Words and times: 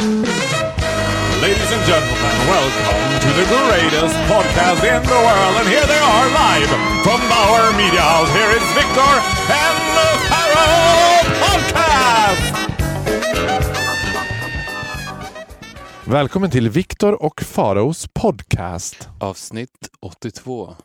Ladies 0.00 1.72
and 1.72 1.84
gentlemen, 1.84 2.34
welcome 2.48 3.20
to 3.20 3.28
the 3.36 3.44
greatest 3.44 4.16
podcast 4.32 4.80
in 4.82 5.02
the 5.02 5.20
world. 5.26 5.56
And 5.60 5.68
here 5.68 5.86
they 5.86 5.98
are 5.98 6.26
live 6.42 6.68
from 7.04 7.20
Bauer 7.28 7.72
Media 7.76 8.00
House. 8.00 8.32
Here 8.32 8.50
is 8.56 8.62
Victor 8.74 9.12
and 9.52 9.78
the 9.96 10.08
Pharaoh 10.30 11.24
Podcast! 11.42 12.54
Välkommen 16.04 16.50
till 16.50 16.70
Viktor 16.70 17.22
och 17.22 17.42
Faraos 17.42 18.08
podcast. 18.12 19.08
Avsnitt 19.18 19.88
82. 20.00 20.76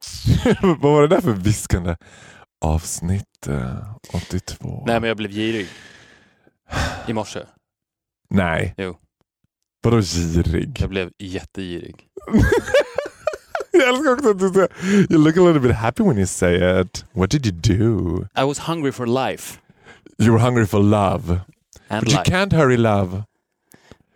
Vad 0.62 0.80
var 0.92 1.02
det 1.02 1.08
där 1.08 1.20
för 1.20 1.32
viskande? 1.32 1.96
Avsnitt 2.60 3.46
eh, 3.48 3.94
82. 4.12 4.82
Nej, 4.86 5.00
men 5.00 5.08
jag 5.08 5.16
blev 5.16 5.30
girig. 5.30 5.66
I 7.06 7.12
morse. 7.12 7.40
Nej. 8.30 8.74
Jo. 8.76 8.96
Vadå 9.82 10.00
girig? 10.00 10.76
Jag 10.80 10.90
blev 10.90 11.10
jättegirig. 11.18 12.06
Jag 13.72 13.88
älskar 13.88 14.12
också 14.12 14.30
att 14.30 14.38
du 14.38 14.48
säger 14.48 14.68
You 15.12 15.24
look 15.24 15.36
a 15.36 15.40
little 15.40 15.60
bit 15.60 15.72
happy 15.76 16.02
when 16.02 16.16
you 16.18 16.26
say 16.26 16.80
it. 16.80 17.04
What 17.12 17.30
did 17.30 17.46
you 17.46 17.54
do? 17.78 18.22
I 18.42 18.44
was 18.44 18.58
hungry 18.58 18.92
for 18.92 19.06
life. 19.28 19.58
You 20.18 20.32
were 20.32 20.42
hungry 20.44 20.66
for 20.66 20.82
love. 20.82 21.40
And 21.88 22.04
But 22.04 22.12
you 22.12 22.18
life. 22.18 22.30
can't 22.32 22.52
hurry 22.56 22.76
love. 22.76 23.22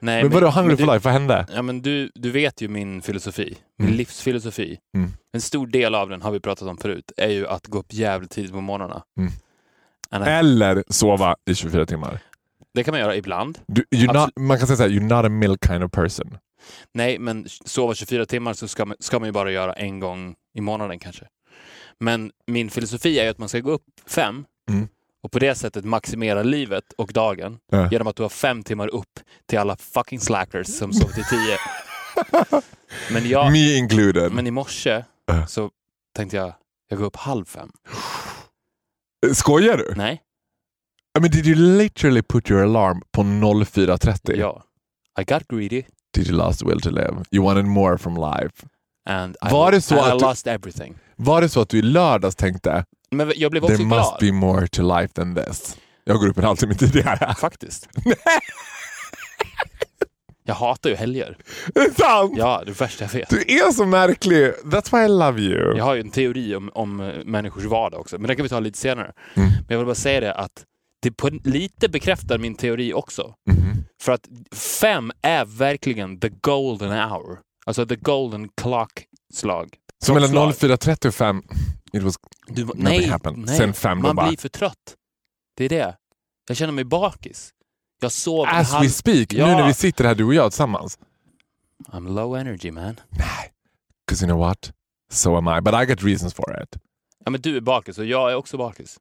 Nej, 0.00 0.22
Men 0.22 0.32
vadå 0.32 0.50
hungry 0.50 0.68
men 0.68 0.76
for 0.76 0.86
du, 0.86 0.92
life? 0.92 1.04
Vad 1.04 1.12
hände? 1.12 1.46
Ja, 1.54 1.62
men 1.62 1.82
du, 1.82 2.10
du 2.14 2.30
vet 2.30 2.60
ju 2.60 2.68
min 2.68 3.02
filosofi. 3.02 3.56
Min 3.78 3.88
Mm. 3.88 3.98
livsfilosofi. 3.98 4.78
Mm. 4.96 5.12
En 5.32 5.40
stor 5.40 5.66
del 5.66 5.94
av 5.94 6.08
den 6.08 6.22
har 6.22 6.30
vi 6.30 6.40
pratat 6.40 6.68
om 6.68 6.76
förut. 6.76 7.12
Är 7.16 7.28
ju 7.28 7.46
att 7.46 7.66
gå 7.66 7.78
upp 7.78 7.92
jävligt 7.92 8.30
tidigt 8.30 8.52
på 8.52 8.60
morgnarna. 8.60 9.02
Mm. 9.18 9.32
I- 10.26 10.30
Eller 10.30 10.84
sova 10.88 11.36
i 11.50 11.54
24 11.54 11.86
timmar. 11.86 12.20
Det 12.74 12.84
kan 12.84 12.92
man 12.92 13.00
göra 13.00 13.16
ibland. 13.16 13.58
Du, 13.66 13.84
you're 13.90 14.12
not, 14.12 14.30
man 14.40 14.58
kan 14.58 14.66
säga 14.66 14.76
såhär, 14.76 14.90
you're 14.90 15.16
not 15.16 15.24
a 15.24 15.28
milk 15.28 15.66
kind 15.66 15.84
of 15.84 15.90
person. 15.90 16.38
Nej, 16.94 17.18
men 17.18 17.46
sova 17.64 17.94
24 17.94 18.26
timmar 18.26 18.52
så 18.52 18.68
ska 18.68 18.84
man, 18.86 18.96
ska 19.00 19.18
man 19.18 19.28
ju 19.28 19.32
bara 19.32 19.50
göra 19.50 19.72
en 19.72 20.00
gång 20.00 20.34
i 20.54 20.60
månaden 20.60 20.98
kanske. 20.98 21.26
Men 22.00 22.30
min 22.46 22.70
filosofi 22.70 23.18
är 23.18 23.24
ju 23.24 23.30
att 23.30 23.38
man 23.38 23.48
ska 23.48 23.58
gå 23.60 23.70
upp 23.70 23.84
fem 24.06 24.44
Mm. 24.70 24.88
och 25.22 25.32
på 25.32 25.38
det 25.38 25.54
sättet 25.54 25.84
maximera 25.84 26.42
livet 26.42 26.84
och 26.98 27.12
dagen 27.12 27.58
Ja. 27.70 27.88
genom 27.90 28.06
att 28.06 28.16
du 28.16 28.22
har 28.22 28.30
fem 28.30 28.62
timmar 28.62 28.88
upp 28.88 29.20
till 29.48 29.58
alla 29.58 29.76
fucking 29.76 30.20
slackers 30.20 30.66
som 30.66 30.92
sov 30.92 31.08
till 31.08 31.24
tio. 31.24 31.58
men, 33.12 33.28
jag, 33.28 33.52
Me 33.52 33.76
included. 33.76 34.32
men 34.32 34.46
i 34.46 34.50
morse 34.50 35.04
så 35.48 35.70
tänkte 36.16 36.36
jag, 36.36 36.52
jag 36.88 36.98
går 36.98 37.06
upp 37.06 37.16
halv 37.16 37.44
fem. 37.44 37.70
Skojar 39.34 39.76
du? 39.76 39.92
Nej, 39.96 40.22
I 41.18 41.20
mean, 41.20 41.30
did 41.30 41.46
you 41.46 41.56
literally 41.56 42.22
put 42.22 42.50
your 42.50 42.62
alarm 42.62 43.02
på 43.12 43.22
04.30? 43.22 44.36
ja. 44.36 44.62
I 45.20 45.24
got 45.24 45.42
greedy 45.48 45.82
Did 46.14 46.28
you 46.28 46.52
the 46.52 46.64
will 46.66 46.80
to 46.80 46.90
live? 46.90 47.22
You 47.30 47.44
wanted 47.44 47.64
more 47.64 47.98
from 47.98 48.14
life. 48.16 48.66
and 49.08 49.36
I, 49.42 49.50
Var 49.52 49.72
det 49.72 49.80
så 49.80 49.94
and 49.98 50.06
I 50.06 50.10
att 50.12 50.18
du- 50.18 50.24
lost 50.24 50.46
everything. 50.46 50.94
Var 51.16 51.40
det 51.40 51.48
så 51.48 51.60
att 51.60 51.68
du 51.68 51.78
i 51.78 51.82
lördags 51.82 52.36
tänkte 52.36 52.84
Men 53.10 53.32
jag 53.36 53.50
blev 53.50 53.64
också 53.64 53.76
there 53.76 53.86
glad. 53.88 53.98
must 54.00 54.18
be 54.20 54.32
more 54.32 54.68
to 54.68 54.82
life 54.98 55.14
than 55.14 55.34
this? 55.34 55.76
Jag 56.04 56.18
går 56.20 56.28
upp 56.28 56.38
en 56.38 56.44
halvtimme 56.44 56.74
tidigare. 56.74 57.34
Faktiskt. 57.38 57.88
jag 60.44 60.54
hatar 60.54 60.90
ju 60.90 60.96
helger. 60.96 61.36
Det 61.74 61.80
är 61.80 61.90
sant! 61.90 62.32
Ja, 62.36 62.62
det 62.66 62.70
är 62.70 62.74
värsta 62.74 63.04
jag 63.04 63.12
vet. 63.12 63.28
Du 63.30 63.36
är 63.36 63.72
så 63.72 63.86
märklig. 63.86 64.52
That's 64.64 64.92
why 64.98 65.04
I 65.04 65.08
love 65.08 65.40
you. 65.40 65.76
Jag 65.76 65.84
har 65.84 65.94
ju 65.94 66.00
en 66.00 66.10
teori 66.10 66.56
om, 66.56 66.70
om 66.74 67.00
eh, 67.00 67.14
människors 67.24 67.64
vardag 67.64 68.00
också, 68.00 68.18
men 68.18 68.28
det 68.28 68.36
kan 68.36 68.42
vi 68.42 68.48
ta 68.48 68.60
lite 68.60 68.78
senare. 68.78 69.12
Mm. 69.34 69.48
Men 69.50 69.64
jag 69.68 69.78
vill 69.78 69.86
bara 69.86 69.94
säga 69.94 70.20
det 70.20 70.34
att 70.34 70.64
det 71.02 71.10
på, 71.12 71.28
lite 71.28 71.88
bekräftar 71.88 72.38
min 72.38 72.54
teori 72.54 72.92
också. 72.94 73.34
Mhm. 73.50 73.84
För 74.02 74.12
att 74.12 74.28
fem 74.80 75.12
är 75.22 75.44
verkligen 75.44 76.20
the 76.20 76.28
golden 76.28 76.90
hour. 77.10 77.38
Alltså 77.66 77.86
the 77.86 77.96
golden 77.96 78.48
clock 78.56 79.04
slag. 79.34 79.74
Så 80.04 80.14
mellan 80.14 80.30
Klockslag. 80.30 80.70
04.30 80.70 81.06
och 81.08 81.14
5, 81.14 81.42
it 81.92 82.02
was 82.02 82.14
Du, 82.46 82.68
nej, 82.74 83.06
happened. 83.08 83.46
nej. 83.46 83.56
Sen 83.56 83.72
fem 83.74 83.98
då 84.02 84.06
man 84.08 84.16
bara- 84.16 84.28
blir 84.28 84.38
för 84.38 84.48
trött. 84.48 84.96
Det 85.56 85.64
är 85.64 85.68
det. 85.68 85.96
Jag 86.48 86.56
känner 86.56 86.72
mig 86.72 86.84
bakis. 86.84 87.50
Jag 88.00 88.12
sov 88.12 88.46
as 88.48 88.72
halv... 88.72 88.84
we 88.84 88.90
speak, 88.90 89.32
Ja. 89.32 89.46
nu 89.46 89.52
när 89.52 89.66
vi 89.66 89.74
sitter 89.74 90.04
här 90.04 90.14
du 90.14 90.24
och 90.24 90.34
jag 90.34 90.50
tillsammans. 90.52 90.98
I'm 91.92 92.14
low 92.14 92.36
energy 92.36 92.70
man. 92.70 93.00
Because 94.06 94.24
you 94.24 94.28
know 94.32 94.38
what? 94.48 94.72
So 95.12 95.36
am 95.36 95.58
I. 95.58 95.60
But 95.60 95.74
I 95.74 95.86
got 95.86 96.02
reasons 96.02 96.34
for 96.34 96.62
it. 96.62 96.76
Ja, 97.24 97.30
men 97.30 97.40
du 97.40 97.56
är 97.56 97.60
bakis 97.60 97.98
och 97.98 98.04
jag 98.06 98.30
är 98.32 98.34
också 98.34 98.56
bakis. 98.56 98.98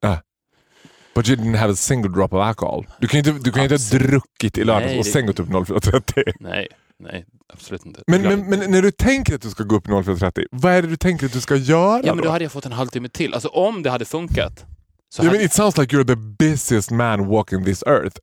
But 1.13 1.29
you 1.29 1.37
didn't 1.37 1.57
have 1.57 1.73
a 1.73 1.75
single 1.75 2.09
drop 2.09 2.33
of 2.33 2.41
alcohol. 2.41 2.85
Du 2.99 3.07
kan 3.07 3.21
ju 3.21 3.29
inte, 3.29 3.43
du 3.43 3.51
kan 3.51 3.63
inte 3.63 3.75
ha 3.75 3.99
druckit 3.99 4.57
i 4.57 4.63
lördags 4.63 4.85
Nej, 4.85 4.99
och 4.99 5.05
sen 5.05 5.25
gått 5.25 5.39
upp 5.39 5.49
04.30. 5.49 6.33
Nej, 6.39 6.67
nej, 6.99 7.25
absolut 7.53 7.85
inte. 7.85 8.03
Men, 8.07 8.21
men, 8.21 8.49
men 8.49 8.71
när 8.71 8.81
du 8.81 8.91
tänker 8.91 9.35
att 9.35 9.41
du 9.41 9.49
ska 9.49 9.63
gå 9.63 9.75
upp 9.75 9.87
04.30, 9.87 10.45
vad 10.51 10.73
är 10.73 10.81
det 10.81 10.87
du 10.87 10.97
tänker 10.97 11.25
att 11.25 11.33
du 11.33 11.41
ska 11.41 11.55
göra 11.55 12.01
Ja, 12.03 12.13
men 12.13 12.17
då? 12.17 12.23
då 12.23 12.29
hade 12.29 12.45
jag 12.45 12.51
fått 12.51 12.65
en 12.65 12.71
halvtimme 12.71 13.09
till. 13.09 13.33
Alltså 13.33 13.47
om 13.47 13.83
det 13.83 13.89
hade 13.89 14.05
funkat. 14.05 14.65
Så 15.09 15.21
hade... 15.21 15.31
mean, 15.31 15.45
it 15.45 15.53
sounds 15.53 15.77
like 15.77 15.95
you're 15.95 16.07
the 16.07 16.45
busiest 16.45 16.91
man 16.91 17.27
walking 17.27 17.65
this 17.65 17.83
earth. 17.83 18.17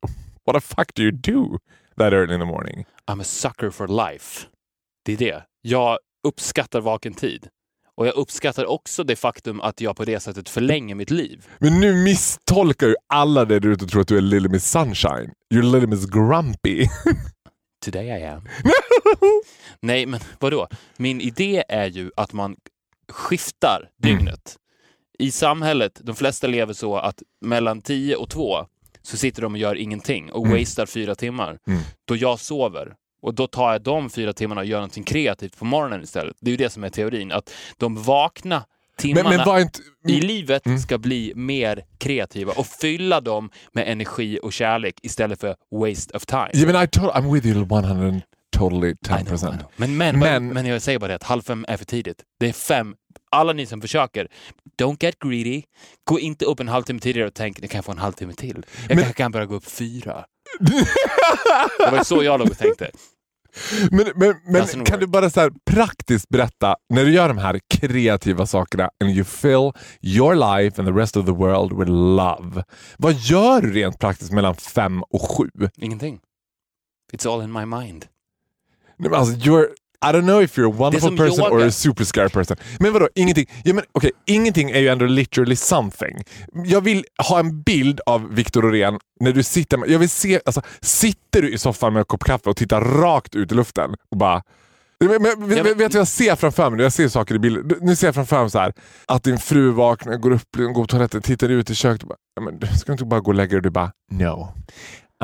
What 0.46 0.62
the 0.62 0.74
fuck 0.76 0.94
do 0.94 1.02
you 1.02 1.12
do 1.12 1.58
that 1.98 2.12
early 2.12 2.34
in 2.34 2.40
the 2.40 2.46
morning? 2.46 2.84
I'm 3.10 3.20
a 3.20 3.24
sucker 3.24 3.70
for 3.70 4.10
life. 4.12 4.46
Det 5.04 5.12
är 5.12 5.16
det. 5.16 5.42
Jag 5.62 5.98
uppskattar 6.28 6.80
vaken 6.80 7.14
tid. 7.14 7.48
Och 7.98 8.06
jag 8.06 8.14
uppskattar 8.14 8.64
också 8.66 9.04
det 9.04 9.16
faktum 9.16 9.60
att 9.60 9.80
jag 9.80 9.96
på 9.96 10.04
det 10.04 10.20
sättet 10.20 10.48
förlänger 10.48 10.94
mitt 10.94 11.10
liv. 11.10 11.46
Men 11.58 11.80
nu 11.80 11.94
misstolkar 12.04 12.86
ju 12.86 12.94
alla 13.08 13.44
det 13.44 13.60
där 13.60 13.68
ute 13.68 13.84
och 13.84 13.90
tror 13.90 14.00
att 14.02 14.08
du 14.08 14.16
är 14.16 14.20
Little 14.20 14.48
Miss 14.48 14.70
Sunshine. 14.70 15.30
You're 15.54 15.62
Little 15.72 15.86
Miss 15.86 16.06
Grumpy. 16.06 16.86
Today 17.84 18.06
I 18.06 18.24
am. 18.24 18.42
Nej, 19.82 20.06
men 20.06 20.20
vadå? 20.38 20.68
Min 20.96 21.20
idé 21.20 21.64
är 21.68 21.86
ju 21.86 22.10
att 22.16 22.32
man 22.32 22.56
skiftar 23.12 23.88
dygnet. 24.02 24.56
I 25.18 25.30
samhället, 25.30 26.00
de 26.02 26.16
flesta 26.16 26.46
lever 26.46 26.72
så 26.74 26.96
att 26.96 27.22
mellan 27.44 27.80
10 27.82 28.16
och 28.16 28.30
2 28.30 28.66
så 29.02 29.16
sitter 29.16 29.42
de 29.42 29.52
och 29.52 29.58
gör 29.58 29.74
ingenting 29.74 30.32
och 30.32 30.46
Mm. 30.46 30.58
wastar 30.58 30.86
fyra 30.86 31.14
timmar. 31.14 31.58
Mm. 31.66 31.80
Då 32.08 32.16
jag 32.16 32.40
sover. 32.40 32.94
Och 33.22 33.34
då 33.34 33.46
tar 33.46 33.72
jag 33.72 33.82
de 33.82 34.10
fyra 34.10 34.32
timmarna 34.32 34.60
och 34.60 34.66
gör 34.66 34.78
någonting 34.78 35.04
kreativt 35.04 35.58
på 35.58 35.64
morgonen 35.64 36.02
istället. 36.02 36.36
Det 36.40 36.48
är 36.48 36.52
ju 36.52 36.56
det 36.56 36.70
som 36.70 36.84
är 36.84 36.88
teorin. 36.90 37.32
Att 37.32 37.50
de 37.76 38.02
vakna 38.02 38.64
timmarna 38.98 39.28
Men, 39.28 39.40
men 39.46 39.60
inte... 39.62 39.80
i 40.08 40.20
livet 40.20 40.66
Mm. 40.66 40.78
ska 40.78 40.98
bli 40.98 41.32
mer 41.36 41.84
kreativa 41.98 42.52
och 42.56 42.66
fylla 42.66 43.20
dem 43.20 43.50
med 43.72 43.88
energi 43.88 44.38
och 44.42 44.52
kärlek 44.52 44.94
istället 45.02 45.40
för 45.40 45.56
waste 45.70 46.16
of 46.16 46.26
time. 46.26 46.50
Yeah, 46.54 46.72
men 46.72 46.84
I 46.84 46.88
told, 46.88 47.10
I'm 47.10 47.32
with 47.34 47.46
you 47.46 47.56
100 47.64 48.20
totally 48.56 48.90
I 48.90 48.94
know, 48.94 49.18
10%. 49.18 49.34
I 49.34 49.38
know. 49.58 49.70
Men, 49.76 49.96
men, 49.96 50.18
Men- 50.18 50.48
men, 50.48 50.66
jag 50.66 50.82
säger 50.82 50.98
bara 50.98 51.08
det 51.08 51.14
att 51.14 51.22
halv 51.22 51.42
fem 51.42 51.64
är 51.68 51.76
för 51.76 51.84
tidigt. 51.84 52.22
Det 52.40 52.48
är 52.48 52.52
fem. 52.52 52.94
Alla 53.30 53.52
ni 53.52 53.66
som 53.66 53.80
försöker, 53.80 54.28
don't 54.82 54.96
get 55.04 55.18
greedy. 55.18 55.62
Gå 56.04 56.20
inte 56.20 56.44
upp 56.44 56.60
en 56.60 56.68
halvtimme 56.68 57.00
tidigare 57.00 57.28
och 57.28 57.34
tänk, 57.34 57.60
det 57.60 57.68
kan 57.68 57.78
jag 57.78 57.84
få 57.84 57.92
en 57.92 57.98
halvtimme 57.98 58.32
till. 58.32 58.66
Jag 58.80 58.88
Men- 58.88 58.96
kanske 58.98 59.12
kan 59.12 59.32
börja 59.32 59.46
gå 59.46 59.54
upp 59.54 59.64
fyra. 59.70 60.24
Det 61.78 61.90
var 61.90 62.04
så 62.04 62.22
jag 62.22 62.40
låg 62.40 62.50
och 62.50 62.58
tänkte. 62.58 62.90
Men, 63.90 64.06
men, 64.16 64.34
men 64.46 64.62
Doesn't 64.62 64.84
kan 64.84 64.94
work. 64.94 65.00
du 65.00 65.06
bara 65.06 65.30
så 65.30 65.40
här 65.40 65.52
praktiskt 65.70 66.28
berätta, 66.28 66.76
när 66.88 67.04
du 67.04 67.12
gör 67.12 67.28
de 67.28 67.38
här 67.38 67.60
kreativa 67.74 68.46
sakerna 68.46 68.90
and 69.04 69.10
you 69.10 69.24
fill 69.24 69.72
your 70.02 70.34
life 70.34 70.82
and 70.82 70.88
the 70.88 71.00
rest 71.00 71.16
of 71.16 71.26
the 71.26 71.32
world 71.32 71.72
with 71.78 71.90
love. 71.90 72.64
Vad 72.98 73.14
gör 73.14 73.60
du 73.62 73.72
rent 73.72 73.98
praktiskt 73.98 74.32
mellan 74.32 74.54
fem 74.54 75.02
och 75.02 75.22
sju? 75.30 75.48
Ingenting. 75.76 76.20
It's 77.12 77.34
all 77.34 77.42
in 77.42 77.52
my 77.52 77.64
mind. 77.64 78.06
Nej, 78.96 79.10
men 79.10 79.14
Alltså, 79.20 79.34
you're, 79.34 79.68
I 80.00 80.12
don't 80.12 80.22
know 80.26 80.42
if 80.42 80.56
you're 80.58 80.66
a 80.74 80.76
wonderful 80.78 81.16
person 81.16 81.44
or 81.44 81.50
yoga. 81.52 81.66
a 81.66 81.70
super 81.70 82.04
scary 82.04 82.28
person. 82.28 82.56
Men 82.80 82.92
vadå, 82.92 83.08
ingenting? 83.14 83.46
Ja, 83.64 83.74
men, 83.74 83.84
okay, 83.92 84.10
ingenting 84.26 84.70
är 84.70 84.80
ju 84.80 84.88
ändå 84.88 85.06
literally 85.06 85.56
something. 85.56 86.24
Jag 86.64 86.80
vill 86.80 87.04
ha 87.28 87.38
en 87.38 87.62
bild 87.62 88.00
av 88.06 88.34
Viktor 88.34 88.62
Norén 88.62 88.98
när 89.20 89.32
du 89.32 89.42
sitter 89.42 89.76
med, 89.76 89.90
jag 89.90 89.98
vill 89.98 90.10
se, 90.10 90.40
alltså, 90.46 90.62
sitter 90.80 91.42
du 91.42 91.52
i 91.52 91.58
soffan 91.58 91.92
med 91.92 92.00
en 92.00 92.04
kopp 92.06 92.24
kaffe 92.24 92.50
och 92.50 92.56
tittar 92.56 92.80
rakt 92.80 93.34
ut 93.34 93.52
i 93.52 93.54
luften 93.54 93.90
och 94.10 94.18
bara 94.18 94.42
men, 95.00 95.22
men, 95.22 95.38
men- 95.38 95.48
vet 95.48 95.64
du 95.64 95.74
vad 95.74 95.94
jag 95.94 96.08
ser 96.08 96.36
framför 96.36 96.70
mig? 96.70 96.80
Jag 96.80 96.92
ser 96.92 97.08
saker 97.08 97.34
i 97.34 97.38
bilder. 97.38 97.76
Nu 97.80 97.96
ser 97.96 98.06
jag 98.06 98.14
framför 98.14 98.40
mig 98.40 98.50
så 98.50 98.58
här, 98.58 98.72
att 99.06 99.22
din 99.24 99.38
fru 99.38 99.70
vaknar, 99.70 100.16
går 100.16 100.30
upp, 100.30 100.56
går 100.56 100.74
på 100.82 100.86
toaletten, 100.86 101.22
tittar 101.22 101.48
ut 101.48 101.70
i 101.70 101.74
köket 101.74 102.02
och 102.02 102.08
bara, 102.08 102.50
men, 102.50 102.60
ska 102.78 102.86
du 102.86 102.92
inte 102.92 103.04
bara 103.04 103.20
gå 103.20 103.30
och 103.30 103.34
lägga 103.34 103.48
dig? 103.48 103.56
Och 103.56 103.62
du 103.62 103.70
bara, 103.70 103.92
no, 104.12 104.52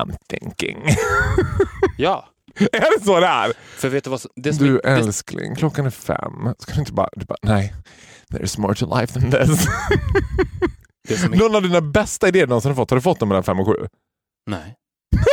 I'm 0.00 0.16
thinking. 0.28 0.78
Ja, 1.98 2.28
är 2.72 2.98
det 2.98 3.04
så 3.04 3.20
det 3.20 3.26
är? 3.26 3.52
för 3.76 3.88
vet 3.88 4.04
du 4.04 4.10
vad 4.10 4.20
det 4.36 4.54
som 4.54 4.66
Du 4.66 4.80
är, 4.80 4.96
älskling, 4.96 5.54
klockan 5.56 5.86
är 5.86 5.90
fem. 5.90 6.54
Ska 6.58 6.72
du 6.74 6.80
inte 6.80 6.92
bara... 6.92 7.08
Du 7.16 7.24
bara 7.26 7.38
nej, 7.42 7.74
there's 8.30 8.60
more 8.60 8.74
to 8.74 8.98
life 9.00 9.20
than 9.20 9.30
this. 9.30 9.66
det 11.08 11.14
är, 11.14 11.28
Någon 11.28 11.54
av 11.56 11.62
dina 11.62 11.80
bästa 11.80 12.28
idéer 12.28 12.46
någonsin 12.46 12.68
har 12.70 12.76
fått, 12.76 12.90
har 12.90 12.96
du 12.96 13.02
fått 13.02 13.20
dem 13.20 13.28
mellan 13.28 13.44
fem 13.44 13.60
och 13.60 13.66
sju? 13.66 13.86
Nej. 14.50 14.74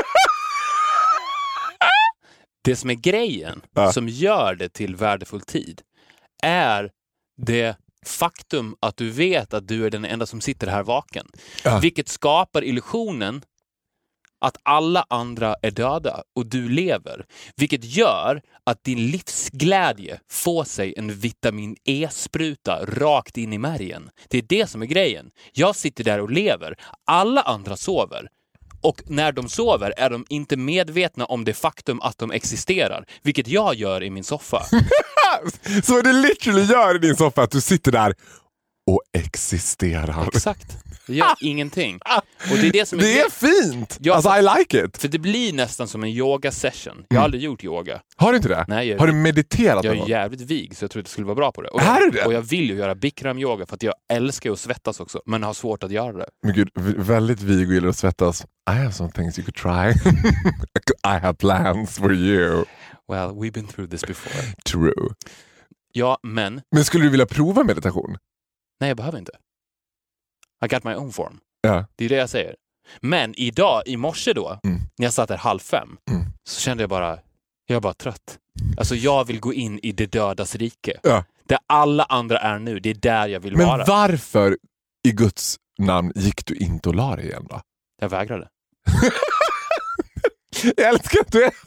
Det 2.64 2.76
som 2.76 2.90
är 2.90 2.94
grejen, 2.94 3.62
Ja. 3.76 3.92
som 3.94 4.10
gör 4.10 4.56
det 4.56 4.70
till 4.70 4.96
värdefull 4.96 5.42
tid, 5.42 5.82
är 6.44 6.92
det 7.42 7.76
faktum 8.06 8.76
att 8.80 8.98
du 8.98 9.10
vet 9.10 9.54
att 9.54 9.68
du 9.68 9.86
är 9.86 9.90
den 9.90 10.06
enda 10.06 10.26
som 10.26 10.42
sitter 10.42 10.68
här 10.68 10.84
vaken. 10.84 11.28
Ja. 11.64 11.80
Vilket 11.80 12.10
skapar 12.10 12.64
illusionen 12.64 13.42
att 14.42 14.58
alla 14.64 15.06
andra 15.10 15.56
är 15.62 15.72
döda 15.72 16.24
och 16.36 16.46
du 16.46 16.70
lever. 16.70 17.26
Vilket 17.56 17.84
gör 17.84 18.42
att 18.64 18.84
din 18.84 19.08
livsglädje 19.08 20.20
får 20.32 20.64
sig 20.64 20.94
en 20.98 21.14
vitamin 21.16 21.76
E-spruta 21.86 22.86
rakt 22.86 23.38
in 23.38 23.54
i 23.54 23.58
märgen. 23.58 24.10
Det 24.30 24.38
är 24.38 24.42
det 24.42 24.70
som 24.70 24.82
är 24.82 24.86
grejen. 24.86 25.26
Jag 25.54 25.76
sitter 25.76 26.04
där 26.04 26.20
och 26.20 26.32
lever. 26.32 26.76
Alla 27.06 27.42
andra 27.42 27.78
sover. 27.78 28.28
Och 28.82 29.02
när 29.06 29.32
de 29.32 29.50
sover 29.50 29.94
är 29.98 30.10
de 30.10 30.26
inte 30.30 30.58
medvetna 30.58 31.26
om 31.26 31.46
det 31.46 31.54
faktum 31.54 32.02
att 32.02 32.18
de 32.18 32.32
existerar, 32.32 33.06
vilket 33.24 33.48
jag 33.48 33.76
gör 33.76 34.04
i 34.04 34.10
min 34.10 34.24
soffa. 34.24 34.64
Så 35.84 36.02
du 36.02 36.14
literally 36.14 36.64
gör 36.64 36.96
i 36.96 37.00
din 37.00 37.16
soffa 37.16 37.44
att 37.44 37.52
du 37.52 37.62
sitter 37.62 37.92
där 37.92 38.14
och 38.88 39.02
existerar. 39.14 40.28
Exakt. 40.28 40.78
Jag 41.08 41.16
gör 41.18 41.36
ingenting. 41.42 42.00
Och 42.52 42.58
det 42.58 42.68
är 42.68 42.72
det 42.72 42.86
som 42.86 43.00
är, 43.00 43.04
Det 43.04 43.20
är 43.22 43.30
fint! 43.30 43.98
Ja. 44.02 44.16
Alltså 44.16 44.30
I 44.38 44.42
like 44.60 44.86
it. 44.86 44.98
För 44.98 45.08
det 45.08 45.20
blir 45.20 45.54
nästan 45.54 45.88
som 45.88 46.04
en 46.04 46.10
yoga 46.10 46.52
session. 46.52 47.06
Jag 47.10 47.18
har 47.18 47.24
aldrig 47.24 47.44
gjort 47.44 47.64
yoga. 47.64 48.02
Har 48.16 48.32
du 48.32 48.36
inte 48.38 48.50
det? 48.50 48.66
Nej, 48.68 48.88
jag- 48.88 49.00
har 49.00 49.08
du 49.08 49.14
mediterat 49.14 49.84
Jag 49.84 49.98
är 49.98 50.10
jävligt 50.10 50.42
vig 50.42 50.78
så 50.78 50.84
jag 50.84 50.92
tror 50.92 51.02
att 51.02 51.08
jag 51.08 51.12
skulle 51.12 51.28
vara 51.28 51.36
bra 51.36 51.52
på 51.52 51.62
det. 51.62 51.70
Och 51.70 51.82
Är 51.82 52.12
det? 52.12 52.26
och 52.26 52.34
jag 52.34 52.42
vill 52.42 52.70
ju 52.70 52.76
göra 52.76 52.96
bikram-yoga 52.96 53.66
för 53.66 53.76
att 53.76 53.84
jag 53.84 53.94
älskar 54.14 54.50
ju 54.50 54.54
att 54.54 54.60
svettas 54.60 55.00
också, 55.00 55.22
men 55.26 55.44
har 55.44 55.54
svårt 55.54 55.84
att 55.84 55.92
göra 55.92 56.14
det. 56.18 56.30
Men 56.44 56.54
gud, 56.56 56.70
väldigt 56.98 57.42
vig 57.42 57.68
och 57.68 57.74
gillar 57.74 57.90
att 57.90 57.98
svettas. 57.98 58.46
I 58.70 58.74
have 58.74 58.92
some 58.92 59.12
things 59.12 59.40
you 59.40 59.46
could 59.46 59.56
try. 59.56 60.12
I 61.16 61.20
have 61.20 61.34
plans 61.34 61.98
for 61.98 62.14
you. 62.14 62.66
Well, 63.08 63.30
we've 63.30 63.52
been 63.52 63.68
through 63.68 63.90
this 63.92 64.02
before. 64.06 64.54
True. 64.66 65.10
Ja, 65.94 66.18
men 66.24 66.62
Men 66.72 66.86
skulle 66.86 67.04
du 67.04 67.10
vilja 67.10 67.26
prova 67.26 67.64
meditation? 67.64 68.18
nej, 68.80 68.88
jag 68.88 68.98
behöver 68.98 69.20
inte. 69.20 69.32
I 70.66 70.68
got 70.68 70.84
my 70.84 70.94
own 70.96 71.12
form. 71.12 71.40
Ja. 71.62 71.86
Det 71.96 72.06
är 72.06 72.10
det 72.10 72.16
jag 72.16 72.30
säger. 72.30 72.56
Men 73.02 73.40
idag, 73.40 73.82
i 73.86 73.98
morse 73.98 74.34
då, 74.34 74.60
Mm. 74.64 74.80
när 74.98 75.06
jag 75.06 75.14
satt 75.14 75.30
där 75.30 75.38
halv 75.38 75.60
fem, 75.60 75.90
Mm. 76.12 76.24
så 76.50 76.62
kände 76.62 76.84
jag 76.84 76.90
bara, 76.90 77.20
jag 77.66 77.76
är 77.76 77.80
bara 77.80 77.94
trött. 77.94 78.38
Alltså 78.78 78.96
jag 78.96 79.28
vill 79.28 79.40
gå 79.40 79.54
in 79.54 79.80
i 79.84 79.92
det 79.92 80.06
dödas 80.06 80.56
rike. 80.56 81.00
Ja. 81.04 81.24
Där 81.48 81.60
alla 81.68 82.04
andra 82.04 82.40
är 82.40 82.60
nu, 82.60 82.80
det 82.80 82.90
är 82.90 82.94
där 82.94 83.28
jag 83.28 83.40
vill 83.40 83.58
Men 83.58 83.68
vara. 83.68 83.86
varför 83.88 84.58
i 85.08 85.12
Guds 85.12 85.56
namn 85.80 86.12
gick 86.16 86.46
du 86.46 86.56
inte 86.56 86.90
och 86.90 86.96
la 86.96 87.16
dig 87.16 87.26
igen 87.26 87.48
då? 87.50 87.62
Jag 88.02 88.10
vägrade. 88.10 88.48
Jag 90.78 90.90
älskar 90.90 91.20
att 91.22 91.32
du 91.32 91.44
är... 91.44 91.52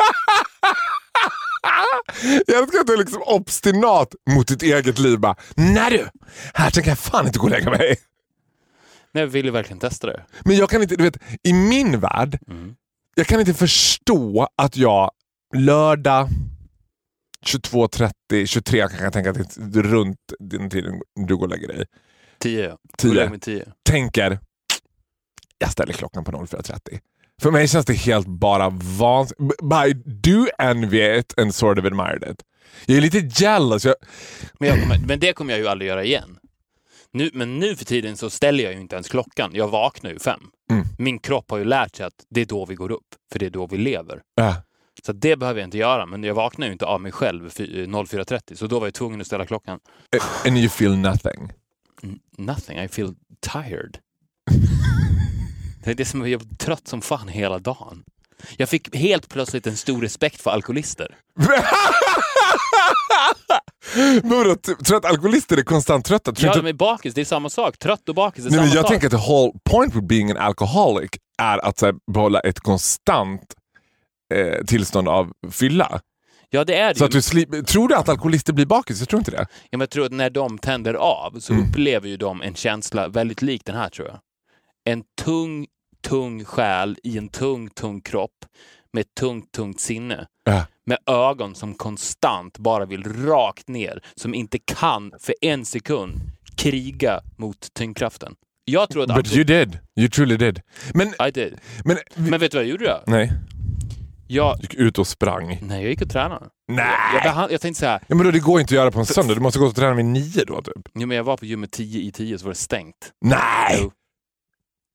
Jag 2.46 2.62
älskar 2.62 2.80
att 2.80 2.86
du 2.86 2.92
är 2.92 2.98
liksom 2.98 3.22
obstinat 3.26 4.14
mot 4.30 4.48
ditt 4.48 4.62
eget 4.62 4.98
liv. 4.98 5.18
Bara, 5.18 5.36
Nej 5.54 5.90
du, 5.90 6.08
här 6.54 6.70
tänker 6.70 6.90
jag 6.90 6.98
fan 6.98 7.26
inte 7.26 7.38
gå 7.38 7.44
och 7.44 7.50
lägga 7.50 7.70
mig. 7.70 7.96
Nej, 9.14 9.22
jag 9.22 9.28
ville 9.28 9.50
verkligen 9.50 9.78
testa 9.80 10.06
det. 10.06 10.24
Men 10.44 10.56
jag 10.56 10.70
kan 10.70 10.82
inte, 10.82 10.96
du 10.96 11.04
vet, 11.04 11.18
i 11.42 11.52
min 11.52 12.00
värld, 12.00 12.38
Mm. 12.48 12.74
jag 13.14 13.26
kan 13.26 13.40
inte 13.40 13.54
förstå 13.54 14.48
att 14.56 14.76
jag 14.76 15.10
lördag 15.54 16.28
22.30, 17.46 18.46
23 18.46 18.88
kan 18.88 19.04
jag 19.04 19.12
tänka 19.12 19.30
att 19.30 19.56
det 19.56 19.78
är 19.78 19.82
runt 19.82 20.18
den 20.38 20.70
tiden 20.70 21.00
du 21.26 21.36
går 21.36 21.42
och 21.46 21.50
lägger 21.50 21.68
dig. 21.68 21.84
Tio. 22.38 22.76
Tio. 22.98 23.08
Gå 23.08 23.08
och 23.08 23.14
lägg 23.14 23.30
mig 23.30 23.40
tio. 23.40 23.66
Tänker, 23.82 24.38
jag 25.58 25.72
ställer 25.72 25.92
klockan 25.92 26.24
på 26.24 26.32
04.30. 26.32 26.98
För 27.42 27.50
mig 27.50 27.68
känns 27.68 27.86
det 27.86 27.94
helt 27.94 28.26
bara 28.26 28.70
vansinnigt. 28.98 30.02
Do 30.06 30.46
envy 30.58 31.18
it 31.18 31.38
and 31.38 31.54
sort 31.54 31.78
of 31.78 31.84
admire 31.84 32.30
it. 32.30 32.42
Jag 32.86 32.96
är 32.96 33.00
lite 33.00 33.18
jealous. 33.18 33.84
Jag, 33.84 33.94
Men, 34.58 34.68
jag 34.68 34.80
kommer, 34.82 34.98
men 35.06 35.20
det 35.20 35.32
kommer 35.32 35.52
jag 35.52 35.60
ju 35.60 35.68
aldrig 35.68 35.88
göra 35.88 36.04
igen. 36.04 36.38
Nu, 37.14 37.30
men 37.32 37.58
nu 37.58 37.76
för 37.76 37.84
tiden 37.84 38.16
så 38.16 38.30
ställer 38.30 38.64
jag 38.64 38.72
ju 38.72 38.80
inte 38.80 38.96
ens 38.96 39.08
klockan. 39.08 39.50
Jag 39.54 39.68
vaknar 39.68 40.10
ju 40.10 40.18
fem. 40.18 40.40
Mm. 40.70 40.84
Min 40.98 41.18
kropp 41.18 41.50
har 41.50 41.58
ju 41.58 41.64
lärt 41.64 41.96
sig 41.96 42.06
att 42.06 42.24
det 42.30 42.40
är 42.40 42.46
då 42.46 42.66
vi 42.66 42.74
går 42.74 42.90
upp, 42.92 43.06
för 43.32 43.38
det 43.38 43.46
är 43.46 43.50
då 43.50 43.66
vi 43.66 43.76
lever. 43.76 44.20
äh, 44.40 44.56
Så 45.06 45.12
det 45.12 45.36
behöver 45.36 45.60
jag 45.60 45.66
inte 45.66 45.78
göra, 45.78 46.06
men 46.06 46.24
jag 46.24 46.34
vaknar 46.34 46.66
ju 46.66 46.72
inte 46.72 46.86
av 46.86 47.00
mig 47.00 47.12
själv 47.12 47.50
fy- 47.50 47.82
eh, 47.82 47.86
04.30, 47.88 48.54
så 48.56 48.66
då 48.66 48.78
var 48.78 48.86
jag 48.86 48.94
tvungen 48.94 49.20
att 49.20 49.26
ställa 49.26 49.46
klockan. 49.46 49.78
and 50.46 50.58
you 50.58 50.68
feel 50.68 50.96
nothing. 50.96 51.52
N- 52.02 52.18
Nothing, 52.38 52.78
I 52.78 52.88
feel 52.88 53.14
tired. 53.52 53.98
det 55.84 55.90
är 55.90 55.94
det 55.94 56.04
som 56.04 56.20
jag 56.20 56.42
är 56.42 56.56
trött 56.56 56.88
som 56.88 57.00
fan 57.00 57.28
hela 57.28 57.58
dagen. 57.58 58.04
Jag 58.56 58.68
fick 58.68 58.96
helt 58.96 59.28
plötsligt 59.28 59.66
en 59.66 59.76
stor 59.76 60.00
respekt 60.02 60.40
för 60.42 60.50
alkoholister. 60.50 61.16
Vadå, 64.22 64.50
att 64.96 65.04
alkoholister 65.04 65.56
är 65.56 65.62
konstant 65.62 66.04
trötta? 66.04 66.32
Tror 66.32 66.50
Ja, 66.56 66.62
de 66.62 66.68
är 66.68 66.72
bakis, 66.72 67.14
det 67.14 67.20
är 67.20 67.24
samma 67.24 67.50
sak. 67.50 67.78
Trött 67.78 68.08
och 68.08 68.14
bakis 68.14 68.44
är 68.46 68.50
Nej, 68.50 68.56
samma 68.58 68.66
men 68.66 68.74
jag 68.74 68.82
sak. 68.82 68.90
tänker 68.90 69.06
att 69.06 69.22
the 69.22 69.28
whole 69.32 69.52
point 69.70 69.94
with 69.94 70.06
being 70.06 70.30
an 70.30 70.36
alcoholic 70.36 71.10
är 71.42 71.58
att 71.58 71.78
så 71.78 71.86
här, 71.86 71.94
behålla 72.12 72.40
ett 72.40 72.60
konstant 72.60 73.54
eh, 74.34 74.64
tillstånd 74.64 75.08
av 75.08 75.32
fylla. 75.50 76.00
Ja, 76.50 76.64
det 76.64 76.74
är 76.78 76.88
det 76.88 76.98
Så 76.98 77.04
ju. 77.04 77.06
att 77.46 77.50
du 77.50 77.62
tror 77.62 77.88
du 77.88 77.94
att 77.94 78.08
alkoholister 78.08 78.52
blir 78.52 78.66
bakis? 78.66 78.98
Jag 79.00 79.08
tror 79.08 79.18
inte 79.20 79.30
det. 79.30 79.36
Ja, 79.40 79.46
men 79.70 79.80
jag 79.80 79.90
tror 79.90 80.06
att 80.06 80.12
när 80.12 80.30
de 80.30 80.58
tänder 80.58 80.94
av 80.94 81.40
så 81.40 81.52
Mm. 81.52 81.64
upplever 81.68 82.08
ju 82.08 82.16
de 82.16 82.42
en 82.42 82.54
känsla 82.54 83.08
väldigt 83.08 83.42
lik 83.42 83.62
den 83.64 83.76
här 83.76 83.88
tror 83.88 84.08
jag. 84.08 84.18
En 84.84 85.02
tung, 85.22 85.66
tung 86.06 86.44
själ 86.44 86.98
i 87.02 87.18
en 87.18 87.28
tung, 87.28 87.70
tung 87.70 88.00
kropp 88.00 88.30
med 88.92 89.00
ett 89.00 89.14
tungt, 89.20 89.52
tungt 89.52 89.80
sinne. 89.80 90.26
Äh. 90.48 90.62
Med 90.86 90.98
ögon 91.06 91.54
som 91.54 91.74
konstant 91.74 92.58
bara 92.58 92.84
vill 92.84 93.04
rakt 93.26 93.68
ner, 93.68 94.02
som 94.14 94.34
inte 94.34 94.58
kan 94.58 95.12
för 95.20 95.34
en 95.40 95.64
sekund 95.64 96.20
kriga 96.56 97.20
mot 97.36 97.74
tyngdkraften. 97.74 98.34
Jag 98.64 98.90
tror 98.90 99.02
att... 99.02 99.16
But 99.16 99.32
you 99.34 99.44
did. 99.44 99.78
You 99.96 100.08
truly 100.08 100.36
did. 100.36 100.60
Men, 100.94 101.08
I 101.08 101.30
did. 101.34 101.58
men, 101.84 101.98
Men 102.14 102.40
vet 102.40 102.52
du 102.52 102.56
vad 102.58 102.64
jag 102.64 102.70
gjorde 102.70 102.84
då? 102.84 103.02
nej, 103.06 103.32
Jag, 104.28 104.60
gick 104.60 104.74
ut 104.74 104.98
och 104.98 105.06
sprang. 105.06 105.58
nej, 105.62 105.82
jag 105.82 105.90
gick 105.90 106.02
och 106.02 106.10
tränade. 106.10 106.46
Nej! 106.68 106.86
Jag, 107.14 107.22
behand, 107.22 107.52
jag 107.52 107.60
tänkte 107.60 107.80
så 107.80 107.86
här, 107.86 108.00
Ja, 108.06 108.14
men 108.14 108.24
då, 108.26 108.30
det 108.30 108.38
går 108.40 108.60
inte 108.60 108.74
att 108.74 108.76
göra 108.76 108.90
på 108.90 108.98
en 108.98 109.06
söndag. 109.06 109.34
Du 109.34 109.40
måste 109.40 109.58
gå 109.58 109.66
och 109.66 109.74
träna 109.76 109.94
vid 109.94 110.04
nio 110.04 110.44
då 110.44 110.62
typ. 110.62 110.88
jo, 110.94 111.06
men 111.06 111.16
jag 111.16 111.24
var 111.24 111.36
på 111.36 111.44
gymmet 111.44 111.70
10 111.72 112.00
i 112.02 112.12
10 112.12 112.38
så 112.38 112.44
var 112.44 112.52
det 112.52 112.58
stängt. 112.58 113.12
Nej! 113.20 113.78
Jo. 113.82 113.92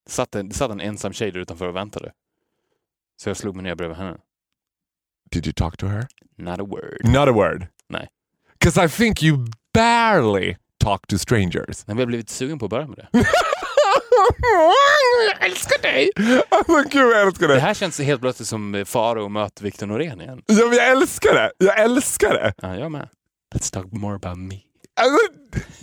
Satt 0.10 0.36
en, 0.36 0.50
det 0.50 0.56
satt 0.56 0.72
en 0.72 0.82
ensam 0.82 1.14
tjej 1.14 1.32
där 1.32 1.40
utanför 1.40 1.68
och 1.68 1.76
väntade. 1.76 2.12
Så 3.22 3.30
jag 3.30 3.38
slog 3.38 3.56
mig 3.56 3.64
ner 3.64 3.76
bredvid 3.76 3.98
henne. 3.98 4.18
Did 5.32 5.46
you 5.46 5.54
talk 5.54 5.78
to 5.78 5.88
her? 5.88 6.08
Not 6.38 6.60
a 6.60 6.64
word. 6.64 6.98
Not 7.04 7.28
a 7.28 7.32
word. 7.32 7.68
Nej. 7.90 8.08
Because 8.60 8.86
I 8.86 8.88
think 8.90 9.24
you 9.24 9.46
barely 9.74 10.56
talk 10.84 11.08
to 11.08 11.18
strangers. 11.18 11.88
Men 11.88 11.98
jag 11.98 12.08
blev 12.08 12.20
lite 12.20 12.34
sugen 12.34 12.60
på 12.60 12.66
att 12.66 12.72
börja 12.72 12.88
med 12.88 12.98
det. 12.98 13.08
jag 15.40 15.46
älskar 15.50 15.82
dig! 15.82 16.10
Alltså 16.50 16.90
gud 16.90 17.02
jag 17.12 17.22
älskar 17.28 17.48
Det 17.48 17.54
det. 17.54 17.60
här 17.60 17.74
känns 17.74 18.00
helt 18.00 18.22
plötsligt 18.22 18.48
som 18.50 18.84
Faro 18.88 19.30
möter 19.30 19.64
Victor 19.64 19.88
Norén 19.88 20.22
igen. 20.22 20.42
Ja, 20.46 20.66
men 20.66 20.78
jag 20.78 20.90
älskar 20.90 21.34
det. 21.34 21.52
Jag 21.58 21.80
älskar 21.80 22.34
det. 22.34 22.54
Ja, 22.62 22.76
jag 22.76 22.92
med. 22.92 23.10
Let's 23.56 23.74
talk 23.74 23.92
more 23.92 24.16
about 24.16 24.38
me. 24.38 24.56
Alltså, 25.02 25.20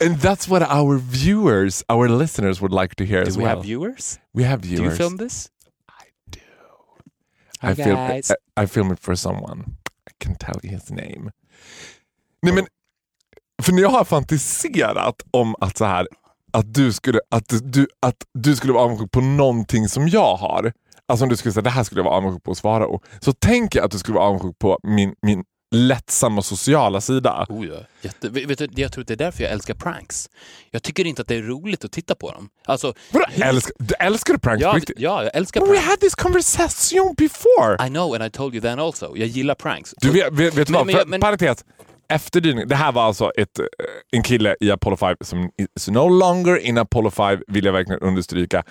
And 0.04 0.16
that's 0.20 0.48
what 0.48 0.62
our 0.72 0.98
viewers, 0.98 1.82
our 1.88 2.08
listeners 2.08 2.60
would 2.62 2.72
like 2.82 2.94
to 2.94 3.04
hear 3.04 3.24
Do 3.24 3.28
as 3.30 3.36
we 3.36 3.42
well. 3.42 3.48
have 3.56 3.62
viewers? 3.62 4.18
we 4.34 4.44
have 4.44 4.62
Do 4.62 4.68
viewers. 4.68 4.86
you 5.00 5.08
film 5.08 5.18
this? 5.18 5.48
I 7.66 7.68
Hi, 7.68 7.74
film, 7.74 7.96
guys. 7.96 8.30
I, 8.30 8.62
I 8.62 8.66
film 8.66 8.92
it 8.92 9.00
for 9.00 9.16
someone. 9.16 9.64
I 10.10 10.24
can 10.24 10.34
tell 10.34 10.60
you 10.62 10.72
his 10.72 10.90
name. 10.90 11.30
Nej 12.42 12.54
men, 12.54 12.66
för 13.62 13.72
när 13.72 13.82
jag 13.82 13.88
har 13.88 14.04
fantiserat 14.04 15.22
om 15.30 15.54
att 15.60 15.76
så 15.76 15.84
här, 15.84 16.06
att 16.52 16.74
du 16.74 16.92
skulle, 16.92 17.20
att 17.30 17.52
du, 17.62 17.86
att 18.00 18.16
du 18.34 18.56
skulle 18.56 18.72
vara 18.72 18.84
avundsjuk 18.84 19.10
på 19.10 19.20
någonting 19.20 19.88
som 19.88 20.08
jag 20.08 20.36
har. 20.36 20.72
Alltså 21.08 21.24
om 21.24 21.28
du 21.28 21.36
skulle 21.36 21.52
säga 21.52 21.62
det 21.62 21.70
här 21.70 21.84
skulle 21.84 21.98
jag 21.98 22.04
vara 22.04 22.16
avundsjuk 22.16 22.42
på 22.42 22.50
hos 22.50 22.60
Farao. 22.60 23.00
Så 23.20 23.32
tänker 23.32 23.78
jag 23.78 23.86
att 23.86 23.92
du 23.92 23.98
skulle 23.98 24.14
vara 24.14 24.28
avundsjuk 24.28 24.58
på 24.58 24.78
min, 24.82 25.14
min 25.22 25.44
lättsamma 25.74 26.42
sociala 26.42 27.00
sida. 27.00 27.46
Oh 27.48 27.66
ja. 27.66 27.74
Jätte, 28.02 28.28
vet 28.28 28.58
du, 28.58 28.68
jag 28.74 28.92
tror 28.92 29.02
att 29.02 29.08
det 29.08 29.14
är 29.14 29.18
därför 29.18 29.42
jag 29.42 29.52
älskar 29.52 29.74
pranks. 29.74 30.28
Jag 30.70 30.82
tycker 30.82 31.04
inte 31.06 31.22
att 31.22 31.28
det 31.28 31.34
är 31.36 31.42
roligt 31.42 31.84
att 31.84 31.92
titta 31.92 32.14
på 32.14 32.30
dem. 32.32 32.48
Alltså, 32.64 32.94
Vadå, 33.12 33.24
älskar, 33.42 33.72
du 33.78 33.94
älskar 33.94 34.36
pranks 34.36 34.62
ja, 34.62 34.72
riktigt? 34.76 34.98
ja, 34.98 35.22
jag 35.24 35.36
älskar 35.36 35.60
But 35.60 35.68
we 35.68 35.72
pranks. 35.74 35.88
had 35.90 36.00
this 36.00 36.14
conversation 36.14 37.14
before! 37.18 37.86
I 37.86 37.90
know 37.90 38.14
and 38.14 38.24
I 38.24 38.30
told 38.30 38.54
you 38.54 38.60
then 38.62 38.78
also. 38.78 39.16
Jag 39.16 39.28
gillar 39.28 39.54
pranks. 39.54 39.94
Du 39.96 40.10
vet, 40.10 40.32
vet, 40.32 40.54
vet 40.54 40.68
Men- 40.68 40.78
vad? 40.78 40.86
men- 40.86 41.08
men- 41.10 41.20
Parentes. 41.20 41.64
Efterdyning. 42.08 42.68
Det 42.68 42.76
här 42.76 42.92
var 42.92 43.02
alltså 43.02 43.30
ett, 43.36 43.58
eh, 43.58 43.64
en 44.12 44.22
kille 44.22 44.56
i 44.60 44.70
Apollo 44.70 44.96
5 44.96 45.16
som 45.20 45.50
is 45.76 45.88
no 45.88 46.08
longer 46.08 46.56
in 46.58 46.78
Apollo 46.78 47.10
5 47.10 47.38
vill 47.46 47.64
jag 47.64 47.72
verkligen 47.72 48.00
understryka. 48.00 48.64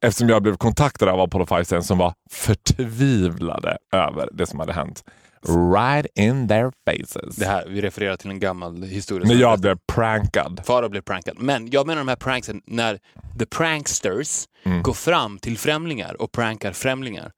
Eftersom 0.00 0.28
jag 0.28 0.42
blev 0.42 0.56
kontaktad 0.56 1.08
av 1.08 1.20
Apollo 1.20 1.46
5 1.46 1.64
sen 1.64 1.82
som 1.82 1.98
var 1.98 2.14
förtvivlade 2.30 3.78
över 3.92 4.28
det 4.32 4.46
som 4.46 4.60
hade 4.60 4.72
hänt. 4.72 5.04
Right 5.48 6.06
in 6.14 6.48
their 6.48 6.70
faces. 6.86 7.36
Det 7.36 7.46
här, 7.46 7.66
vi 7.68 7.80
refererar 7.80 8.16
till 8.16 8.30
en 8.30 8.40
gammal 8.40 8.82
historia. 8.82 9.28
När 9.28 9.34
jag 9.34 9.60
blev 9.60 9.78
prankad. 9.92 10.60
Farao 10.66 10.88
blev 10.88 11.02
prankad. 11.02 11.36
Men 11.38 11.70
jag 11.70 11.86
menar 11.86 12.00
de 12.00 12.08
här 12.08 12.16
pranksen 12.16 12.62
när 12.66 12.98
the 13.38 13.46
pranksters 13.46 14.46
Mm. 14.62 14.82
går 14.82 14.92
fram 14.92 15.38
till 15.38 15.58
främlingar 15.58 16.22
och 16.22 16.32
prankar 16.32 16.72
främlingar. 16.72 17.32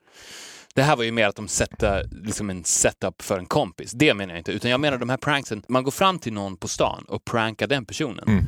Det 0.75 0.82
här 0.82 0.97
var 0.97 1.04
ju 1.04 1.12
mer 1.12 1.28
att 1.28 1.37
de 1.37 1.49
sätter 1.49 2.09
liksom 2.25 2.50
en 2.50 2.64
setup 2.64 3.23
för 3.23 3.38
en 3.38 3.47
kompis. 3.47 3.92
Det 3.92 4.14
menar 4.14 4.35
jag 4.35 4.40
inte. 4.40 4.52
Utan 4.52 4.71
jag 4.71 4.80
menar 4.80 4.99
de 4.99 5.09
här 5.11 5.16
pranksen, 5.16 5.62
man 5.68 5.85
går 5.85 5.90
fram 5.90 6.18
till 6.18 6.32
någon 6.32 6.56
på 6.56 6.68
stan 6.68 7.04
och 7.09 7.25
prankar 7.25 7.66
den 7.66 7.85
personen. 7.85 8.25
Mm. 8.28 8.44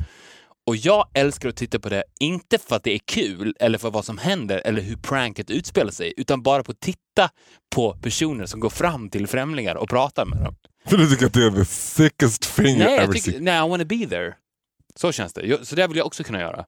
Och 0.67 0.75
jag 0.75 1.07
älskar 1.13 1.49
att 1.49 1.55
titta 1.55 1.79
på 1.79 1.89
det, 1.89 2.03
inte 2.19 2.57
för 2.57 2.75
att 2.75 2.83
det 2.83 2.93
är 2.93 2.99
kul 3.05 3.55
eller 3.59 3.77
för 3.77 3.91
vad 3.91 4.05
som 4.05 4.17
händer 4.17 4.61
eller 4.65 4.81
hur 4.81 4.95
pranket 4.95 5.49
utspelar 5.49 5.91
sig, 5.91 6.13
utan 6.17 6.41
bara 6.43 6.63
på 6.63 6.71
att 6.71 6.79
titta 6.79 7.29
på 7.75 7.93
personer 8.01 8.45
som 8.45 8.59
går 8.59 8.69
fram 8.69 9.09
till 9.09 9.27
främlingar 9.27 9.75
och 9.75 9.89
pratar 9.89 10.25
med 10.25 10.37
dem. 10.43 10.55
För 10.87 10.97
du 10.97 11.09
tycker 11.09 11.25
att 11.25 11.33
det 11.33 11.45
är 11.45 11.51
the 11.51 11.65
sickest 11.65 12.55
thing 12.55 12.77
Nej, 12.77 12.97
ever 12.97 13.13
seen. 13.13 13.43
nej, 13.43 13.65
I 13.65 13.69
wanna 13.69 13.85
be 13.85 14.07
there. 14.09 14.33
Så 14.95 15.11
känns 15.11 15.33
det. 15.33 15.65
Så 15.67 15.75
det 15.75 15.87
vill 15.87 15.97
jag 15.97 16.05
också 16.07 16.23
kunna 16.23 16.39
göra. 16.39 16.65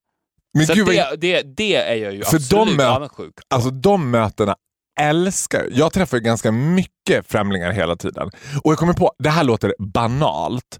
Men 0.53 0.67
Så 0.67 0.73
gud, 0.73 0.85
det, 0.87 1.15
det, 1.17 1.41
det 1.41 1.75
är 1.75 1.95
jag 1.95 2.13
ju 2.13 2.23
För 2.23 2.31
de 2.49 2.59
absolut 2.59 2.79
mö- 2.79 2.85
avundsjuk. 2.95 3.33
Alltså 3.49 3.69
de 3.69 4.11
mötena 4.11 4.55
älskar 4.99 5.59
jag. 5.63 5.71
Jag 5.73 5.93
träffar 5.93 6.17
ju 6.17 6.23
ganska 6.23 6.51
mycket 6.51 7.27
främlingar 7.27 7.71
hela 7.71 7.95
tiden. 7.95 8.29
Och 8.63 8.71
jag 8.71 8.77
kommer 8.77 8.93
på, 8.93 9.11
det 9.19 9.29
här 9.29 9.43
låter 9.43 9.75
banalt, 9.79 10.79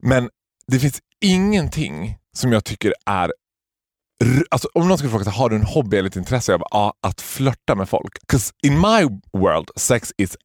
men 0.00 0.30
det 0.72 0.78
finns 0.78 1.00
ingenting 1.24 2.16
som 2.36 2.52
jag 2.52 2.64
tycker 2.64 2.94
är 3.06 3.32
Alltså, 4.50 4.68
om 4.74 4.88
någon 4.88 4.98
skulle 4.98 5.10
fråga 5.10 5.30
har 5.30 5.50
du 5.50 5.56
en 5.56 5.62
hobby 5.62 5.96
eller 5.96 6.08
ett 6.08 6.16
intresse? 6.16 6.52
Jag 6.52 6.60
bara, 6.60 6.68
ja, 6.70 6.94
att 7.00 7.20
flörta 7.20 7.74
med 7.74 7.88
folk. 7.88 8.20
Because 8.20 8.52
in 8.62 8.80
my 8.80 9.20
world, 9.32 9.70
sex 9.76 10.12
is 10.18 10.36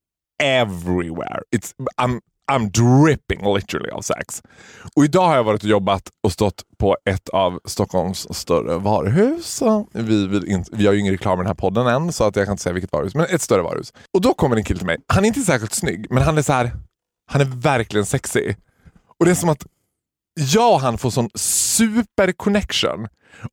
everywhere. 0.44 1.42
It's, 1.56 1.74
I'm, 2.02 2.20
I'm 2.52 2.70
dripping 2.70 3.54
literally 3.54 3.90
of 3.92 4.06
sex. 4.06 4.42
Och 4.96 5.06
idag 5.06 5.28
har 5.28 5.36
jag 5.36 5.44
varit 5.44 5.64
och 5.64 5.70
jobbat 5.70 6.10
och 6.24 6.32
stått 6.32 6.64
på 6.78 6.98
ett 7.06 7.30
av 7.30 7.60
Stockholms 7.66 8.38
större 8.38 8.78
varuhus. 8.78 9.62
Vi, 9.94 10.28
vill 10.28 10.48
in, 10.48 10.66
vi 10.72 10.86
har 10.86 10.94
ju 10.94 11.00
ingen 11.00 11.14
reklam 11.14 11.40
i 11.40 11.42
den 11.42 11.48
här 11.48 11.54
podden 11.54 11.88
än, 11.88 12.14
så 12.14 12.24
att 12.24 12.36
jag 12.36 12.46
kan 12.46 12.54
inte 12.54 12.64
säga 12.64 12.74
vilket 12.74 12.92
varuhus, 12.92 13.16
men 13.16 13.26
ett 13.26 13.42
större 13.42 13.62
varuhus. 13.62 13.94
Och 14.14 14.22
då 14.22 14.34
kommer 14.34 14.56
en 14.56 14.64
kille 14.64 14.78
till 14.78 14.88
mig. 14.88 14.98
Han 15.08 15.24
är 15.24 15.28
inte 15.28 15.42
särskilt 15.42 15.74
snygg, 15.74 16.08
men 16.10 16.24
han 16.24 16.38
är 16.38 16.42
så 16.42 16.54
här, 16.54 16.72
han 17.32 17.42
är 17.42 17.46
verkligen 17.46 18.06
sexy. 18.06 18.56
Och 19.20 19.26
det 19.26 19.32
är 19.32 19.36
som 19.36 19.50
att 19.50 19.66
jag 20.36 20.74
och 20.74 20.82
han 20.82 20.98
får 20.98 21.10
sån 21.10 21.30
super 21.78 22.32
connection. 22.32 23.08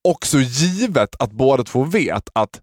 Också 0.09 0.39
givet 0.39 1.17
att 1.19 1.33
båda 1.33 1.65
två 1.65 1.85
vet 1.85 2.29
att 2.35 2.61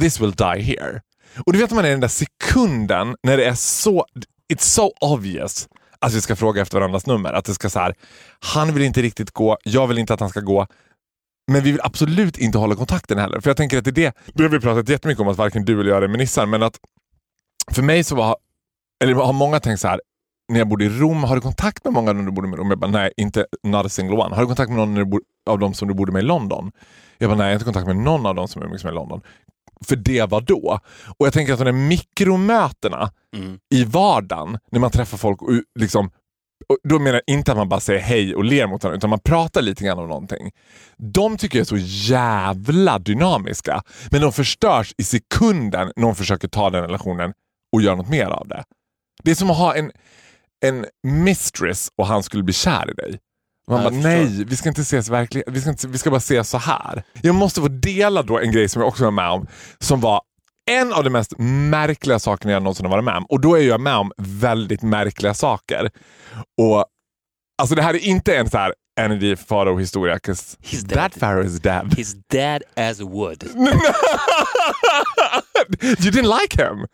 this 0.00 0.20
will 0.20 0.32
die 0.32 0.62
here. 0.62 1.00
Och 1.46 1.52
du 1.52 1.58
vet 1.58 1.70
man 1.70 1.84
är 1.84 1.90
den 1.90 2.00
där 2.00 2.08
sekunden 2.08 3.16
när 3.22 3.36
det 3.36 3.44
är 3.44 3.54
så, 3.54 4.06
it's 4.52 4.62
so 4.62 4.92
obvious 5.00 5.68
att 6.00 6.12
vi 6.12 6.20
ska 6.20 6.36
fråga 6.36 6.62
efter 6.62 6.78
varandras 6.78 7.06
nummer. 7.06 7.32
Att 7.32 7.44
det 7.44 7.54
ska 7.54 7.70
så 7.70 7.78
här, 7.78 7.94
han 8.40 8.74
vill 8.74 8.82
inte 8.82 9.02
riktigt 9.02 9.30
gå, 9.30 9.58
jag 9.62 9.86
vill 9.86 9.98
inte 9.98 10.14
att 10.14 10.20
han 10.20 10.28
ska 10.28 10.40
gå. 10.40 10.66
Men 11.52 11.62
vi 11.62 11.70
vill 11.70 11.80
absolut 11.82 12.38
inte 12.38 12.58
hålla 12.58 12.74
kontakten 12.74 13.18
heller. 13.18 13.40
För 13.40 13.50
jag 13.50 13.56
tänker 13.56 13.78
att 13.78 13.84
det 13.84 13.90
är 13.90 13.92
det, 13.92 14.14
det 14.34 14.42
har 14.42 14.50
vi 14.50 14.60
pratat 14.60 14.88
jättemycket 14.88 15.20
om 15.20 15.28
att 15.28 15.36
varken 15.36 15.64
du 15.64 15.80
eller 15.80 15.90
jag 15.90 16.04
är 16.04 16.08
med 16.08 16.18
Nissan, 16.18 16.50
men 16.50 16.62
att 16.62 16.78
för 17.72 17.82
mig 17.82 18.04
så 18.04 18.14
var, 18.14 18.36
eller 19.04 19.14
har 19.14 19.32
många 19.32 19.60
tänkt 19.60 19.80
så 19.80 19.88
här, 19.88 20.00
när 20.50 20.58
jag 20.58 20.68
bodde 20.68 20.84
i 20.84 20.88
Rom, 20.88 21.24
har 21.24 21.34
du 21.34 21.40
kontakt 21.40 21.84
med 21.84 21.92
många 21.92 22.12
när 22.12 22.22
du 22.22 22.30
bodde 22.30 22.48
med 22.48 22.58
Rom? 22.58 22.70
Jag 22.70 22.78
bara, 22.78 22.90
nej, 22.90 23.12
inte 23.16 23.46
not 23.62 23.86
a 23.86 23.88
single 23.88 24.16
one. 24.16 24.34
Har 24.34 24.42
du 24.42 24.46
kontakt 24.46 24.70
med 24.70 24.88
någon 24.88 25.20
av 25.46 25.58
dem 25.58 25.74
som 25.74 25.88
du 25.88 25.94
bodde 25.94 26.12
med 26.12 26.22
i 26.22 26.26
London? 26.26 26.72
Jag 27.18 27.30
bara, 27.30 27.36
nej, 27.36 27.44
jag 27.44 27.50
har 27.50 27.54
inte 27.54 27.64
kontakt 27.64 27.86
med 27.86 27.96
någon 27.96 28.26
av 28.26 28.34
dem 28.34 28.48
som 28.48 28.62
är 28.62 28.66
med 28.66 28.84
i 28.84 28.94
London. 28.94 29.20
För 29.84 29.96
det 29.96 30.30
var 30.30 30.40
då. 30.40 30.78
Och 31.18 31.26
jag 31.26 31.32
tänker 31.32 31.52
att 31.52 31.58
de 31.58 31.64
där 31.64 31.72
mikromötena 31.72 33.10
Mm. 33.36 33.58
i 33.74 33.84
vardagen, 33.84 34.58
när 34.70 34.80
man 34.80 34.90
träffar 34.90 35.18
folk 35.18 35.42
och 35.42 35.50
liksom 35.78 36.10
och 36.68 36.76
då 36.82 36.98
menar 36.98 37.22
jag 37.26 37.34
inte 37.34 37.52
att 37.52 37.58
man 37.58 37.68
bara 37.68 37.80
säger 37.80 38.00
hej 38.00 38.34
och 38.34 38.44
ler 38.44 38.66
mot 38.66 38.84
varandra, 38.84 38.96
utan 38.96 39.10
man 39.10 39.20
pratar 39.20 39.62
lite 39.62 39.84
grann 39.84 39.98
om 39.98 40.08
någonting. 40.08 40.50
De 40.96 41.36
tycker 41.36 41.58
jag 41.58 41.64
är 41.64 41.78
så 41.78 42.10
jävla 42.12 42.98
dynamiska, 42.98 43.82
men 44.10 44.20
de 44.20 44.32
förstörs 44.32 44.94
i 44.98 45.04
sekunden 45.04 45.92
någon 45.96 46.14
försöker 46.14 46.48
ta 46.48 46.70
den 46.70 46.82
relationen 46.82 47.32
och 47.72 47.82
göra 47.82 47.96
något 47.96 48.08
mer 48.08 48.26
av 48.26 48.48
det. 48.48 48.64
Det 49.22 49.30
är 49.30 49.34
som 49.34 49.50
att 49.50 49.58
ha 49.58 49.74
en, 49.74 49.92
en 50.66 50.86
mistress 51.02 51.88
och 51.98 52.06
han 52.06 52.22
skulle 52.22 52.42
bli 52.42 52.54
kär 52.54 52.90
i 52.90 52.94
dig. 52.94 53.18
Man 53.68 53.82
Ja, 53.82 53.90
bara, 53.90 53.98
nej, 54.00 54.44
vi 54.44 54.56
ska 54.56 54.68
inte 54.68 54.80
ses 54.80 55.08
verkligen. 55.08 55.54
Vi 55.54 55.60
ska, 55.60 55.70
inte, 55.70 55.88
vi 55.88 55.98
ska 55.98 56.10
bara 56.10 56.16
ses 56.16 56.50
så 56.50 56.58
här. 56.58 57.02
Jag 57.22 57.34
måste 57.34 57.60
få 57.60 57.68
dela 57.68 58.22
då 58.22 58.38
en 58.38 58.52
grej 58.52 58.68
som 58.68 58.82
jag 58.82 58.88
också 58.88 59.04
var 59.04 59.10
med 59.10 59.30
om, 59.30 59.46
som 59.78 60.00
var 60.00 60.22
en 60.70 60.92
av 60.92 61.04
de 61.04 61.10
mest 61.10 61.32
märkliga 61.70 62.18
sakerna 62.18 62.52
jag 62.52 62.62
någonsin 62.62 62.86
har 62.86 62.90
varit 62.90 63.04
med 63.04 63.16
om. 63.16 63.24
Och 63.24 63.40
då 63.40 63.54
är 63.58 63.62
jag 63.62 63.80
med 63.80 63.96
om 63.96 64.12
väldigt 64.18 64.82
märkliga 64.82 65.34
saker. 65.34 65.90
Och 66.60 66.84
Alltså 67.62 67.74
det 67.74 67.82
här 67.82 67.94
är 67.94 67.98
inte 67.98 68.36
en 68.36 68.50
så 68.50 68.58
här 68.58 68.74
Energy 69.00 69.36
Pharaoh 69.36 69.78
historia, 69.78 70.18
'cause 70.18 70.56
that 70.80 70.88
dead. 70.88 71.12
Pharaoh 71.20 71.46
is 71.46 71.60
dead. 71.60 71.86
He's 71.96 72.22
dead 72.30 72.62
as 72.76 73.00
wood. 73.00 73.44
you 75.82 76.10
didn't 76.10 76.40
like 76.40 76.62
him? 76.62 76.86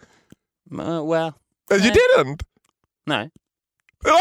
Uh, 0.80 1.02
well, 1.10 1.32
You 1.70 1.78
Nej. 1.80 1.92
didn't? 2.18 2.40
nej. 3.06 3.30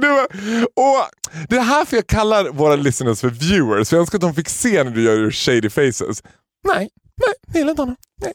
Det. 0.00 0.08
Var, 0.08 0.26
och 0.64 1.06
det 1.48 1.56
är 1.56 1.60
här 1.60 1.86
jag 1.90 2.06
kallar 2.06 2.50
våra 2.50 2.76
listeners 2.76 3.20
för 3.20 3.28
viewers. 3.28 3.88
För 3.88 3.96
jag 3.96 4.00
önskar 4.00 4.18
att 4.18 4.22
de 4.22 4.34
fick 4.34 4.48
se 4.48 4.84
när 4.84 4.90
du 4.90 5.02
gör 5.02 5.30
shady 5.30 5.70
faces. 5.70 6.22
Nej, 6.64 6.88
nej, 7.16 7.34
jag 7.46 7.56
gillar 7.56 7.70
inte 7.70 7.82
honom. 7.82 7.96
Nej. 8.16 8.32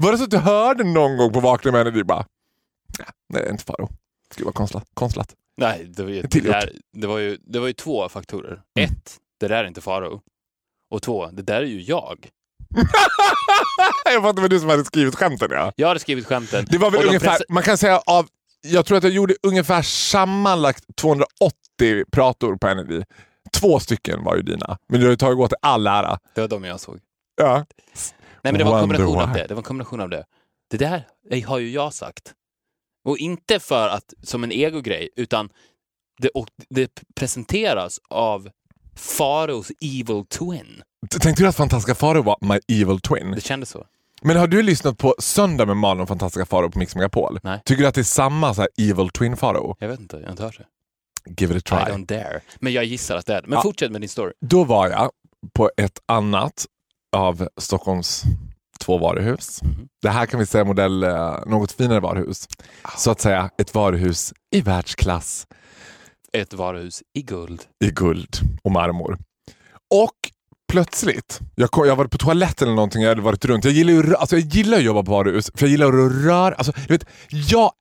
Var 0.00 0.12
det 0.12 0.18
så 0.18 0.24
att 0.24 0.30
du 0.30 0.38
hörde 0.38 0.84
någon 0.84 1.16
gång 1.16 1.32
på 1.32 1.40
Vakna 1.40 1.72
med 1.72 1.80
Energy 1.80 2.02
bara, 2.02 2.26
nej, 2.98 3.08
det 3.28 3.38
är 3.48 3.52
inte 3.52 3.64
Faro. 3.64 3.88
Gud 4.36 4.44
vad 4.44 4.54
konstlat. 4.54 4.84
konstlat. 4.94 5.34
Nej, 5.56 5.84
det 5.84 6.02
var 6.02 6.10
ju, 6.10 6.22
det, 6.22 6.40
där, 6.40 6.72
det, 6.92 7.06
var 7.06 7.18
ju, 7.18 7.38
det 7.40 7.58
var 7.58 7.66
ju 7.66 7.72
två 7.72 8.08
faktorer. 8.08 8.62
Mm. 8.78 8.90
Ett, 8.90 9.16
det 9.40 9.48
där 9.48 9.64
är 9.64 9.68
inte 9.68 9.80
Faro. 9.80 10.22
Och 10.90 11.02
två, 11.02 11.26
det 11.32 11.42
där 11.42 11.62
är 11.62 11.66
ju 11.66 11.82
jag. 11.82 12.28
jag 14.04 14.22
fattar 14.22 14.40
vad 14.42 14.50
du 14.50 14.60
som 14.60 14.68
hade 14.68 14.84
skrivit 14.84 15.14
skämten 15.14 15.48
ja. 15.50 15.72
Jag 15.76 15.88
hade 15.88 16.00
skrivit 16.00 16.26
skämten. 16.26 16.66
Det 16.70 16.78
var 16.78 16.90
väl 16.90 17.06
ungefär, 17.06 17.28
press- 17.28 17.42
man 17.48 17.62
kan 17.62 17.78
säga 17.78 17.98
av, 18.06 18.26
jag 18.62 18.86
tror 18.86 18.98
att 18.98 19.04
jag 19.04 19.12
gjorde 19.12 19.34
ungefär 19.42 19.82
sammanlagt 19.82 20.84
280 20.96 22.04
prator 22.12 22.56
på 22.56 22.68
Energy. 22.68 23.02
Två 23.52 23.80
stycken 23.80 24.24
var 24.24 24.36
ju 24.36 24.42
dina, 24.42 24.78
men 24.88 25.00
du 25.00 25.06
har 25.06 25.10
ju 25.10 25.16
tagit 25.16 25.38
åt 25.38 25.50
dig 25.50 25.58
all 25.62 25.86
ära. 25.86 26.18
Det 26.34 26.40
var 26.40 26.48
de 26.48 26.64
jag 26.64 26.80
såg. 26.80 26.98
Ja. 27.36 27.54
Nej, 27.54 28.52
men 28.52 28.58
det 28.58 28.64
var 28.64 28.74
en 28.74 28.80
kombination 28.80 29.20
av 29.20 29.32
det. 29.32 29.46
Det 29.46 29.54
var 29.54 29.60
en 29.60 29.64
kombination 29.64 30.00
av 30.00 30.08
det. 30.08 30.24
Det 30.70 30.76
där 30.76 31.06
har 31.46 31.58
ju 31.58 31.70
jag 31.70 31.94
sagt. 31.94 32.32
Och 33.04 33.18
inte 33.18 33.60
för 33.60 33.88
att, 33.88 34.14
som 34.22 34.44
en 34.44 34.52
egogrej, 34.52 35.08
utan 35.16 35.48
det, 36.18 36.30
det 36.70 36.90
presenteras 37.16 38.00
av 38.10 38.48
Faros 38.96 39.70
evil 39.80 40.24
twin. 40.26 40.82
Tänkte 41.10 41.42
du 41.42 41.48
att 41.48 41.56
Fantastiska 41.56 41.94
Faro 41.94 42.22
var 42.22 42.36
My 42.40 42.60
Evil 42.82 43.00
Twin? 43.00 43.30
Det 43.30 43.40
kändes 43.40 43.70
så. 43.70 43.86
Men 44.22 44.36
har 44.36 44.46
du 44.46 44.62
lyssnat 44.62 44.98
på 44.98 45.14
Söndag 45.18 45.66
med 45.66 45.76
Malin 45.76 46.00
och 46.00 46.08
Fantastiska 46.08 46.46
Faro 46.46 46.70
på 46.70 46.78
Mix 46.78 46.94
Megapol? 46.94 47.40
Nej. 47.42 47.62
Tycker 47.64 47.82
du 47.82 47.88
att 47.88 47.94
det 47.94 48.00
är 48.00 48.02
samma 48.02 48.54
så 48.54 48.60
här 48.60 48.68
Evil 48.80 49.08
Twin 49.10 49.36
Faro? 49.36 49.76
Jag 49.80 49.88
vet 49.88 50.00
inte, 50.00 50.16
jag 50.16 50.24
har 50.24 50.30
inte 50.30 50.42
hört 50.42 50.58
det. 50.58 50.66
Give 51.44 51.56
it 51.58 51.72
a 51.72 51.80
I 51.82 51.84
try. 51.86 51.94
don't 51.94 52.06
dare. 52.06 52.40
Men 52.60 52.72
jag 52.72 52.84
gissar 52.84 53.16
att 53.16 53.26
det 53.26 53.34
är 53.34 53.42
det. 53.42 53.48
Men 53.48 53.56
Ja. 53.56 53.62
fortsätt 53.62 53.92
med 53.92 54.00
din 54.00 54.08
story. 54.08 54.32
Då 54.40 54.64
var 54.64 54.88
jag 54.88 55.10
på 55.54 55.70
ett 55.76 55.98
annat 56.06 56.66
av 57.16 57.48
Stockholms 57.60 58.22
två 58.80 58.98
varuhus. 58.98 59.62
Mhm. 59.62 59.88
Det 60.02 60.10
här 60.10 60.26
kan 60.26 60.40
vi 60.40 60.46
säga 60.46 60.64
modell 60.64 61.02
eh, 61.02 61.38
något 61.46 61.72
finare 61.72 62.00
varuhus. 62.00 62.48
Så 62.98 63.10
att 63.10 63.20
säga 63.20 63.50
ett 63.58 63.74
varuhus 63.74 64.32
i 64.54 64.60
världsklass 64.60 65.46
Ett 66.32 66.52
varuhus 66.54 67.02
i 67.14 67.22
guld. 67.22 67.62
i 67.84 67.90
guld 67.90 68.36
och 68.62 68.72
marmor. 68.72 69.18
Och 69.94 70.10
plötsligt, 70.74 71.40
jag, 71.54 71.70
kom, 71.70 71.86
jag 71.86 71.96
var 71.96 72.04
på 72.06 72.18
toaletten 72.18 72.68
eller 72.68 72.76
någonting, 72.76 73.02
jag 73.02 73.08
hade 73.08 73.20
varit 73.20 73.44
runt. 73.44 73.64
Jag 73.64 73.72
gillar 73.74 73.92
ju 73.92 74.16
alltså, 74.16 74.36
jag 74.36 74.44
gillar 74.46 74.78
att 74.78 74.84
jobba 74.84 75.02
på 75.02 75.10
varuhus, 75.10 75.50
för 75.54 75.66
jag 75.66 75.70
gillar 75.70 75.86
att 75.88 76.24
röra. 76.24 76.54
Alltså, 76.54 76.72
du 76.88 76.94
vet, 76.94 77.06
jag 77.28 77.72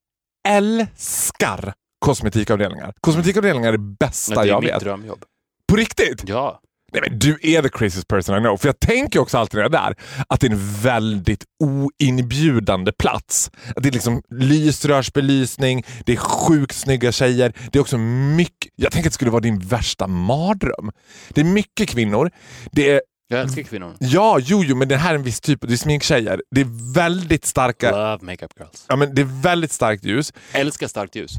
älskar 0.47 1.73
kosmetikavdelningar. 2.05 2.93
Kosmetikavdelningar 3.01 3.67
är 3.67 3.71
det 3.71 3.95
bästa 3.99 4.35
Det 4.35 4.41
är 4.41 4.45
jag 4.45 4.63
mitt 4.63 4.73
vet. 4.73 4.79
drömjobb. 4.79 5.23
På 5.69 5.75
riktigt! 5.75 6.23
Ja. 6.27 6.59
Nej, 6.93 7.01
men 7.09 7.19
du 7.19 7.39
är 7.41 7.61
the 7.61 7.69
craziest 7.69 8.07
person 8.07 8.37
I 8.37 8.39
know. 8.39 8.57
För 8.57 8.67
jag 8.67 8.79
tänker 8.79 9.19
också 9.19 9.37
alltid 9.37 9.57
när 9.57 9.63
jag 9.63 9.75
är 9.75 9.79
där 9.79 9.95
att 10.27 10.39
det 10.39 10.47
är 10.47 10.51
en 10.51 10.81
väldigt 10.81 11.43
oinbjudande 11.63 12.91
plats. 12.91 13.51
Att 13.75 13.83
det 13.83 13.89
är 13.89 13.93
liksom 13.93 14.21
lysrörsbelysning, 14.29 15.85
det 16.05 16.13
är 16.13 16.17
sjukt 16.17 16.75
snygga 16.75 17.11
tjejer. 17.11 17.53
Det 17.71 17.79
är 17.79 17.81
också 17.81 17.97
mycket... 17.97 18.71
Jag 18.75 18.91
tänker 18.91 19.09
att 19.09 19.11
det 19.11 19.15
skulle 19.15 19.31
vara 19.31 19.41
din 19.41 19.59
värsta 19.59 20.07
mardröm. 20.07 20.91
Det 21.29 21.41
är 21.41 21.45
mycket 21.45 21.89
kvinnor. 21.89 22.31
Det 22.71 22.91
är 22.91 23.01
Jag 23.27 23.41
älskar 23.41 23.63
kvinnor. 23.63 23.93
Ja, 23.99 24.39
jo, 24.41 24.63
jo, 24.63 24.75
men 24.75 24.87
det 24.87 24.97
här 24.97 25.11
är 25.11 25.15
en 25.15 25.23
viss 25.23 25.41
typ. 25.41 25.61
Det 25.61 25.73
är 25.73 25.77
sminktjejer. 25.77 26.41
Det 26.51 26.61
är 26.61 26.93
väldigt 26.93 27.45
starka... 27.45 27.91
Love 27.91 28.25
makeup 28.25 28.51
girls. 28.59 28.85
Ja, 28.87 28.95
men 28.95 29.15
det 29.15 29.21
är 29.21 29.41
väldigt 29.41 29.71
starkt 29.71 30.05
ljus. 30.05 30.33
Älskar 30.51 30.87
starkt 30.87 31.15
ljus. 31.15 31.31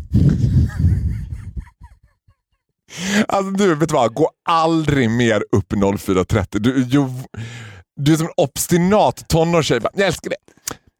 Alltså 3.28 3.50
du, 3.50 3.74
vet 3.74 3.88
du 3.88 3.94
vad? 3.94 4.14
Gå 4.14 4.30
aldrig 4.48 5.10
mer 5.10 5.44
upp 5.52 5.72
04.30. 5.72 6.46
Du, 6.50 6.84
du, 6.84 7.06
du 8.00 8.12
är 8.12 8.16
som 8.16 8.26
en 8.26 8.32
obstinat 8.36 9.28
tonårstjej. 9.28 9.80
Jag 9.94 10.06
älskar 10.06 10.30
det. 10.30 10.36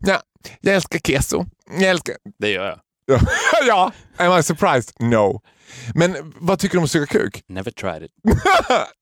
Ja, 0.07 0.21
jag 0.61 0.75
älskar 0.75 0.99
keso. 0.99 1.45
Jag 1.71 1.91
älskar... 1.91 2.15
Det 2.39 2.51
gör 2.51 2.67
jag. 2.67 2.79
Ja, 3.07 3.21
ja. 3.67 3.93
Am 4.17 4.39
I 4.39 4.43
surprised? 4.43 4.93
No. 5.01 5.41
Men 5.95 6.33
vad 6.37 6.59
tycker 6.59 6.73
du 6.73 6.79
om 6.79 6.85
att 6.85 6.91
suga 6.91 7.07
kuk? 7.07 7.43
Never 7.49 7.71
tried 7.71 8.03
it. 8.03 8.11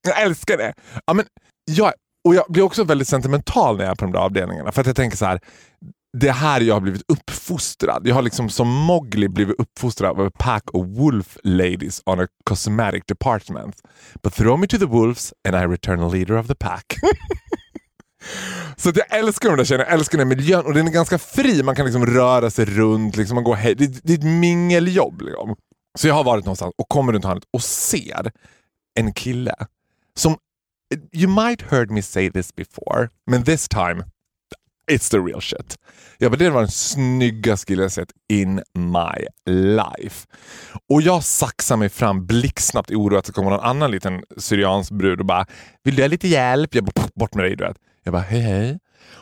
jag 0.07 0.23
älskar 0.23 0.57
det. 0.57 0.75
Ja, 1.07 1.13
men, 1.13 1.27
jag, 1.65 1.93
och 2.25 2.35
jag 2.35 2.45
blir 2.49 2.63
också 2.63 2.85
väldigt 2.85 3.09
sentimental 3.09 3.77
när 3.77 3.85
jag 3.85 3.91
är 3.91 3.95
på 3.95 4.05
de 4.05 4.13
där 4.13 4.21
avdelningarna. 4.21 4.73
För 4.73 4.81
att 4.81 4.87
jag 4.87 4.97
tänker 4.97 5.17
så 5.17 5.25
här 5.27 5.41
det 6.19 6.33
här 6.33 6.61
jag 6.61 6.75
har 6.75 6.81
blivit 6.81 7.03
uppfostrad. 7.09 8.07
Jag 8.07 8.15
har 8.15 8.23
liksom 8.23 8.51
som 8.51 8.69
Mowgli 8.69 9.29
blivit 9.29 9.57
uppfostrad 9.59 10.11
av 10.11 10.27
a 10.27 10.31
pack 10.39 10.63
of 10.73 10.87
wolf 10.87 11.39
ladies 11.45 12.03
on 12.07 12.21
a 12.21 12.27
cosmetic 12.45 13.03
department. 13.07 13.77
But 14.23 14.35
throw 14.35 14.59
me 14.59 14.67
to 14.67 14.79
the 14.79 14.87
wolves 14.87 15.35
and 15.49 15.57
I 15.57 15.75
return 15.75 16.01
a 16.01 16.09
leader 16.09 16.39
of 16.39 16.47
the 16.47 16.55
pack. 16.55 16.87
Så 18.77 18.89
att 18.89 18.97
jag 18.97 19.19
älskar 19.19 19.49
de 19.49 19.57
där 19.57 19.65
tjejerna, 19.65 19.85
jag 19.85 19.95
älskar 19.95 20.19
den 20.19 20.29
här 20.29 20.37
miljön 20.37 20.67
och 20.67 20.75
den 20.75 20.89
är 20.89 20.93
ganska 20.93 21.19
fri. 21.19 21.63
Man 21.63 21.77
kan 21.77 21.85
liksom 21.87 22.07
röra 22.07 22.51
sig 22.51 22.65
runt, 22.65 23.17
liksom 23.17 23.35
man 23.35 23.45
går 23.45 23.55
hej. 23.55 23.75
Det, 23.75 23.87
det 24.03 24.13
är 24.13 24.19
ett 24.19 24.25
mingeljobb. 24.25 25.21
Liksom. 25.21 25.57
Så 25.99 26.09
jag 26.09 26.15
har 26.15 26.25
varit 26.25 26.45
någonstans 26.45 26.75
och 26.79 26.89
kommer 26.89 27.13
runt 27.13 27.25
hörnet 27.25 27.45
och 27.53 27.63
ser 27.63 28.33
en 29.01 29.13
kille 29.13 29.55
som, 30.17 30.37
you 31.13 31.47
might 31.47 31.63
heard 31.63 31.91
me 31.91 32.03
say 32.03 32.31
this 32.31 32.55
before, 32.55 33.09
men 33.31 33.45
this 33.45 33.69
time 33.69 34.05
it's 34.91 35.11
the 35.11 35.19
real 35.19 35.41
shit. 35.41 35.77
Jag 36.19 36.33
bara, 36.33 36.37
det 36.37 36.51
var 36.51 36.61
den 36.61 36.71
snyggaste 36.71 37.67
killen 37.67 37.83
jag 37.83 37.93
sett 37.93 38.13
in 38.29 38.63
my 38.75 39.27
life. 39.55 40.27
Och 40.89 41.03
jag 41.03 41.25
saxar 41.25 41.77
mig 41.77 41.89
fram 41.89 42.27
blixtsnabbt 42.27 42.91
i 42.91 42.95
oro 42.95 43.17
att 43.17 43.25
det 43.25 43.33
kommer 43.33 43.51
någon 43.51 43.61
annan 43.61 43.91
liten 43.91 44.23
syriansk 44.37 44.91
brud 44.91 45.21
och 45.21 45.27
bara, 45.27 45.47
vill 45.85 45.97
du 45.97 46.03
ha 46.03 46.09
lite 46.09 46.29
hjälp? 46.29 46.75
Jag 46.75 46.85
bara, 46.85 47.09
bort 47.15 47.35
med 47.35 47.45
dig 47.45 47.57
du 47.57 47.65
vet. 47.65 47.77
Jag 48.05 48.13
bara, 48.13 48.23
hej 48.23 48.41
hej. 48.41 48.79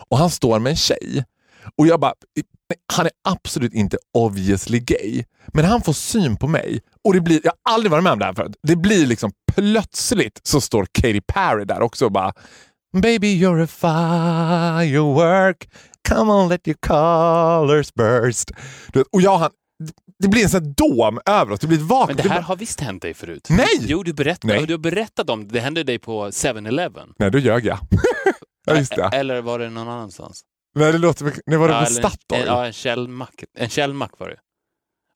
Och 0.09 0.19
han 0.19 0.31
står 0.31 0.59
med 0.59 0.71
en 0.71 0.76
tjej. 0.76 1.25
Och 1.76 1.87
jag 1.87 2.00
bara, 2.00 2.14
han 2.93 3.07
är 3.07 3.12
absolut 3.25 3.75
inte 3.75 3.99
obviously 4.14 4.79
gay. 4.79 5.25
Men 5.47 5.64
han 5.64 5.83
får 5.83 5.93
syn 5.93 6.37
på 6.37 6.49
mig 6.49 6.81
och 7.05 7.14
det 7.14 7.21
blir, 7.21 7.40
jag 7.45 7.52
har 7.64 7.75
aldrig 7.75 7.90
varit 7.90 8.05
med 8.05 8.12
om 8.12 8.19
det 8.19 8.25
här 8.25 8.35
förut. 8.35 8.57
Det 8.62 8.76
blir 8.76 9.07
liksom 9.07 9.33
plötsligt 9.52 10.40
så 10.43 10.61
står 10.61 10.87
Katy 10.93 11.21
Perry 11.21 11.64
där 11.64 11.81
också 11.81 12.05
och 12.05 12.12
bara 12.12 12.33
Baby 12.92 13.28
you're 13.44 13.62
a 13.62 13.66
firework, 13.66 15.68
come 16.09 16.32
on 16.32 16.49
let 16.49 16.68
your 16.68 16.76
colors 16.80 17.94
burst. 17.94 18.50
Du 18.92 19.04
Och 19.12 19.23
jag 19.23 19.38
han, 19.38 19.50
det 20.18 20.28
blir 20.28 20.42
en 20.42 20.49
sån 20.50 20.64
här 20.64 20.75
dom 20.76 21.20
över 21.26 21.52
oss, 21.52 21.61
det 21.61 21.66
blir 21.66 21.78
ett 21.78 21.85
vakuum. 21.85 22.16
Men 22.16 22.26
det 22.26 22.32
här 22.32 22.40
har 22.42 22.56
visst 22.56 22.80
hänt 22.80 23.02
dig 23.02 23.14
förut? 23.14 23.47
Nej! 23.50 23.66
Jo, 23.80 24.02
du, 24.02 24.12
berättade, 24.12 24.54
Nej. 24.54 24.66
du 24.66 24.73
har 24.73 24.78
berättat 24.78 25.30
om 25.30 25.49
det. 25.49 25.54
Det 25.54 25.61
hände 25.61 25.82
dig 25.82 25.99
på 25.99 26.26
7-Eleven. 26.30 27.09
Nej, 27.18 27.30
då 27.30 27.38
ljög 27.38 27.66
jag. 27.66 27.78
ja, 28.66 28.76
just 28.76 28.97
det. 28.97 29.11
Eller 29.12 29.42
var 29.42 29.59
det 29.59 29.70
någon 29.70 29.88
annanstans? 29.88 30.42
Nej, 30.75 30.92
det 30.92 30.99
låter, 30.99 31.32
nej, 31.47 31.59
var 31.59 31.68
det 31.68 31.75
på 31.75 31.78
eller- 31.80 31.87
Statoil? 31.87 32.40
en- 32.42 32.47
Ja, 32.47 32.66
en 32.66 32.73
källmack. 32.73 33.44
En 33.59 33.68
källmack 33.68 34.12
var 34.18 34.28
det. 34.28 34.37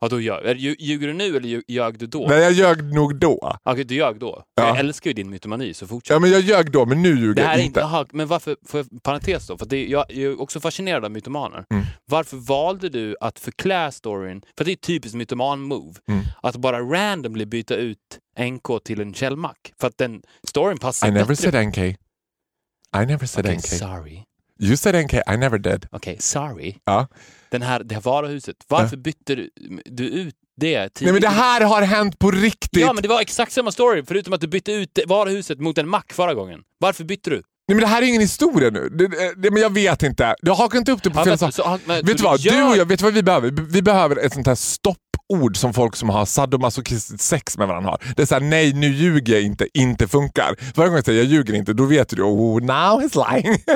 Ja, 0.01 0.09
då 0.09 0.21
ljög, 0.21 0.57
ljuger 0.81 1.07
du 1.07 1.13
nu 1.15 1.37
eller 1.37 1.63
ljög 1.71 1.99
du 1.99 2.07
då? 2.07 2.27
Nej, 2.29 2.41
jag 2.41 2.53
ljög 2.53 2.95
nog 2.95 3.17
då. 3.17 3.57
Okej, 3.65 3.85
du 3.85 3.95
ljög 3.95 4.19
då. 4.21 4.43
Ja. 4.55 4.67
Jag 4.69 4.79
älskar 4.79 5.11
ju 5.11 5.15
din 5.15 5.31
mytomani, 5.31 5.75
så 5.75 5.87
fortsätt. 5.87 6.15
Ja, 6.15 6.19
men 6.19 6.31
jag 6.31 6.41
ljög 6.41 6.71
då, 6.73 6.87
men 6.87 7.03
nu 7.03 7.09
ljuger 7.09 7.35
Det 7.35 7.43
här 7.43 7.53
jag 7.53 7.61
är 7.61 7.65
inte. 7.65 7.85
aha, 7.85 8.07
men 8.13 8.27
varför, 8.27 8.57
får 8.67 8.81
jag 8.81 9.03
parentes 9.03 9.47
då, 9.47 9.59
för 9.59 9.67
det, 9.67 9.87
jag, 9.89 10.05
jag 10.09 10.33
är 10.33 10.41
också 10.41 10.61
fascinerad 10.61 11.05
av 11.05 11.11
mytomaner. 11.11 11.65
Mm. 11.73 11.85
Varför 12.11 12.37
valde 12.37 12.89
du 12.89 13.17
att 13.21 13.39
förklä 13.39 13.91
storyn, 13.93 14.43
för 14.59 14.65
det 14.65 14.73
är 14.73 14.77
typiskt 14.77 15.17
mytoman-move, 15.17 15.95
Mm. 16.09 16.25
att 16.43 16.57
bara 16.57 16.81
randomly 16.81 17.45
byta 17.45 17.75
ut 17.77 17.99
NK 18.41 18.85
till 18.85 19.01
en 19.01 19.15
källmack. 19.15 19.73
För 19.81 19.87
att 19.89 19.99
den 19.99 20.23
storyn 20.49 20.79
passar 20.79 21.09
I 21.09 21.11
never 21.11 21.27
bättre. 21.27 21.53
said 21.53 21.67
NK. 21.69 21.79
I 21.79 23.07
never 23.07 23.27
said 23.27 23.47
Okej, 23.47 23.57
NK. 23.57 23.67
sorry. 23.67 24.23
You 24.63 24.77
said 24.77 25.05
NK, 25.05 25.15
I 25.15 25.37
never 25.37 25.59
did. 25.59 25.87
Okej, 25.93 26.17
sorry. 26.21 26.75
Ja. 26.85 27.07
Den 27.55 27.63
här, 27.63 27.83
det 27.85 27.95
här 27.95 28.03
varuhuset, 28.03 28.57
varför 28.69 28.97
bytte 28.97 29.35
du, 29.35 29.51
du 29.85 30.05
ut 30.09 30.35
det 30.61 30.79
Nej, 30.79 30.91
tidigt? 30.91 31.13
men 31.15 31.23
det 31.23 31.29
här 31.29 31.61
har 31.61 31.83
hänt 31.83 32.19
på 32.19 32.31
riktigt. 32.31 32.81
Ja, 32.83 32.93
men 32.93 33.03
det 33.03 33.09
var 33.09 33.21
exakt 33.21 33.53
samma 33.53 33.73
story, 33.73 34.03
förutom 34.09 34.33
att 34.33 34.41
du 34.41 34.47
bytte 34.47 34.73
ut 34.73 34.99
varuhuset 35.07 35.61
mot 35.61 35.79
en 35.79 35.89
mack 35.89 36.13
förra 36.13 36.35
gången. 36.35 36.61
Varför 36.79 37.05
bytte 37.05 37.31
du? 37.31 37.37
Nej, 37.37 37.43
men 37.77 37.81
det 37.81 37.87
här 37.87 38.03
är 38.03 38.07
ingen 38.07 38.21
historia 38.21 38.71
nu. 38.71 38.89
Det, 38.89 39.09
det, 39.43 39.51
men 39.51 39.63
jag 39.63 39.73
vet 39.75 40.03
inte. 40.03 40.35
Jag 40.43 40.55
hakar 40.55 40.79
inte 40.79 40.93
upp 40.93 41.03
det 41.03 41.11
på 41.11 41.19
Ja, 41.21 41.25
fel 41.37 41.53
sak. 41.53 41.81
Vet 41.87 42.07
du 42.07 42.15
vad? 42.23 42.41
du 42.43 42.51
Du 42.51 42.63
och 42.63 42.71
gör- 42.71 42.77
jag, 42.77 42.87
vet 42.89 42.99
du 42.99 43.03
vad 43.05 43.15
vi 43.15 43.23
behöver? 43.23 43.51
Vi 43.51 43.83
behöver 43.83 44.17
ett 44.27 44.33
sånt 44.35 44.47
här 44.47 44.55
stoppord 44.55 45.57
som 45.57 45.75
folk 45.75 45.97
som 45.97 46.09
har 46.09 46.25
sadomasochistiskt 46.27 47.21
sex 47.23 47.59
med 47.59 47.69
varandra 47.69 47.91
har. 47.91 47.99
Det 48.17 48.23
är 48.23 48.27
såhär, 48.27 48.41
nej 48.43 48.73
nu 48.73 48.89
ljuger 48.89 49.33
jag 49.33 49.43
inte, 49.43 49.67
inte 49.75 50.09
funkar. 50.09 50.57
Varje 50.75 50.89
gång 50.89 50.97
jag 50.97 51.05
säger 51.05 51.23
jag 51.23 51.31
ljuger 51.33 51.55
inte, 51.55 51.73
då 51.73 51.85
vet 51.85 52.09
du 52.09 52.23
oh 52.23 52.61
now 52.61 53.03
he's 53.03 53.33
lying. 53.35 53.57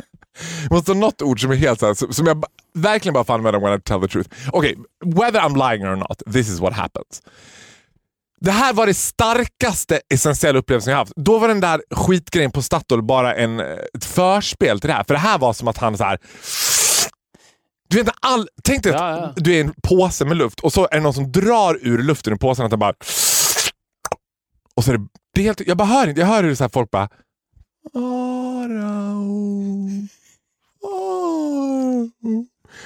Måste 0.70 0.90
vara 0.90 0.98
något 1.00 1.22
ord 1.22 1.40
som 1.40 1.50
är 1.50 1.56
helt 1.56 1.80
såhär, 1.80 2.12
som 2.12 2.26
jag 2.26 2.44
verkligen 2.74 3.14
bara 3.14 3.24
får 3.24 3.34
använda 3.34 3.58
when 3.58 3.78
I 3.78 3.80
tell 3.80 4.00
the 4.00 4.08
truth. 4.08 4.30
Okej, 4.52 4.76
whether 5.04 5.40
I'm 5.40 5.70
lying 5.70 5.86
or 5.86 5.96
not, 5.96 6.22
this 6.32 6.48
is 6.48 6.60
what 6.60 6.72
happens. 6.72 7.22
Det 8.40 8.50
här 8.50 8.72
var 8.72 8.86
det 8.86 8.94
starkaste 8.94 10.00
essentiella 10.14 10.58
upplevelsen 10.58 10.90
jag 10.90 10.98
haft. 10.98 11.12
Då 11.16 11.38
var 11.38 11.48
den 11.48 11.60
där 11.60 11.82
skitgrejen 11.90 12.50
på 12.50 12.62
Statoil 12.62 13.02
bara 13.02 13.34
en, 13.34 13.60
ett 13.60 14.04
förspel 14.04 14.80
till 14.80 14.88
det 14.88 14.94
här. 14.94 15.04
För 15.04 15.14
det 15.14 15.20
här 15.20 15.38
var 15.38 15.52
som 15.52 15.68
att 15.68 15.78
han 15.78 15.98
så 15.98 16.04
här. 16.04 16.18
Du 17.90 18.02
vet, 18.02 18.14
all, 18.20 18.48
tänk 18.62 18.82
dig 18.82 18.92
Ja, 18.92 19.08
att 19.08 19.32
ja. 19.36 19.42
du 19.42 19.52
är 19.52 19.56
i 19.56 19.60
en 19.60 19.74
påse 19.82 20.24
med 20.24 20.36
luft 20.36 20.60
och 20.60 20.72
så 20.72 20.88
är 20.90 20.94
det 20.94 21.00
någon 21.00 21.14
som 21.14 21.32
drar 21.32 21.78
ur 21.82 22.02
luften 22.02 22.34
i 22.34 22.36
påsen. 22.36 22.66
Att 22.66 22.78
bara, 22.78 22.94
och 24.74 24.84
så 24.84 24.92
är 24.92 24.98
det, 24.98 25.06
det 25.34 25.40
är 25.40 25.44
helt, 25.44 25.60
jag 25.66 25.76
bara 25.76 25.88
hör 25.88 26.08
inte, 26.08 26.20
jag 26.20 26.28
hör 26.28 26.42
hur 26.42 26.54
så 26.54 26.64
här 26.64 26.68
folk 26.68 26.90
bara... 26.90 27.08
Arao. 27.94 29.88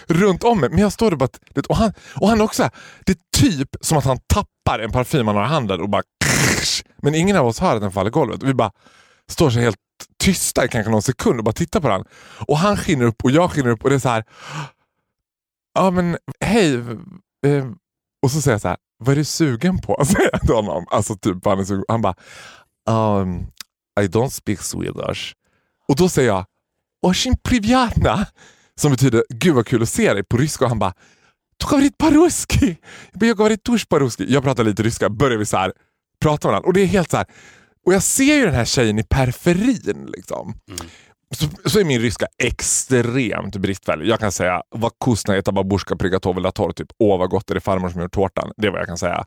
Runt 0.07 0.45
om 0.45 0.61
mig. 0.61 0.71
Men 0.71 0.79
jag 0.79 0.93
står 0.93 1.07
där 1.11 1.13
och 1.13 1.19
bara... 1.19 1.29
Och 1.69 1.77
han, 1.77 1.93
och 2.17 2.29
han 2.29 2.41
också, 2.41 2.71
det 3.07 3.13
är 3.13 3.41
typ 3.41 3.69
som 3.81 3.99
att 3.99 4.05
han 4.05 4.19
tappar 4.27 4.79
en 4.79 4.93
parfym 4.93 5.27
han 5.27 5.37
har 5.37 5.45
i 5.45 5.49
handen 5.49 5.81
och 5.81 5.89
bara... 5.89 6.03
Men 6.97 7.15
ingen 7.15 7.37
av 7.37 7.47
oss 7.47 7.59
hör 7.59 7.75
att 7.75 7.83
den 7.83 7.93
faller 7.93 8.11
i 8.11 8.13
golvet. 8.13 8.43
Och 8.43 8.49
vi 8.49 8.55
bara 8.55 8.73
står 9.29 9.51
så 9.51 9.59
helt 9.59 9.77
tysta 10.19 10.65
i 10.65 10.69
kanske 10.69 10.91
någon 10.91 11.03
sekund 11.03 11.39
och 11.39 11.45
bara 11.45 11.53
tittar 11.53 11.81
på 11.81 11.89
den. 11.89 12.05
Och 12.47 12.59
han 12.59 12.77
skiner 12.77 13.05
upp 13.05 13.25
och 13.25 13.31
jag 13.31 13.53
skiner 13.53 13.71
upp 13.71 13.85
och 13.85 13.91
det 13.91 13.97
är 13.97 14.01
så 14.01 14.09
här... 14.09 14.25
Ja 15.75 15.91
men 15.91 16.17
hej. 16.41 16.75
Eh, 17.47 17.67
och 18.23 18.31
så 18.31 18.41
säger 18.41 18.55
jag 18.55 18.61
så 18.61 18.69
här, 18.69 18.77
vad 18.99 19.13
är 19.13 19.17
du 19.17 19.25
sugen 19.25 19.79
på? 19.79 20.05
Säger 20.05 20.31
jag 20.33 20.41
till 20.41 20.55
honom. 20.55 20.87
Alltså 20.91 21.17
typ 21.17 21.45
vad 21.45 21.55
han 21.55 21.61
är 21.61 21.65
sugen 21.65 21.85
Han 21.89 22.03
bara, 22.03 22.15
um, 23.21 23.47
I 24.01 24.07
don't 24.07 24.29
speak 24.29 24.61
Swedish. 24.61 25.35
Och 25.89 25.97
då 25.97 26.09
säger 26.09 26.29
jag, 26.29 26.45
Oshin 27.03 27.37
Privyatna 27.43 28.27
som 28.81 28.91
betyder 28.91 29.25
“Gud 29.29 29.55
vad 29.55 29.67
kul 29.67 29.83
att 29.83 29.89
se 29.89 30.13
dig” 30.13 30.25
på 30.25 30.37
ryska 30.37 30.65
och 30.65 30.69
han 30.69 30.79
bara 30.79 30.95
“Du 31.57 31.67
har 31.67 31.79
varit 31.79 31.99
paruski”. 31.99 32.77
Jag 33.13 33.19
bara 33.19 33.27
“Jag 33.27 33.37
har 33.37 33.45
varit 33.45 33.89
paruski”. 33.89 34.25
Jag 34.29 34.43
pratar 34.43 34.65
lite 34.65 34.83
ryska, 34.83 35.11
börjar 35.11 35.39
vi 35.39 35.47
så 35.47 35.57
här, 35.57 35.73
prata 36.21 36.49
med 36.49 36.53
varandra 36.53 36.67
och 36.67 36.73
det 36.73 36.81
är 36.81 36.87
helt 36.87 37.11
så 37.11 37.17
här, 37.17 37.27
Och 37.87 37.95
jag 37.95 38.03
ser 38.03 38.35
ju 38.35 38.45
den 38.45 38.55
här 38.55 38.65
tjejen 38.65 38.99
i 38.99 39.03
periferin. 39.03 40.09
Liksom. 40.17 40.55
Mm. 40.69 40.87
Så, 41.35 41.71
så, 41.71 41.81
är 41.81 41.85
min 41.85 42.01
ryska 42.01 42.27
extremt 42.39 43.57
bristfällig. 43.57 44.07
Jag 44.09 44.21
kan 44.21 44.33
säga 44.33 44.63
vad 44.71 44.93
kusna 45.05 45.37
eta 45.37 45.53
babushka 45.53 45.97
prigatovel 45.97 46.53
torr, 46.53 46.73
typ 46.73 46.89
åh 46.99 47.19
vad 47.19 47.31
gott 47.31 47.51
är 47.51 47.55
det 47.55 47.61
farmor 47.61 47.89
som 47.89 48.03
gjort 48.03 48.13
tårtan. 48.13 48.53
Det 48.57 48.67
är 48.67 48.71
vad 48.71 48.81
jag 48.81 48.87
kan 48.87 48.99
säga. 48.99 49.25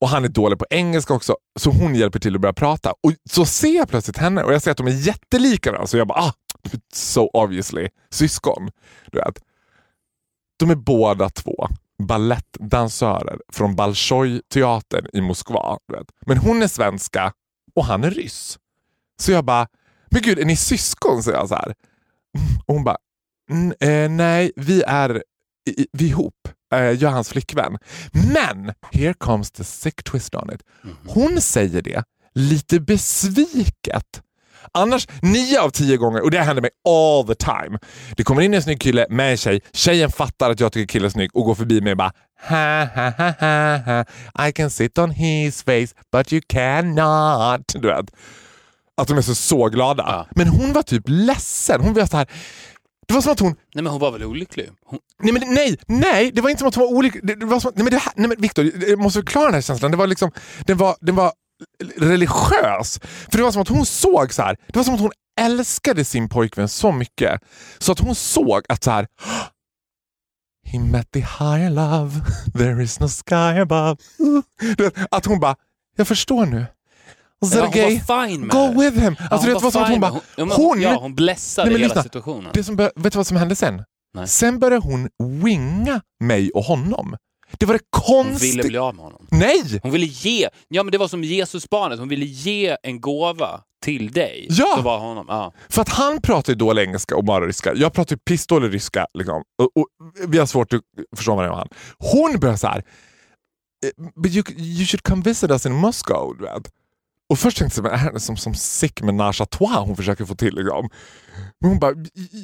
Och 0.00 0.08
han 0.08 0.24
är 0.24 0.28
dålig 0.28 0.58
på 0.58 0.66
engelska 0.70 1.14
också, 1.14 1.36
så 1.58 1.70
hon 1.70 1.94
hjälper 1.94 2.18
till 2.18 2.34
att 2.34 2.40
börja 2.40 2.52
prata. 2.52 2.90
Och 2.90 3.12
Så 3.30 3.44
ser 3.44 3.76
jag 3.76 3.88
plötsligt 3.88 4.18
henne 4.18 4.42
och 4.42 4.52
jag 4.54 4.62
ser 4.62 4.70
att 4.70 4.76
de 4.76 4.86
är 4.86 5.06
jättelika 5.06 5.70
varandra. 5.70 5.86
Så 5.86 5.96
jag 5.96 6.08
bara, 6.08 6.18
ah, 6.18 6.32
so 6.92 7.30
obviously, 7.32 7.88
syskon. 8.10 8.70
Du 9.12 9.18
vet. 9.18 9.38
De 10.58 10.70
är 10.70 10.74
båda 10.74 11.28
två 11.30 11.68
balettdansörer 12.02 13.38
från 13.52 13.76
Bolshoi-teatern 13.76 15.06
i 15.12 15.20
Moskva. 15.20 15.78
Du 15.88 15.94
vet. 15.96 16.06
Men 16.26 16.38
hon 16.38 16.62
är 16.62 16.68
svenska 16.68 17.32
och 17.74 17.84
han 17.84 18.04
är 18.04 18.10
ryss. 18.10 18.58
Så 19.20 19.32
jag 19.32 19.44
bara, 19.44 19.66
men 20.10 20.22
gud 20.22 20.38
är 20.38 20.44
ni 20.44 20.56
syskon? 20.56 21.22
säger 21.22 21.38
jag 21.38 21.48
så 21.48 21.54
här. 21.54 21.74
Och 22.66 22.74
hon 22.74 22.84
bara, 22.84 22.96
"N- 23.50 23.74
eh, 23.80 24.10
nej 24.10 24.52
vi 24.56 24.82
är 24.82 25.22
i, 25.70 25.86
vi 25.92 26.06
ihop. 26.08 26.48
Eh, 26.74 26.78
jag 26.80 27.02
är 27.02 27.08
hans 27.10 27.28
flickvän. 27.28 27.78
Men, 28.12 28.72
here 28.92 29.14
comes 29.14 29.50
the 29.50 29.64
sick 29.64 30.02
twist 30.02 30.34
on 30.34 30.50
it. 30.54 30.62
Hon 31.06 31.40
säger 31.40 31.82
det 31.82 32.04
lite 32.34 32.80
besviket. 32.80 34.22
Annars, 34.72 35.08
nio 35.22 35.60
av 35.60 35.70
tio 35.70 35.96
gånger, 35.96 36.20
och 36.22 36.30
det 36.30 36.40
händer 36.40 36.62
mig 36.62 36.70
all 36.88 37.26
the 37.26 37.34
time. 37.34 37.78
Det 38.16 38.24
kommer 38.24 38.42
in 38.42 38.54
en 38.54 38.62
snygg 38.62 38.80
kille 38.80 39.06
med 39.10 39.30
en 39.30 39.36
tjej. 39.36 39.60
Tjejen 39.72 40.10
fattar 40.10 40.50
att 40.50 40.60
jag 40.60 40.72
tycker 40.72 40.92
killen 40.92 41.06
är 41.06 41.10
snygg 41.10 41.30
och 41.34 41.44
går 41.44 41.54
förbi 41.54 41.80
mig 41.80 41.90
och 41.90 41.96
bara 41.98 42.12
ha, 42.48 42.84
ha, 42.84 43.10
ha, 43.18 43.32
ha, 43.40 43.76
ha. 44.36 44.48
I 44.48 44.52
can 44.52 44.70
sit 44.70 44.98
on 44.98 45.10
his 45.10 45.62
face 45.62 45.88
but 46.12 46.32
you 46.32 46.42
cannot. 46.48 47.62
Du 47.74 47.88
vet. 47.88 48.06
Att 48.96 49.08
de 49.08 49.18
är 49.18 49.22
så, 49.22 49.34
så 49.34 49.68
glada. 49.68 50.04
Ja. 50.06 50.26
Men 50.30 50.48
hon 50.48 50.72
var 50.72 50.82
typ 50.82 51.02
ledsen. 51.06 51.80
Hon 51.80 51.94
var 51.94 52.06
så 52.06 52.16
här. 52.16 52.26
Det 53.08 53.14
var 53.14 53.20
som 53.20 53.32
att 53.32 53.40
hon 53.40 53.54
Nej, 53.74 53.84
men 53.84 53.86
hon 53.86 54.00
var 54.00 54.10
väl 54.10 54.24
olycklig? 54.24 54.70
Hon, 54.86 54.98
Nej, 55.22 55.32
men, 55.32 55.54
nej, 55.54 55.78
nej, 55.86 56.30
det 56.34 56.40
var 56.40 56.50
inte 56.50 56.58
som 56.58 56.68
att 56.68 56.74
hon 56.74 56.84
var 56.84 56.92
olycklig. 56.92 57.26
Det, 57.26 57.34
det 57.34 57.46
var 57.46 57.60
som, 57.60 57.72
nej, 57.74 57.84
men 57.84 57.92
det 57.92 57.98
här, 57.98 58.12
nej, 58.16 58.28
men 58.28 58.40
Victor, 58.40 58.70
jag 58.88 58.98
måste 58.98 59.18
förklara 59.18 59.44
den 59.44 59.54
här 59.54 59.60
känslan. 59.60 59.90
Det 59.90 59.96
var 59.96 60.06
liksom, 60.06 60.30
den 60.66 60.76
var, 60.76 60.96
den 61.00 61.14
var 61.14 61.32
religiös. 61.98 63.00
För 63.30 63.36
det 63.38 63.42
var 63.42 63.52
som 63.52 63.62
att 63.62 63.68
hon 63.68 63.86
såg 63.86 64.32
så 64.32 64.42
här. 64.42 64.56
Det 64.66 64.76
var 64.76 64.84
som 64.84 64.94
att 64.94 65.00
hon 65.00 65.12
älskade 65.40 66.04
sin 66.04 66.28
pojkvän 66.28 66.68
så 66.68 66.92
mycket. 66.92 67.40
Så 67.78 67.92
att 67.92 67.98
hon 67.98 68.14
såg 68.14 68.62
att 68.68 68.84
så 68.84 68.90
här. 68.90 69.06
He 70.66 70.78
met 70.78 71.10
the 71.12 71.20
higher 71.20 71.70
love, 71.70 72.10
there 72.58 72.82
is 72.82 73.00
no 73.00 73.08
sky 73.08 73.60
above. 73.60 73.96
Att 75.10 75.26
hon 75.26 75.40
bara, 75.40 75.56
jag 75.96 76.08
förstår 76.08 76.46
nu. 76.46 76.66
Sergej, 77.52 77.96
hon 78.08 78.16
var 78.16 78.26
fine 78.28 78.40
med 78.40 78.50
go 78.50 78.68
det. 78.68 78.90
with 78.90 79.02
him. 79.02 79.16
Ja, 79.18 79.26
Alltså, 79.30 79.48
det 79.48 79.54
var 79.54 79.70
som 79.70 79.82
att 79.82 79.90
hon 79.90 80.00
bara, 80.00 80.20
men 80.36 80.50
hon, 80.50 80.80
Ja, 80.80 80.94
hon 81.00 81.14
blessade 81.14 81.70
Nej, 81.70 81.78
hela 81.78 81.86
lyssna. 81.88 82.02
situationen. 82.02 82.50
det 82.54 82.64
som, 82.64 82.76
bör- 82.76 82.92
vet 82.96 83.12
du 83.12 83.16
vad 83.16 83.26
som 83.26 83.36
hände 83.36 83.56
sen? 83.56 83.84
Nej. 84.14 84.28
Sen 84.28 84.58
började 84.58 84.86
hon 84.86 85.08
winga 85.42 86.00
mig 86.20 86.50
och 86.50 86.64
honom. 86.64 87.16
Det 87.50 87.66
var 87.66 87.74
det 87.74 87.80
Hon 88.06 88.24
konstiga. 88.24 88.52
ville 88.52 88.68
bli 88.68 88.78
av 88.78 88.94
med 88.94 89.04
honom. 89.04 89.26
Nej! 89.30 89.80
Hon 89.82 89.92
ville 89.92 90.06
ge, 90.06 90.48
ja 90.68 90.82
men 90.82 90.92
det 90.92 90.98
var 90.98 91.08
som 91.08 91.24
Jesusbarnet, 91.24 91.98
hon 91.98 92.08
ville 92.08 92.24
ge 92.24 92.76
en 92.82 93.00
gåva 93.00 93.60
till 93.84 94.12
dig. 94.12 94.46
Ja! 94.50 94.74
Så 94.76 94.82
var 94.82 94.98
honom, 94.98 95.26
ja. 95.28 95.52
För 95.68 95.82
att 95.82 95.88
han 95.88 96.20
pratar 96.22 96.52
ju 96.52 96.56
dålig 96.56 96.82
engelska 96.82 97.16
och 97.16 97.24
bara 97.24 97.46
ryska. 97.46 97.74
Jag 97.74 97.92
pratar 97.92 98.16
ju 98.16 98.18
pissdålig 98.18 98.74
ryska. 98.74 99.06
Liksom. 99.18 99.42
Och, 99.62 99.70
och, 99.82 99.86
vi 100.28 100.38
har 100.38 100.46
svårt 100.46 100.72
att 100.72 100.80
förstå 101.16 101.34
varandra. 101.34 101.56
Han. 101.56 101.68
Hon 101.98 102.40
börjar 102.40 102.56
så 102.56 102.66
här. 102.66 102.78
"Eh, 102.78 104.04
But 104.22 104.32
you, 104.32 104.44
you 104.58 104.86
should 104.86 105.02
come 105.02 105.22
visit 105.22 105.50
us 105.50 105.66
in 105.66 105.72
Moscow. 105.72 106.36
Du 106.38 106.44
vet. 106.44 106.70
Och 107.28 107.38
först 107.38 107.58
tänkte 107.58 107.80
jag, 107.80 107.92
är 108.06 108.12
det 108.12 108.20
som, 108.20 108.36
som 108.36 108.54
sick 108.54 109.02
menage 109.02 109.40
à 109.40 109.46
trois 109.46 109.76
hon 109.86 109.96
försöker 109.96 110.24
få 110.24 110.34
till. 110.34 110.54
Liksom. 110.54 110.88
Men 111.64 111.70
hon 111.70 111.78
bara, 111.78 111.94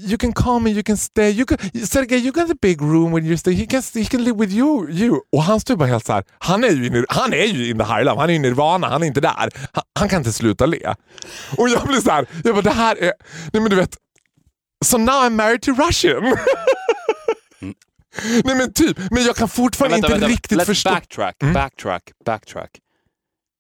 you 0.09 0.17
can 0.19 0.33
come 0.33 0.67
and 0.71 0.77
you 0.77 0.83
can 0.83 0.97
stay. 0.97 1.31
You 1.31 1.45
can, 1.47 1.59
Sergej, 1.75 2.21
you 2.25 2.33
got 2.33 2.51
a 2.51 2.55
big 2.63 2.81
room 2.83 3.13
when 3.13 3.27
you 3.27 3.37
stay. 3.37 3.53
He 3.55 3.67
can, 3.67 3.83
he 3.95 4.05
can 4.05 4.25
live 4.25 4.39
with 4.39 4.53
you. 4.53 4.89
you. 4.91 5.21
Och 5.33 5.43
han 5.43 5.61
står 5.61 5.77
bara 5.77 5.89
helt 5.89 6.07
så 6.07 6.13
här, 6.13 6.25
han 6.39 6.65
är 6.65 6.71
ju 6.71 6.87
inne, 6.87 7.05
han 7.09 7.33
är 7.33 7.45
ju 7.45 7.71
in 7.71 7.79
the 7.79 7.85
high 7.85 8.05
love, 8.05 8.21
han 8.21 8.31
är 8.31 8.35
i 8.35 8.39
nirvana, 8.39 8.89
han 8.89 9.03
är 9.03 9.07
inte 9.07 9.21
där. 9.21 9.51
Han, 9.73 9.85
han 9.99 10.09
kan 10.09 10.19
inte 10.21 10.33
sluta 10.33 10.67
le. 10.67 10.95
Och 11.57 11.69
jag 11.69 11.87
blir 11.89 12.01
så 12.01 12.11
här, 12.11 12.27
jag 12.45 12.55
bara, 12.55 12.63
det 12.63 12.71
här 12.71 12.97
är, 12.97 13.13
nej 13.53 13.63
men 13.63 13.71
du 13.71 13.77
vet, 13.77 13.97
so 14.85 14.99
now 14.99 15.15
I'm 15.25 15.31
married 15.35 15.63
to 15.63 15.73
Russian. 15.73 16.23
nej 18.45 18.57
men 18.57 18.73
typ, 18.73 18.99
men 19.11 19.25
jag 19.25 19.37
kan 19.37 19.49
fortfarande 19.49 19.95
vänta, 19.95 20.07
inte 20.07 20.21
vänta, 20.21 20.29
riktigt 20.29 20.63
förstå. 20.63 20.91
backtrack, 20.91 21.37
Mm. 21.43 21.55
backtrack, 21.55 22.03
backtrack. 22.25 22.71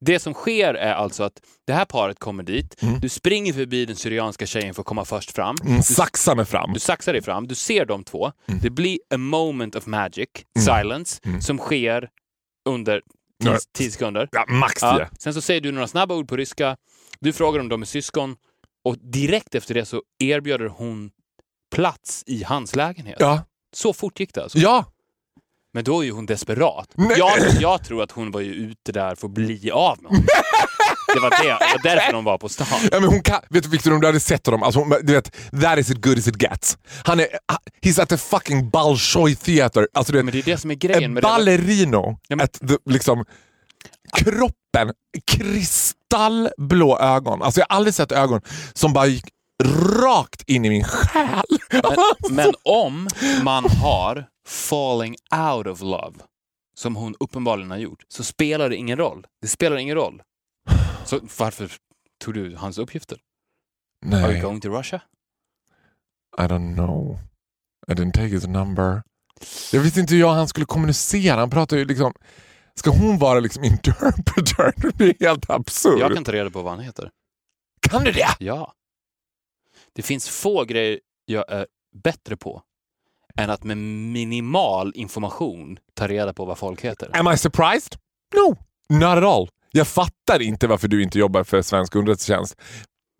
Det 0.00 0.18
som 0.18 0.34
sker 0.34 0.74
är 0.74 0.94
alltså 0.94 1.22
att 1.22 1.40
det 1.66 1.72
här 1.72 1.84
paret 1.84 2.18
kommer 2.18 2.42
dit, 2.42 2.82
du 3.00 3.08
springer 3.08 3.52
förbi 3.52 3.84
den 3.86 3.96
syrianska 3.96 4.46
tjejen 4.46 4.74
för 4.74 4.82
att 4.82 4.86
komma 4.86 5.04
först 5.04 5.30
fram. 5.30 5.56
Mm, 5.64 5.76
Du, 5.76 5.82
saxa 5.82 6.34
mig 6.34 6.44
fram. 6.44 6.72
du 6.72 6.80
saxar 6.80 7.12
dig 7.12 7.22
fram, 7.22 7.46
du 7.46 7.54
ser 7.54 7.84
de 7.84 8.04
två. 8.04 8.32
Det 8.62 8.70
blir 8.70 8.98
a 9.14 9.16
moment 9.16 9.76
of 9.76 9.86
magic, 9.86 10.28
silence, 10.58 11.20
som 11.40 11.58
sker 11.58 12.08
under 12.68 13.02
Ja. 13.44 13.58
10 13.78 13.90
sekunder. 13.90 14.28
Ja, 14.32 14.44
max 14.48 14.82
Ja. 14.82 14.96
tio. 14.96 15.08
Sen 15.18 15.34
så 15.34 15.40
säger 15.40 15.60
du 15.60 15.72
några 15.72 15.86
snabba 15.88 16.14
ord 16.14 16.28
på 16.28 16.36
ryska, 16.36 16.76
du 17.20 17.32
frågar 17.32 17.60
om 17.60 17.68
de 17.68 17.82
är 17.82 17.86
syskon 17.86 18.36
och 18.84 18.96
direkt 18.98 19.54
efter 19.54 19.74
det 19.74 19.84
så 19.84 20.02
erbjuder 20.18 20.66
hon 20.66 21.10
plats 21.74 22.24
i 22.26 22.42
hans 22.44 22.76
lägenhet. 22.76 23.16
Ja. 23.20 23.42
Så 23.76 23.92
fort 23.92 24.20
gick 24.20 24.34
det 24.34 24.42
alltså. 24.42 24.58
ja, 24.58 24.84
Men 25.74 25.84
då 25.84 26.00
är 26.00 26.04
ju 26.04 26.12
hon 26.12 26.26
desperat. 26.26 26.88
Jag, 27.16 27.38
jag 27.60 27.84
tror 27.84 28.02
att 28.02 28.12
hon 28.12 28.30
var 28.30 28.40
ju 28.40 28.52
ute 28.52 28.92
där 28.92 29.14
för 29.14 29.26
att 29.26 29.34
bli 29.34 29.70
av 29.70 30.02
med 30.02 30.10
honom. 30.10 30.26
Det 31.14 31.20
var, 31.20 31.30
det, 31.30 31.36
det 31.36 31.48
var 31.48 31.82
därför 31.82 32.12
de 32.12 32.24
var 32.24 32.38
på 32.38 32.48
stan. 32.48 32.66
Ja, 32.92 33.00
men 33.00 33.08
hon 33.08 33.22
kan, 33.22 33.40
vet 33.48 33.62
du 33.62 33.68
Victor, 33.70 33.92
om 33.94 34.00
du 34.00 34.06
hade 34.06 34.20
sett 34.20 34.46
honom, 34.46 34.62
alltså, 34.62 34.80
hon, 34.80 34.90
du 35.02 35.12
vet, 35.12 35.32
that 35.62 35.78
is 35.78 35.90
as 35.90 35.96
good 35.96 36.18
as 36.18 36.28
it 36.28 36.42
gets. 36.42 36.78
Han 37.04 37.20
är, 37.20 37.26
he's 37.82 38.02
at 38.02 38.08
the 38.08 38.16
fucking 38.16 38.70
Bolshoi 38.70 39.34
theater. 39.36 39.88
Alltså, 39.94 40.12
vet, 40.12 40.24
Men 40.24 40.32
det 40.32 40.38
är 40.38 40.42
det 40.42 40.58
som 40.58 40.70
är 40.70 40.74
grejen 40.74 41.04
en 41.04 41.12
med 41.12 41.22
ballerino. 41.22 42.18
Ja, 42.28 42.36
men- 42.36 42.48
the, 42.48 42.76
liksom, 42.90 43.24
kroppen, 44.16 44.92
kristallblå 45.26 46.98
ögon. 46.98 47.42
Alltså, 47.42 47.60
jag 47.60 47.66
har 47.68 47.76
aldrig 47.76 47.94
sett 47.94 48.12
ögon 48.12 48.40
som 48.74 48.92
bara 48.92 49.06
gick 49.06 49.24
rakt 50.02 50.42
in 50.46 50.64
i 50.64 50.68
min 50.70 50.84
själ. 50.84 51.44
Men, 51.70 51.82
men 52.30 52.52
om 52.64 53.08
man 53.42 53.64
har 53.70 54.26
falling 54.50 55.16
out 55.30 55.66
of 55.66 55.80
love, 55.80 56.14
som 56.74 56.96
hon 56.96 57.14
uppenbarligen 57.20 57.70
har 57.70 57.78
gjort, 57.78 58.04
så 58.08 58.24
spelar 58.24 58.68
det 58.68 58.76
ingen 58.76 58.98
roll. 58.98 59.26
Det 59.42 59.48
spelar 59.48 59.76
ingen 59.76 59.94
roll. 59.94 60.22
Så 61.04 61.20
varför 61.38 61.72
tog 62.24 62.34
du 62.34 62.56
hans 62.56 62.78
uppgifter? 62.78 63.18
Are 64.06 64.20
you 64.20 64.32
Nej, 64.32 64.40
going 64.40 64.60
to 64.60 64.68
Russia? 64.68 65.02
I 66.38 66.42
don't 66.42 66.74
know. 66.74 67.18
I 67.88 67.92
didn't 67.92 68.12
take 68.12 68.26
his 68.26 68.46
number. 68.46 69.02
Jag 69.72 69.80
visste 69.80 70.00
inte 70.00 70.14
hur 70.14 70.20
jag 70.20 70.32
han 70.32 70.48
skulle 70.48 70.66
kommunicera. 70.66 71.36
Han 71.40 71.50
pratar 71.50 71.76
ju 71.76 71.84
liksom... 71.84 72.12
Ska 72.74 72.90
hon 72.90 73.18
vara 73.18 73.40
liksom 73.40 73.64
interpreter? 73.72 74.72
Det 74.76 74.96
blir 74.96 75.14
helt 75.20 75.50
absurt. 75.50 76.00
Jag 76.00 76.14
kan 76.14 76.24
ta 76.24 76.32
reda 76.32 76.50
på 76.50 76.62
vad 76.62 76.72
han 76.72 76.84
heter. 76.84 77.10
Kan 77.80 78.04
du 78.04 78.12
det? 78.12 78.36
Ja. 78.38 78.74
Det 79.92 80.02
finns 80.02 80.28
få 80.28 80.64
grejer 80.64 81.00
jag 81.24 81.44
är 81.52 81.66
bättre 82.02 82.36
på 82.36 82.62
än 83.36 83.50
att 83.50 83.64
med 83.64 83.76
minimal 83.76 84.92
information 84.94 85.78
ta 85.94 86.08
reda 86.08 86.32
på 86.32 86.44
vad 86.44 86.58
folk 86.58 86.80
heter. 86.80 87.10
Am 87.12 87.32
I 87.34 87.36
surprised? 87.36 87.96
No, 88.34 88.56
not 88.98 89.18
at 89.18 89.24
all. 89.24 89.48
Jag 89.72 89.88
fattar 89.88 90.42
inte 90.42 90.66
varför 90.66 90.88
du 90.88 91.02
inte 91.02 91.18
jobbar 91.18 91.44
för 91.44 91.62
svensk 91.62 91.94
underrättelsetjänst. 91.94 92.54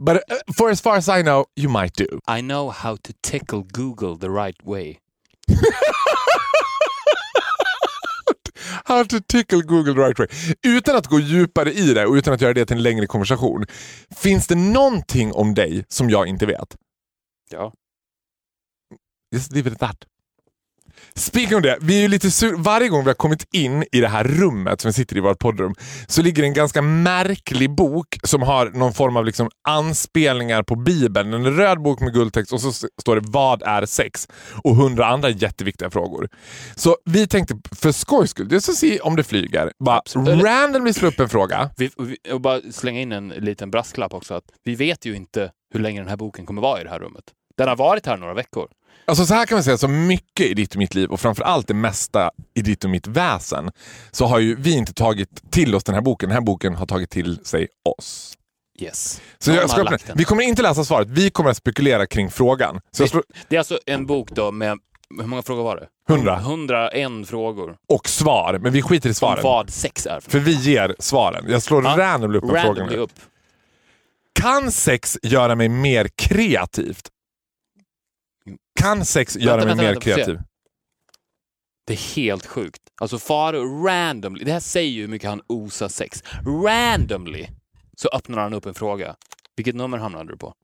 But 0.06 0.16
uh, 0.16 0.20
for 0.56 0.70
as 0.70 0.82
far 0.82 0.96
as 0.96 1.08
I 1.08 1.22
know, 1.22 1.44
you 1.56 1.82
might 1.82 1.94
do. 1.94 2.20
I 2.38 2.40
know 2.40 2.70
how 2.70 2.96
to 2.96 3.12
tickle 3.22 3.62
Google 3.72 4.16
the 4.20 4.28
right 4.28 4.56
way. 4.64 4.96
How 8.84 9.04
to 9.04 9.20
tickle 9.28 9.62
Google 9.62 9.94
the 9.94 10.00
right 10.00 10.18
way. 10.18 10.28
Utan 10.62 10.96
att 10.96 11.06
gå 11.06 11.20
djupare 11.20 11.72
i 11.72 11.94
det 11.94 12.06
och 12.06 12.14
utan 12.14 12.34
att 12.34 12.40
göra 12.40 12.54
det 12.54 12.66
till 12.66 12.76
en 12.76 12.82
längre 12.82 13.06
konversation. 13.06 13.64
Finns 14.16 14.46
det 14.46 14.54
någonting 14.54 15.32
om 15.32 15.54
dig 15.54 15.84
som 15.88 16.10
jag 16.10 16.26
inte 16.26 16.46
vet? 16.46 16.76
Ja. 17.50 17.72
Just 19.32 19.52
leave 19.52 19.70
it 19.70 19.72
at 19.72 19.80
that. 19.80 20.06
Speaking 21.14 21.56
of 21.56 21.62
det, 21.62 21.78
vi 21.80 21.96
är 21.96 22.00
ju 22.02 22.08
lite 22.08 22.30
sur. 22.30 22.56
Varje 22.56 22.88
gång 22.88 23.04
vi 23.04 23.10
har 23.10 23.14
kommit 23.14 23.46
in 23.54 23.84
i 23.92 24.00
det 24.00 24.08
här 24.08 24.24
rummet 24.24 24.80
som 24.80 24.88
vi 24.88 24.92
sitter 24.92 25.16
i, 25.16 25.20
vårt 25.20 25.38
poddrum, 25.38 25.74
så 26.06 26.22
ligger 26.22 26.42
en 26.42 26.52
ganska 26.52 26.82
märklig 26.82 27.74
bok 27.74 28.18
som 28.22 28.42
har 28.42 28.66
någon 28.66 28.92
form 28.92 29.16
av 29.16 29.24
liksom 29.24 29.50
anspelningar 29.68 30.62
på 30.62 30.76
Bibeln. 30.76 31.34
En 31.34 31.56
röd 31.56 31.82
bok 31.82 32.00
med 32.00 32.14
guldtext 32.14 32.52
och 32.52 32.60
så 32.60 32.72
står 32.72 33.16
det 33.16 33.22
“Vad 33.24 33.62
är 33.62 33.86
sex?” 33.86 34.28
och 34.64 34.76
hundra 34.76 35.06
andra 35.06 35.30
jätteviktiga 35.30 35.90
frågor. 35.90 36.28
Så 36.76 36.96
vi 37.04 37.26
tänkte 37.26 37.56
för 37.72 37.92
skojs 37.92 38.30
skull, 38.30 38.52
just 38.52 38.68
att 38.68 38.76
se 38.76 39.00
om 39.00 39.16
det 39.16 39.24
flyger, 39.24 39.72
bara 39.84 39.98
Absolut. 39.98 40.42
randomly 40.44 40.92
slå 40.92 41.08
upp 41.08 41.20
en 41.20 41.28
fråga. 41.28 41.70
Vi, 41.76 41.90
vi, 41.98 42.32
och 42.32 42.40
bara 42.40 42.60
slänga 42.72 43.00
in 43.00 43.12
en 43.12 43.28
liten 43.28 43.70
brasklapp 43.70 44.14
också. 44.14 44.34
att 44.34 44.44
Vi 44.64 44.74
vet 44.74 45.04
ju 45.04 45.16
inte 45.16 45.50
hur 45.74 45.80
länge 45.80 46.00
den 46.00 46.08
här 46.08 46.16
boken 46.16 46.46
kommer 46.46 46.62
vara 46.62 46.80
i 46.80 46.84
det 46.84 46.90
här 46.90 46.98
rummet. 46.98 47.24
Den 47.56 47.68
har 47.68 47.76
varit 47.76 48.06
här 48.06 48.16
några 48.16 48.34
veckor. 48.34 48.68
Alltså 49.04 49.26
så 49.26 49.34
här 49.34 49.46
kan 49.46 49.56
man 49.56 49.64
säga, 49.64 49.78
så 49.78 49.88
mycket 49.88 50.46
i 50.46 50.54
ditt 50.54 50.72
och 50.72 50.78
mitt 50.78 50.94
liv 50.94 51.10
och 51.10 51.20
framförallt 51.20 51.68
det 51.68 51.74
mesta 51.74 52.30
i 52.54 52.62
ditt 52.62 52.84
och 52.84 52.90
mitt 52.90 53.06
väsen 53.06 53.70
så 54.10 54.26
har 54.26 54.38
ju 54.38 54.54
vi 54.56 54.72
inte 54.72 54.92
tagit 54.92 55.50
till 55.50 55.74
oss 55.74 55.84
den 55.84 55.94
här 55.94 56.02
boken. 56.02 56.28
Den 56.28 56.34
här 56.34 56.42
boken 56.42 56.74
har 56.74 56.86
tagit 56.86 57.10
till 57.10 57.44
sig 57.44 57.68
oss. 57.98 58.34
Yes. 58.80 59.20
Så 59.38 59.52
jag 59.52 59.70
ska 59.70 59.98
vi 60.14 60.24
kommer 60.24 60.42
inte 60.42 60.62
läsa 60.62 60.84
svaret, 60.84 61.08
vi 61.08 61.30
kommer 61.30 61.50
att 61.50 61.56
spekulera 61.56 62.06
kring 62.06 62.30
frågan. 62.30 62.80
Så 62.92 63.06
slår, 63.06 63.22
Det 63.48 63.56
är 63.56 63.58
alltså 63.60 63.78
en 63.86 64.06
bok 64.06 64.30
då 64.30 64.52
med, 64.52 64.78
hur 65.20 65.26
många 65.26 65.42
frågor 65.42 65.62
var 65.62 65.76
det? 65.76 65.86
100. 66.14 66.38
101 66.38 67.28
frågor. 67.28 67.76
och 67.88 68.08
svar, 68.08 68.58
men 68.62 68.72
vi 68.72 68.82
skiter 68.82 69.08
i 69.08 69.10
Om 69.10 69.14
svaren. 69.14 69.42
vad 69.44 69.70
sex 69.70 70.06
är 70.06 70.20
för 70.20 70.30
För 70.30 70.38
vi 70.38 70.52
ger 70.52 70.96
svaren. 70.98 71.44
Jag 71.48 71.62
slår 71.62 71.84
Ja, 71.84 71.94
randomly 71.98 72.38
upp 72.38 72.44
en 72.44 72.50
fråga 72.50 72.64
Randomly 72.64 72.96
nu. 72.96 73.02
upp. 73.02 73.12
Kan 74.40 74.72
sex 74.72 75.18
göra 75.22 75.54
mig 75.54 75.68
mer 75.68 76.08
kreativt? 76.16 77.08
Kan 78.80 79.04
sex 79.04 79.36
göra 79.36 79.56
mig 79.56 79.66
vänta, 79.66 79.82
mer 79.82 79.90
vänta, 79.90 80.00
kreativ? 80.00 80.38
Det 81.86 81.92
är 81.92 82.16
helt 82.16 82.46
sjukt. 82.46 82.82
Alltså 83.00 83.18
Faro 83.18 83.84
randomly, 83.86 84.44
det 84.44 84.52
här 84.52 84.60
säger 84.60 84.90
ju 84.90 85.00
hur 85.00 85.08
mycket 85.08 85.30
han 85.30 85.42
osar 85.46 85.88
sex. 85.88 86.22
Randomly 86.64 87.48
så 87.96 88.08
öppnar 88.08 88.38
han 88.38 88.54
upp 88.54 88.66
en 88.66 88.74
fråga. 88.74 89.16
Vilket 89.56 89.74
nummer 89.74 89.98
hamnade 89.98 90.32
du 90.32 90.36
på? 90.36 90.54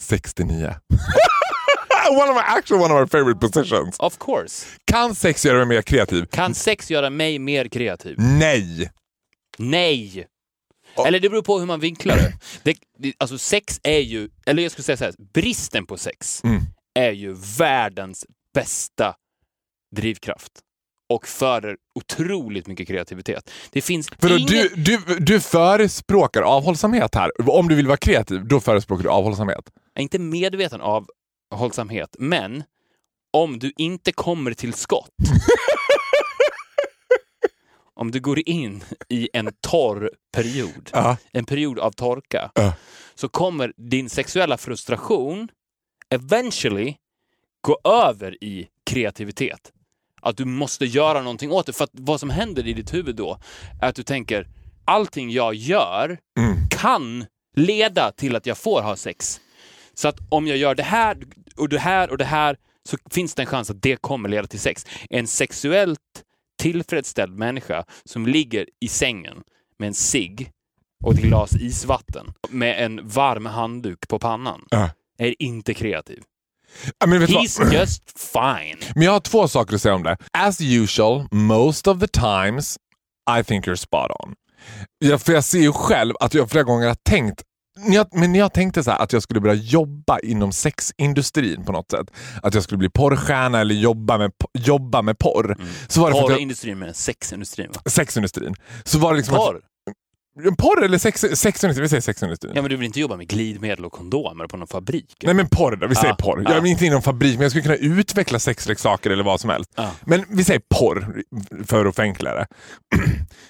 69. 0.00 0.74
one 2.10 2.30
of 2.30 2.36
my, 2.36 2.42
actually 2.58 2.84
one 2.84 2.94
of 2.94 3.00
my 3.00 3.06
favorite 3.06 3.40
positions. 3.40 3.96
Of 3.98 4.18
course. 4.18 4.66
Kan 4.84 5.14
sex 5.14 5.46
göra 5.46 5.58
mig 5.58 5.66
mer 5.66 5.82
kreativ? 5.82 6.24
Kan 6.24 6.54
sex 6.54 6.90
göra 6.90 7.10
mig 7.10 7.38
mer 7.38 7.68
kreativ? 7.68 8.14
Nej! 8.18 8.90
Nej! 9.58 10.26
Eller 11.06 11.20
det 11.20 11.30
beror 11.30 11.42
på 11.42 11.58
hur 11.58 11.66
man 11.66 11.80
vinklar 11.80 12.16
det, 12.62 12.74
det 12.98 13.12
alltså 13.18 13.38
sex 13.38 13.80
är 13.82 13.98
ju, 13.98 14.28
eller 14.46 14.62
jag 14.62 14.72
skulle 14.72 14.84
säga 14.84 14.96
så 14.96 15.04
här, 15.04 15.14
bristen 15.34 15.86
på 15.86 15.96
sex 15.96 16.44
Mm. 16.44 16.62
Är 16.94 17.12
ju 17.12 17.36
världens 17.58 18.26
bästa 18.54 19.14
drivkraft. 19.96 20.52
Och 21.12 21.26
föder 21.28 21.76
otroligt 21.94 22.66
mycket 22.66 22.88
kreativitet. 22.88 23.50
Det 23.70 23.80
finns 23.80 24.08
För 24.18 24.38
ingen... 24.38 24.46
du, 24.48 24.68
du, 24.76 25.18
du 25.20 25.40
förespråkar 25.40 26.42
avhållsamhet 26.42 27.14
här. 27.14 27.50
Om 27.50 27.68
du 27.68 27.74
vill 27.74 27.86
vara 27.86 27.96
kreativ, 27.96 28.46
då 28.46 28.60
förespråkar 28.60 29.02
du 29.02 29.08
avhållsamhet. 29.10 29.70
Jag 29.74 30.00
är 30.00 30.02
inte 30.02 30.18
medveten 30.18 30.80
av 30.80 31.06
hållsamhet, 31.54 32.16
men 32.18 32.62
om 33.32 33.58
du 33.58 33.72
inte 33.76 34.12
kommer 34.12 34.54
till 34.54 34.74
skott 34.74 35.10
om 37.94 38.10
du 38.10 38.20
går 38.20 38.48
in 38.48 38.84
i 39.08 39.28
en 39.32 39.50
torr 39.60 40.10
period, 40.32 40.90
Ja. 40.92 41.16
en 41.32 41.44
period 41.44 41.78
av 41.78 41.90
torka, 41.92 42.50
Ja. 42.54 42.72
så 43.14 43.28
kommer 43.28 43.72
din 43.76 44.08
sexuella 44.10 44.56
frustration 44.58 45.48
eventually 46.10 46.96
gå 47.60 47.78
över 47.84 48.44
i 48.44 48.68
kreativitet. 48.86 49.72
Att 50.22 50.36
du 50.36 50.44
måste 50.44 50.84
göra 50.84 51.22
någonting 51.22 51.52
åt 51.52 51.66
det. 51.66 51.72
För 51.72 51.84
att 51.84 51.90
vad 51.92 52.20
som 52.20 52.30
händer 52.30 52.66
i 52.66 52.72
ditt 52.72 52.94
huvud 52.94 53.16
då 53.16 53.38
är 53.82 53.88
att 53.88 53.94
du 53.94 54.02
tänker 54.02 54.48
allting 54.84 55.30
jag 55.30 55.54
gör 55.54 56.18
kan 56.70 57.24
leda 57.56 58.12
till 58.12 58.36
att 58.36 58.46
jag 58.46 58.58
får 58.58 58.82
ha 58.82 58.96
sex. 58.96 59.40
Så 59.94 60.08
att 60.08 60.18
om 60.28 60.46
jag 60.46 60.56
gör 60.56 60.74
det 60.74 60.82
här 60.82 61.16
och 61.56 61.68
det 61.68 61.78
här 61.78 62.10
och 62.10 62.18
det 62.18 62.24
här 62.24 62.56
så 62.88 62.96
finns 63.10 63.34
det 63.34 63.42
en 63.42 63.46
chans 63.46 63.70
att 63.70 63.82
det 63.82 63.96
kommer 63.96 64.28
leda 64.28 64.46
till 64.46 64.60
sex. 64.60 64.86
En 65.10 65.26
sexuellt 65.26 66.00
tillfredsställd 66.58 67.38
människa 67.38 67.84
som 68.04 68.26
ligger 68.26 68.66
i 68.80 68.88
sängen 68.88 69.42
med 69.78 69.86
en 69.86 69.94
cigg 69.94 70.50
och 71.04 71.12
ett 71.12 71.20
glas 71.20 71.52
isvatten 71.54 72.32
med 72.48 72.84
en 72.84 73.08
varm 73.08 73.46
handduk 73.46 74.08
på 74.08 74.18
pannan 74.18 74.66
Ja. 74.70 74.90
Är 75.20 75.42
inte 75.42 75.74
kreativ. 75.74 76.22
Du 77.00 77.18
vad? 77.18 77.28
He's 77.28 77.72
just 77.72 78.18
fine. 78.18 78.92
men 78.94 79.02
jag 79.02 79.12
har 79.12 79.20
två 79.20 79.48
saker 79.48 79.74
att 79.74 79.82
säga 79.82 79.94
om 79.94 80.02
det. 80.02 80.16
As 80.32 80.60
usual, 80.60 81.26
most 81.30 81.86
of 81.86 82.00
the 82.00 82.06
times, 82.08 82.78
I 83.40 83.44
think 83.44 83.66
you're 83.66 83.74
spot 83.76 84.10
on. 84.24 84.34
Jag, 84.98 85.22
för 85.22 85.32
jag 85.32 85.44
ser 85.44 85.58
ju 85.58 85.72
själv 85.72 86.14
att 86.20 86.34
jag 86.34 86.50
flera 86.50 86.64
gånger 86.64 86.86
har 86.88 86.96
tänkt 87.08 87.42
jag, 87.88 88.06
men 88.12 88.32
när 88.32 88.38
jag 88.38 88.52
tänkte 88.52 88.84
så 88.84 88.90
här, 88.90 88.98
att 88.98 89.12
jag 89.12 89.22
skulle 89.22 89.40
börja 89.40 89.54
jobba 89.54 90.18
inom 90.18 90.52
sexindustrin 90.52 91.64
på 91.64 91.72
något 91.72 91.90
sätt. 91.90 92.10
Att 92.42 92.54
jag 92.54 92.62
skulle 92.62 92.78
bli 92.78 92.90
porrstjärna 92.90 93.60
eller 93.60 93.74
jobba 93.74 94.18
med, 94.18 94.32
jobba 94.58 95.02
med 95.02 95.18
porr. 95.18 95.56
Så 95.88 96.00
var 96.00 96.08
det 96.08 96.14
för 96.14 96.22
att 96.22 96.28
jag, 96.28 96.36
Porrindustrin 96.36 96.78
med 96.78 96.96
sexindustrin 96.96 97.70
va? 97.74 97.90
sexindustrin. 97.90 98.54
Så 98.84 98.98
var 98.98 99.12
det 99.12 99.16
liksom 99.16 99.36
Porr? 99.36 99.60
Porr 100.58 100.84
eller 100.84 100.98
sex, 100.98 101.20
sexindustrin? 101.20 101.82
Vi 101.82 101.88
säger 101.88 102.00
sexindustrin. 102.00 102.52
Ja 102.56 102.62
men 102.62 102.70
du 102.70 102.76
vill 102.76 102.86
inte 102.86 103.00
jobba 103.00 103.16
med 103.16 103.28
glidmedel 103.28 103.84
och 103.84 103.92
kondomer 103.92 104.46
på 104.46 104.56
någon 104.56 104.66
fabrik? 104.68 105.14
Nej 105.22 105.34
men 105.34 105.48
porr 105.48 105.76
då, 105.76 105.86
vi 105.86 105.94
säger 105.94 106.08
Ja, 106.08 106.16
porr. 106.24 106.42
ja. 106.44 106.54
Jag 106.54 106.66
är 106.66 106.70
inte 106.70 106.86
inom 106.86 107.02
fabrik 107.02 107.34
men 107.34 107.42
jag 107.42 107.50
skulle 107.50 107.62
kunna 107.62 107.76
utveckla 107.96 108.38
sexleksaker 108.38 109.10
eller 109.10 109.24
vad 109.24 109.40
som 109.40 109.50
helst. 109.50 109.70
Ja. 109.76 109.90
Men 110.04 110.24
vi 110.28 110.44
säger 110.44 110.60
porr 110.78 111.22
för 111.66 111.86
att 111.86 111.96
förenkla 111.96 112.34
det. 112.34 112.46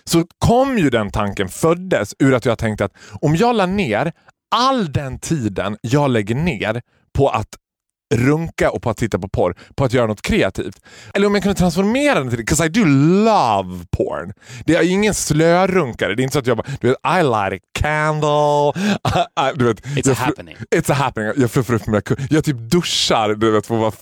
Så 0.04 0.24
kom 0.38 0.78
ju 0.78 0.90
den 0.90 1.10
tanken, 1.10 1.48
föddes 1.48 2.14
ur 2.18 2.34
att 2.34 2.44
jag 2.44 2.58
tänkte 2.58 2.84
att 2.84 2.92
om 3.20 3.36
jag 3.36 3.56
la 3.56 3.66
ner 3.66 4.12
all 4.56 4.92
den 4.92 5.18
tiden 5.18 5.76
jag 5.82 6.10
lägger 6.10 6.34
ner 6.34 6.82
på 7.12 7.28
att 7.28 7.48
runka 8.14 8.70
och 8.70 8.82
på 8.82 8.90
att 8.90 8.96
titta 8.96 9.18
på 9.18 9.28
porr, 9.28 9.54
på 9.74 9.84
att 9.84 9.92
göra 9.92 10.06
något 10.06 10.22
kreativt. 10.22 10.76
Eller 11.14 11.26
om 11.26 11.34
jag 11.34 11.42
kunde 11.42 11.58
transformera 11.58 12.14
den 12.14 12.28
till 12.28 12.38
det, 12.38 12.44
'cause 12.44 12.66
I 12.66 12.68
do 12.68 12.84
love 13.24 13.84
porn. 13.96 14.32
Det 14.66 14.76
är 14.76 14.82
ingen 14.90 15.14
slörunkare, 15.14 16.14
det 16.14 16.22
är 16.22 16.24
inte 16.24 16.32
så 16.32 16.38
att 16.38 16.46
jag 16.46 16.56
bara, 16.56 16.66
du 16.80 16.88
vet, 16.88 16.96
I 17.20 17.22
light 17.22 17.62
a 17.62 17.66
candle. 17.78 18.72
I, 18.80 19.40
I, 19.50 19.52
du 19.58 19.64
vet, 19.64 19.80
It's 19.86 20.10
a 20.12 20.14
happening. 20.18 20.56
It's 20.70 20.92
a 20.92 20.94
happening. 20.94 21.32
Jag 21.36 21.50
fluffar 21.50 21.74
upp 21.74 21.86
mina 21.86 22.00
ku- 22.00 22.26
Jag 22.30 22.44
typ 22.44 22.56
duschar, 22.58 23.34
du 23.34 23.50
vet, 23.50 23.66
för 23.66 23.74
att 23.74 23.80
vara 23.80 23.92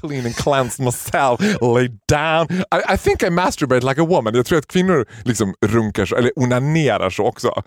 clean 0.00 0.26
and 0.26 0.36
cleanse 0.36 0.82
myself, 0.82 1.40
lay 1.60 1.88
down. 2.08 2.46
I, 2.50 2.94
I 2.94 2.98
think 2.98 3.22
I 3.22 3.30
masturbate 3.30 3.86
like 3.86 4.00
a 4.00 4.04
woman. 4.06 4.34
Jag 4.34 4.46
tror 4.46 4.58
att 4.58 4.66
kvinnor 4.68 5.06
liksom 5.24 5.54
runkar 5.66 6.06
så, 6.06 6.16
eller 6.16 6.38
onanerar 6.38 7.10
så 7.10 7.24
också. 7.26 7.62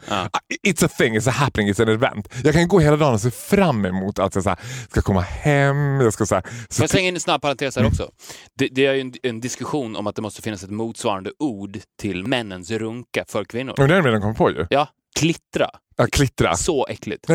I- 0.64 0.72
It's 0.72 0.86
a 0.86 0.90
thing, 0.98 1.18
it's 1.18 1.30
a 1.30 1.32
happening, 1.32 1.70
it's 1.74 1.82
an 1.82 1.90
event. 1.90 2.28
Jag 2.44 2.54
kan 2.54 2.68
gå 2.68 2.80
hela 2.80 2.98
dagen 2.98 3.14
och 3.14 3.22
se 3.22 3.32
fram 3.32 3.86
emot 3.86 4.20
att 4.20 4.36
jag 4.36 4.44
så 4.44 4.50
här, 4.50 4.60
ska 4.92 5.02
komma 5.02 5.22
hem, 5.22 5.87
jag 6.02 6.14
ska 6.14 6.26
Får 6.26 6.42
så 6.70 6.84
jag 6.84 6.90
slänga 6.90 7.08
in 7.08 7.14
en 7.16 7.20
snabb 7.20 7.42
parentes 7.42 7.76
här 7.76 7.86
också? 7.88 8.12
Det, 8.58 8.68
det 8.68 8.86
är 8.86 8.94
ju 8.94 9.02
en, 9.02 9.14
en 9.24 9.40
diskussion 9.42 9.96
om 9.96 10.08
att 10.08 10.16
det 10.16 10.22
måste 10.22 10.42
finnas 10.42 10.64
ett 10.64 10.70
motsvarande 10.70 11.32
ord 11.40 11.80
till 12.02 12.24
männens 12.28 12.72
runka 12.72 13.26
för 13.28 13.44
kvinnor. 13.44 13.74
Men 13.78 13.88
det 13.88 13.94
har 13.96 14.02
jag 14.02 14.08
redan 14.08 14.22
kommit 14.22 14.38
på 14.38 14.52
ju. 14.52 14.66
Ja, 14.70 14.88
klittra. 15.20 15.70
Ja, 15.96 16.08
klittra. 16.12 16.56
Så 16.56 16.88
äckligt. 16.90 17.26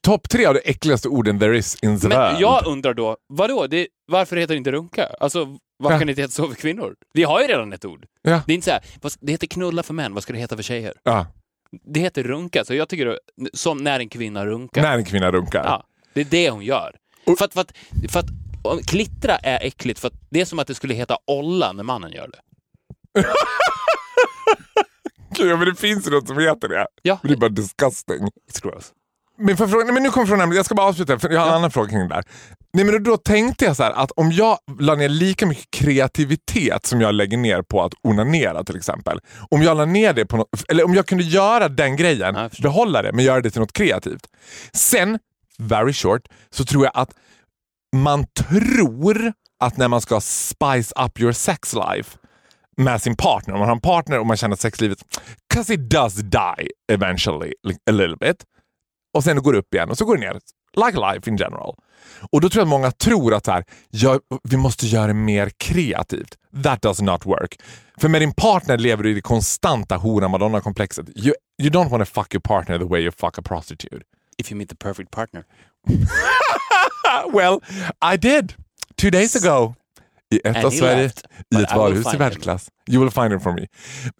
Topp 0.00 0.28
tre 0.28 0.46
av 0.46 0.54
de 0.54 0.60
äckligaste 0.64 1.08
orden 1.08 1.38
there 1.38 1.56
is 1.58 1.76
in 1.82 2.00
the 2.00 2.08
Men 2.08 2.18
world. 2.18 2.40
jag 2.40 2.66
undrar 2.66 2.94
då, 2.94 3.16
vadå? 3.28 3.66
Det, 3.66 3.86
varför 4.06 4.36
heter 4.36 4.54
det 4.54 4.58
inte 4.58 4.72
runka? 4.72 5.08
Alltså, 5.20 5.44
varför 5.78 5.94
Ja. 5.94 5.98
kan 5.98 6.06
det 6.06 6.10
inte 6.10 6.22
heta 6.22 6.32
så 6.32 6.48
för 6.48 6.54
kvinnor? 6.54 6.94
Vi 7.14 7.22
har 7.22 7.40
ju 7.40 7.46
redan 7.46 7.72
ett 7.72 7.84
ord. 7.84 8.06
Ja. 8.22 8.42
Det 8.46 8.52
är 8.52 8.54
inte 8.54 8.64
så 8.64 8.70
här, 8.70 8.82
det 9.20 9.32
heter 9.32 9.46
knulla 9.46 9.82
för 9.82 9.94
män, 9.94 10.14
vad 10.14 10.22
ska 10.22 10.32
det 10.32 10.38
heta 10.38 10.56
för 10.56 10.62
tjejer? 10.62 10.92
Ja, 11.02 11.26
Det 11.94 12.00
heter 12.00 12.22
runka, 12.22 12.64
så 12.64 12.74
jag 12.74 12.88
tycker 12.88 13.06
det, 13.06 13.18
som 13.52 13.78
när 13.78 14.00
en 14.00 14.08
kvinna 14.08 14.46
runkar. 14.46 14.82
när 14.82 14.96
en 14.98 15.04
kvinna 15.04 15.30
runkar. 15.30 15.64
Ja, 15.64 15.84
det 16.14 16.20
är 16.20 16.24
det 16.24 16.50
hon 16.50 16.64
gör. 16.64 16.96
För 17.24 17.44
att, 17.44 17.54
för 17.54 17.60
att, 17.60 17.72
för 18.08 18.20
att 18.20 18.86
klittra 18.86 19.36
är 19.36 19.66
äckligt, 19.66 20.00
för 20.00 20.10
det 20.30 20.40
är 20.40 20.44
som 20.44 20.58
att 20.58 20.66
det 20.66 20.74
skulle 20.74 20.94
heta 20.94 21.16
olla 21.26 21.72
när 21.72 21.82
mannen 21.84 22.12
gör 22.12 22.28
det. 22.28 22.38
Ja, 25.38 25.56
men 25.56 25.68
det 25.68 25.74
finns 25.74 26.06
ju 26.06 26.10
något 26.10 26.28
som 26.28 26.38
heter 26.38 26.68
det. 26.68 26.86
Ja, 27.02 27.18
Men 27.22 27.28
det 27.30 27.34
är 27.34 27.40
bara 27.40 27.48
disgusting. 27.50 28.18
it's 28.50 28.62
gross. 28.62 28.92
Men, 29.38 29.56
för 29.56 29.66
fråga, 29.66 29.84
nej, 29.84 29.94
men 29.94 30.02
nu 30.02 30.10
kommer 30.10 30.26
frågan, 30.26 30.52
jag 30.52 30.64
ska 30.64 30.74
bara 30.74 30.86
avsluta 30.86 31.18
för 31.18 31.30
jag 31.30 31.40
har 31.40 31.48
en 31.48 31.54
annan 31.54 31.70
fråga 31.70 31.88
kring 31.88 31.98
det 31.98 32.08
där. 32.08 32.24
Nej, 32.72 32.84
men 32.84 33.02
då 33.02 33.16
tänkte 33.16 33.64
jag 33.64 33.76
så 33.76 33.82
här, 33.82 33.90
att 33.90 34.10
om 34.10 34.32
jag 34.32 34.58
la 34.80 34.94
ner 34.94 35.08
lika 35.08 35.46
mycket 35.46 35.70
kreativitet 35.70 36.86
som 36.86 37.00
jag 37.00 37.14
lägger 37.14 37.36
ner 37.36 37.62
på 37.62 37.82
att 37.82 37.92
onanera 38.02 38.64
till 38.64 38.76
exempel. 38.76 39.20
Om 39.50 39.62
jag 39.62 39.76
la 39.76 39.84
ner 39.84 40.12
det 40.12 40.26
på 40.26 40.36
något, 40.36 40.48
eller 40.68 40.84
om 40.84 40.94
jag 40.94 41.06
kunde 41.06 41.24
göra 41.24 41.68
den 41.68 41.96
grejen, 41.96 42.50
behålla 42.62 43.02
det 43.02 43.12
men 43.12 43.24
göra 43.24 43.40
det 43.40 43.50
till 43.50 43.60
något 43.60 43.72
kreativt. 43.72 44.26
Sen, 44.72 45.18
very 45.62 45.92
short, 45.92 46.22
så 46.50 46.64
tror 46.64 46.84
jag 46.84 46.92
att 46.94 47.14
man 47.96 48.24
tror 48.26 49.32
att 49.60 49.76
när 49.76 49.88
man 49.88 50.00
ska 50.00 50.20
spice 50.20 50.94
up 51.04 51.20
your 51.20 51.32
sex 51.32 51.74
life 51.74 52.18
med 52.76 53.02
sin 53.02 53.16
partner, 53.16 53.54
om 53.54 53.60
man 53.60 53.68
har 53.68 53.76
en 53.76 53.80
partner 53.80 54.18
och 54.18 54.26
man 54.26 54.36
känner 54.36 54.52
att 54.54 54.60
sexlivet, 54.60 54.98
'cause 55.54 55.74
it 55.74 55.90
does 55.90 56.14
die 56.14 56.68
eventually 56.92 57.52
a 57.90 57.92
little 57.92 58.16
bit. 58.16 58.44
Och 59.14 59.24
sen 59.24 59.42
går 59.42 59.52
det 59.52 59.58
upp 59.58 59.74
igen 59.74 59.90
och 59.90 59.98
så 59.98 60.04
går 60.04 60.16
det 60.16 60.20
ner. 60.20 60.40
Like 60.86 60.98
life 60.98 61.30
in 61.30 61.36
general. 61.36 61.74
Och 62.32 62.40
då 62.40 62.48
tror 62.48 62.60
jag 62.60 62.66
att 62.66 62.70
många 62.70 62.90
tror 62.90 63.34
att 63.34 63.44
så 63.44 63.52
här, 63.52 63.64
ja, 63.90 64.20
vi 64.42 64.56
måste 64.56 64.86
göra 64.86 65.06
det 65.06 65.14
mer 65.14 65.50
kreativt. 65.56 66.34
That 66.62 66.82
does 66.82 67.00
not 67.00 67.26
work. 67.26 67.60
För 68.00 68.08
med 68.08 68.22
din 68.22 68.32
partner 68.34 68.78
lever 68.78 69.02
du 69.02 69.10
i 69.10 69.14
det 69.14 69.20
konstanta 69.20 69.96
hora 69.96 70.28
madonna-komplexet. 70.28 71.08
You, 71.16 71.34
you 71.62 71.70
don't 71.70 71.88
want 71.88 72.08
to 72.08 72.20
fuck 72.20 72.34
your 72.34 72.40
partner 72.40 72.78
the 72.78 72.84
way 72.84 73.00
you 73.00 73.12
fuck 73.18 73.38
a 73.38 73.42
prostitute. 73.44 74.00
If 74.38 74.50
you 74.50 74.58
meet 74.58 74.68
the 74.68 74.76
perfect 74.76 75.10
partner. 75.10 75.44
well, 77.32 77.60
I 78.14 78.16
did. 78.16 78.54
Two 78.96 79.10
days 79.10 79.36
ago. 79.36 79.74
I 80.30 80.40
ett 80.44 80.64
av 80.64 80.70
Sverige, 80.70 81.02
left, 81.02 81.24
i 81.54 81.62
ett 81.62 81.76
varuhus 81.76 82.14
i 82.14 82.16
världsklass. 82.16 82.68
You 82.90 83.00
will 83.00 83.10
find 83.10 83.32
him 83.32 83.40
for 83.40 83.52
me. 83.52 83.66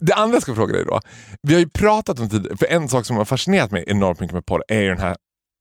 Det 0.01 0.15
andra 0.15 0.37
jag 0.37 0.43
ska 0.43 0.55
fråga 0.55 0.73
dig 0.73 0.85
då. 0.85 1.01
Vi 1.43 1.55
har 1.55 1.61
ju 1.61 1.69
pratat 1.69 2.21
om 2.21 2.29
tid, 2.29 2.59
för 2.59 2.67
en 2.67 2.89
sak 2.89 3.07
som 3.07 3.17
har 3.17 3.25
fascinerat 3.25 3.71
mig 3.71 3.85
enormt 3.87 4.21
mycket 4.21 4.35
med 4.35 4.47
porr 4.47 4.65
är 4.69 4.81
ju 4.81 4.89
den 4.89 4.99
här 4.99 5.17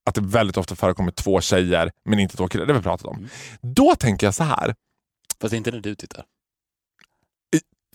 att 0.06 0.14
det 0.14 0.20
väldigt 0.20 0.56
ofta 0.56 0.76
förekommer 0.76 1.10
två 1.12 1.40
tjejer 1.40 1.90
men 2.04 2.18
inte 2.18 2.36
två 2.36 2.48
killar. 2.48 2.66
Det 2.66 2.72
har 2.72 2.80
vi 2.80 2.84
pratat 2.84 3.06
om. 3.06 3.16
Mm. 3.16 3.30
Då 3.60 3.94
tänker 3.94 4.26
jag 4.26 4.34
så 4.34 4.44
här. 4.44 4.74
Fast 5.40 5.54
inte 5.54 5.70
när 5.70 5.80
du 5.80 5.94
tittar. 5.94 6.24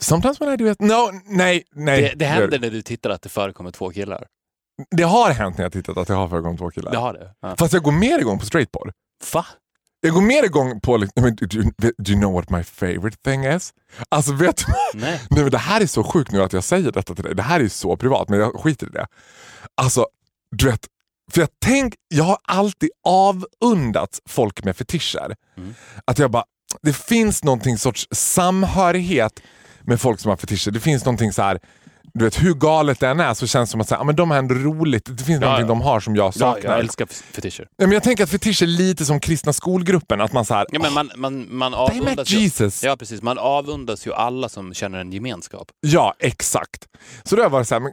Sometimes 0.01 0.41
when 0.41 0.53
I 0.53 0.57
do 0.57 0.71
it. 0.71 0.81
No, 0.81 1.11
nej, 1.25 1.63
nej. 1.71 2.01
Det, 2.01 2.13
det 2.15 2.25
händer 2.25 2.59
när 2.59 2.69
du 2.69 2.81
tittar 2.81 3.09
att 3.09 3.21
det 3.21 3.29
förekommer 3.29 3.71
två 3.71 3.89
killar. 3.89 4.27
Det 4.91 5.03
har 5.03 5.31
hänt 5.31 5.57
när 5.57 5.65
jag 5.65 5.71
tittat 5.71 5.97
att 5.97 6.07
det 6.07 6.13
har 6.13 6.29
förekommit 6.29 6.59
två 6.59 6.69
killar. 6.71 6.91
Det 6.91 6.97
har 6.97 7.13
det? 7.13 7.33
Ja. 7.41 7.55
Fast 7.59 7.73
jag 7.73 7.83
går 7.83 7.91
mer 7.91 8.19
igång 8.19 8.39
på 8.39 8.45
straightporr. 8.45 8.91
Va? 9.33 9.45
Jag 10.01 10.13
går 10.13 10.21
mer 10.21 10.43
igång 10.45 10.79
på... 10.81 10.97
do, 10.97 11.05
you- 11.05 11.93
do 11.97 12.11
you 12.11 12.19
know 12.19 12.33
what 12.33 12.49
my 12.49 12.63
favorite 12.63 13.17
thing 13.25 13.45
is? 13.45 13.73
Alltså 14.09 14.33
vet 14.33 14.57
du? 14.57 14.73
Nej. 14.93 15.21
Nej, 15.29 15.41
men 15.43 15.51
det 15.51 15.57
här 15.57 15.81
är 15.81 15.85
så 15.87 16.03
sjukt 16.03 16.31
nu 16.31 16.43
att 16.43 16.53
jag 16.53 16.63
säger 16.63 16.91
detta 16.91 17.15
till 17.15 17.23
dig. 17.23 17.35
Det 17.35 17.43
här 17.43 17.59
är 17.59 17.67
så 17.67 17.97
privat, 17.97 18.29
men 18.29 18.39
jag 18.39 18.55
skiter 18.61 18.87
i 18.87 18.89
det. 18.89 19.07
Alltså, 19.81 20.07
du 20.55 20.65
vet. 20.65 20.87
För 21.31 21.41
jag, 21.41 21.49
tänk, 21.65 21.93
jag 22.07 22.23
har 22.23 22.37
alltid 22.43 22.89
avundats 23.03 24.21
folk 24.29 24.63
med 24.63 24.77
fetischer. 24.77 25.35
Mm. 25.57 25.75
Att 26.05 26.19
jag 26.19 26.31
bara, 26.31 26.43
det 26.81 26.93
finns 26.93 27.43
någonting 27.43 27.77
sorts 27.77 28.07
samhörighet 28.11 29.39
med 29.81 30.01
folk 30.01 30.19
som 30.19 30.29
har 30.29 30.37
fetischer. 30.37 30.71
Det 30.71 30.79
finns 30.79 31.05
någonting 31.05 31.33
så 31.33 31.41
här, 31.41 31.59
du 32.17 32.25
vet 32.25 32.43
hur 32.43 32.53
galet 32.53 32.99
det 32.99 33.07
än 33.07 33.19
är 33.19 33.33
så 33.33 33.47
känns 33.47 33.69
det 33.69 33.71
som 33.71 33.81
att 33.81 33.87
så 33.87 33.95
här, 33.95 33.99
ja, 34.01 34.05
men 34.05 34.15
de 34.15 34.31
har 34.31 34.37
ändå 34.37 34.55
roligt. 34.55 35.05
Det 35.17 35.23
finns 35.23 35.41
Ja, 35.41 35.47
någonting 35.47 35.65
ja. 35.67 35.67
de 35.67 35.81
har 35.81 35.99
som 35.99 36.15
jag 36.15 36.25
Ja, 36.27 36.31
saknar. 36.31 36.71
jag 36.71 36.79
älskar 36.79 37.05
fetischer. 37.05 37.67
Ja, 37.77 37.85
men 37.87 37.91
jag 37.91 38.03
tänker 38.03 38.23
att 38.23 38.29
fetisch 38.29 38.61
är 38.61 38.67
lite 38.67 39.05
som 39.05 39.19
kristna 39.19 39.53
skolgruppen. 39.53 40.21
Att 40.21 40.33
man 40.33 40.45
så 40.45 40.53
här, 40.53 40.65
Ja, 40.71 40.79
men 40.79 40.93
man, 40.93 41.11
man, 41.15 41.47
man 41.57 41.71
met 41.71 41.79
avundas 41.79 42.29
ju, 42.29 42.39
Jesus. 42.39 42.83
ja, 42.83 42.97
precis. 42.97 43.21
Man 43.21 43.37
avundas 43.37 44.07
ju 44.07 44.13
alla 44.13 44.49
som 44.49 44.73
känner 44.73 44.99
en 44.99 45.11
gemenskap. 45.11 45.67
Ja, 45.79 46.13
exakt. 46.19 46.85
Så 47.23 47.35
då 47.35 47.49
varit 47.49 47.67
så 47.67 47.75
här, 47.75 47.79
men, 47.79 47.91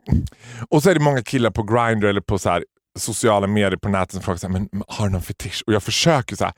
och 0.71 0.83
så 0.83 0.91
är 0.91 0.95
det 0.95 1.01
många 1.01 1.23
killar 1.23 1.51
på 1.51 1.63
Grindr 1.63 2.07
eller 2.07 2.21
på 2.21 2.39
så 2.39 2.51
här, 2.51 2.65
sociala 2.99 3.47
medier 3.47 3.77
på 3.77 3.89
nätet 3.89 4.13
som 4.13 4.23
frågar 4.23 4.39
så 4.39 4.47
här, 4.47 4.53
men, 4.53 4.69
har 4.89 5.07
du 5.07 5.13
någon 5.13 5.23
fetisch? 5.23 5.63
Och 5.67 5.73
jag 5.73 5.83
försöker 5.83 6.37
så 6.37 6.45
här. 6.45 6.55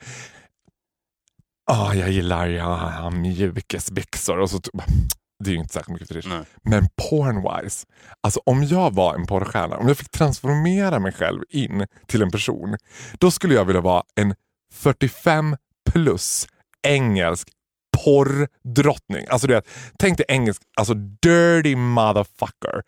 Ah, 1.71 1.93
jag 1.93 2.09
gillar 2.11 2.47
ja, 2.47 3.09
mjukisbyxor. 3.09 4.39
Och 4.39 4.49
så, 4.49 4.61
det 5.43 5.49
är 5.49 5.53
ju 5.53 5.59
inte 5.59 5.73
särskilt 5.73 5.93
mycket 5.93 6.07
fetisch. 6.07 6.27
Nej. 6.27 6.43
Men 6.63 6.87
porn-wise, 7.01 7.85
alltså 8.21 8.41
om 8.45 8.63
jag 8.63 8.93
var 8.93 9.15
en 9.15 9.27
porrstjärna, 9.27 9.77
om 9.77 9.87
jag 9.87 9.97
fick 9.97 10.09
transformera 10.09 10.99
mig 10.99 11.11
själv 11.11 11.41
in 11.49 11.87
till 12.07 12.21
en 12.21 12.31
person, 12.31 12.77
då 13.19 13.31
skulle 13.31 13.53
jag 13.53 13.65
vilja 13.65 13.81
vara 13.81 14.03
en 14.15 14.35
45 14.73 15.55
plus 15.91 16.47
engelsk 16.87 17.49
porrdrottning. 18.03 19.25
Alltså 19.29 19.47
du 19.47 19.53
vet, 19.53 19.67
tänk 19.99 20.17
dig 20.17 20.25
engelsk, 20.29 20.61
alltså 20.77 20.93
dirty 20.93 21.75
motherfucker. 21.75 22.81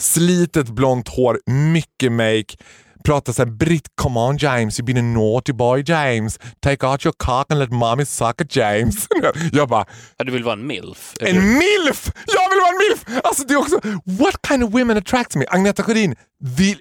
Slitet 0.00 0.68
blont 0.68 1.08
hår, 1.08 1.40
mycket 1.46 2.12
make, 2.12 2.56
pratar 3.04 3.32
såhär 3.32 3.50
britt, 3.50 3.88
come 4.02 4.20
on 4.20 4.36
James, 4.36 4.80
you've 4.80 4.84
been 4.94 4.98
a 4.98 5.14
naughty 5.14 5.52
boy 5.52 5.82
James. 5.86 6.38
Take 6.60 6.86
out 6.86 7.04
your 7.04 7.14
cock 7.18 7.46
and 7.50 7.60
let 7.60 7.70
mommy 7.70 8.04
suck 8.04 8.40
it 8.40 8.56
James. 8.56 9.06
jag 9.52 9.68
bara, 9.68 9.86
Ja, 10.16 10.24
du 10.24 10.32
vill 10.32 10.44
vara 10.44 10.52
en 10.52 10.66
milf? 10.66 11.14
en 11.20 11.36
milf! 11.58 12.12
Jag 12.26 12.50
vill 12.50 12.60
vara 12.60 12.70
en 12.70 12.78
milf! 12.88 13.24
Alltså 13.24 13.44
det 13.44 13.54
är 13.54 13.58
också, 13.58 13.80
what 14.04 14.34
kind 14.48 14.64
of 14.64 14.72
women 14.72 14.96
attracts 14.96 15.36
me? 15.36 15.44
Agneta 15.48 15.82
Sjödin, 15.82 16.14
the 16.58 16.76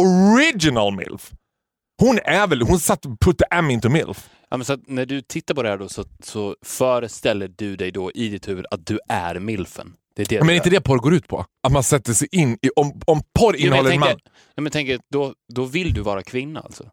original 0.00 0.94
milf. 0.96 1.30
Hon 2.00 2.18
är 2.24 2.46
väl, 2.46 2.62
hon 2.62 2.78
satt 2.78 3.02
put 3.20 3.38
the 3.38 3.44
M 3.50 3.70
into 3.70 3.88
milf. 3.88 4.28
Ja, 4.50 4.56
men 4.56 4.64
så 4.64 4.76
när 4.86 5.06
du 5.06 5.20
tittar 5.22 5.54
på 5.54 5.62
det 5.62 5.68
här 5.68 5.78
då 5.78 5.88
så, 5.88 6.04
så 6.22 6.56
föreställer 6.64 7.50
du 7.58 7.76
dig 7.76 7.90
då 7.90 8.10
i 8.12 8.28
ditt 8.28 8.48
huvud 8.48 8.66
att 8.70 8.86
du 8.86 8.98
är 9.08 9.38
milfen. 9.38 9.92
Det 10.16 10.22
är 10.22 10.26
det 10.26 10.40
Men 10.40 10.50
är 10.50 10.54
inte 10.54 10.70
det 10.70 10.80
porr 10.80 10.98
går 10.98 11.14
ut 11.14 11.28
på? 11.28 11.46
Att 11.62 11.72
man 11.72 11.82
sätter 11.82 12.12
sig 12.12 12.28
in 12.32 12.58
i... 12.62 12.70
Om, 12.76 13.00
om 13.06 13.22
porr 13.38 13.56
innehåller 13.56 13.90
en 13.90 14.00
man... 14.00 14.08
ja, 14.54 14.62
men 14.62 14.72
tänker, 14.72 15.00
då, 15.12 15.34
då 15.54 15.64
vill 15.64 15.94
du 15.94 16.00
vara 16.00 16.22
kvinna 16.22 16.60
alltså? 16.60 16.84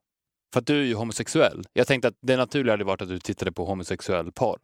För 0.53 0.60
att 0.60 0.67
du 0.67 0.79
är 0.79 0.86
ju 0.86 0.93
homosexuell. 0.93 1.63
Jag 1.73 1.88
tänkte 1.88 2.07
att 2.07 2.13
det 2.21 2.38
naturliga 2.38 2.73
hade 2.73 2.84
varit 2.84 3.01
att 3.01 3.10
du 3.10 3.19
tittade 3.19 3.51
på 3.51 3.65
homosexuell 3.65 4.31
porr. 4.31 4.57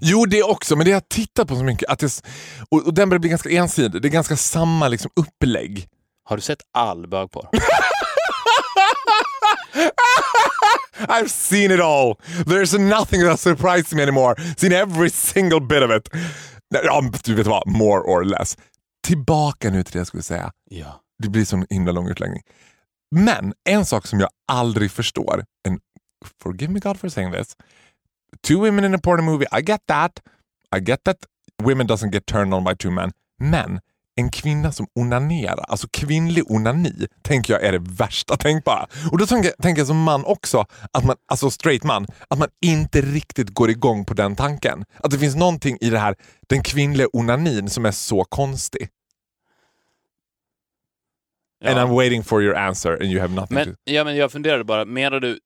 Jo, 0.00 0.26
det 0.26 0.42
också, 0.42 0.76
men 0.76 0.84
det 0.84 0.90
har 0.90 0.96
jag 0.96 1.08
tittat 1.08 1.48
på 1.48 1.56
så 1.56 1.64
mycket. 1.64 1.88
Att 1.88 1.98
det, 1.98 2.22
och, 2.68 2.86
och 2.86 2.94
den 2.94 3.08
börjar 3.08 3.18
bli 3.18 3.30
ganska 3.30 3.50
ensidig. 3.50 4.02
Det 4.02 4.08
är 4.08 4.10
ganska 4.10 4.36
samma 4.36 4.88
liksom, 4.88 5.10
upplägg. 5.16 5.88
Har 6.24 6.36
du 6.36 6.42
sett 6.42 6.62
all 6.72 7.06
bögporr? 7.06 7.48
I've 11.08 11.28
seen 11.28 11.70
it 11.70 11.80
all. 11.80 12.14
There's 12.46 12.78
nothing 12.78 13.20
that 13.20 13.40
surprises 13.40 13.94
me 13.94 14.02
anymore. 14.02 14.36
Seen 14.56 14.72
every 14.72 15.10
single 15.10 15.60
bit 15.60 15.82
of 15.82 15.90
it. 15.90 16.08
Ja, 16.84 17.10
du 17.24 17.34
vet 17.34 17.46
vad, 17.46 17.66
more 17.66 18.00
or 18.00 18.24
less. 18.24 18.56
Tillbaka 19.06 19.70
nu 19.70 19.82
till 19.82 19.92
det 19.92 19.98
jag 19.98 20.06
skulle 20.06 20.22
säga. 20.22 20.52
ja. 20.70 20.98
Det 21.22 21.28
blir 21.28 21.44
sån 21.44 21.66
himla 21.70 21.92
lång 21.92 22.08
utläggning. 22.08 22.42
Men 23.10 23.54
en 23.64 23.86
sak 23.86 24.06
som 24.06 24.20
jag 24.20 24.28
aldrig 24.52 24.90
förstår, 24.90 25.44
and 25.68 25.80
forgive 26.42 26.72
me 26.72 26.80
God 26.80 27.00
for 27.00 27.08
saying 27.08 27.32
this. 27.32 27.56
Two 28.40 28.54
women 28.54 28.84
in 28.84 28.94
a 28.94 28.98
porn 28.98 29.24
movie, 29.24 29.46
I 29.58 29.62
get 29.62 29.80
that. 29.86 30.20
I 30.76 30.80
get 30.80 31.04
that 31.04 31.16
women 31.62 31.86
doesn't 31.86 32.10
get 32.12 32.26
turned 32.26 32.54
on 32.54 32.64
by 32.64 32.74
two 32.74 32.90
men. 32.90 33.12
Men 33.38 33.80
en 34.16 34.30
kvinna 34.30 34.72
som 34.72 34.86
onanerar, 34.94 35.64
alltså 35.68 35.88
kvinnlig 35.92 36.50
onani, 36.50 37.06
tänker 37.22 37.52
jag 37.52 37.62
är 37.62 37.72
det 37.72 37.82
värsta 37.88 38.36
tänkbara. 38.36 38.86
Och 39.12 39.18
då 39.18 39.26
tänker, 39.26 39.50
tänker 39.62 39.80
jag 39.80 39.86
som 39.86 40.02
man 40.02 40.24
också, 40.24 40.66
att 40.92 41.04
man, 41.04 41.16
alltså 41.30 41.50
straight 41.50 41.84
man, 41.84 42.06
att 42.28 42.38
man 42.38 42.48
inte 42.64 43.00
riktigt 43.00 43.50
går 43.50 43.70
igång 43.70 44.04
på 44.04 44.14
den 44.14 44.36
tanken. 44.36 44.84
Att 44.96 45.10
det 45.10 45.18
finns 45.18 45.36
någonting 45.36 45.78
i 45.80 45.90
det 45.90 45.98
här, 45.98 46.14
den 46.46 46.62
kvinnliga 46.62 47.06
onanin 47.12 47.70
som 47.70 47.86
är 47.86 47.90
så 47.90 48.24
konstig. 48.24 48.88
And 51.64 51.78
I'm 51.78 51.94
waiting 51.94 52.24
for 52.24 52.42
your 52.42 52.56
answer 52.56 52.92
and 52.92 53.04
you 53.04 53.20
have 53.20 53.34
nothing 53.34 53.54
Men, 53.54 53.66
to... 53.66 53.74
ja, 53.84 54.04
men 54.04 54.16
jag 54.16 54.32
funderade 54.32 54.64
bara, 54.64 54.84
menar 54.84 55.20
du 55.20 55.38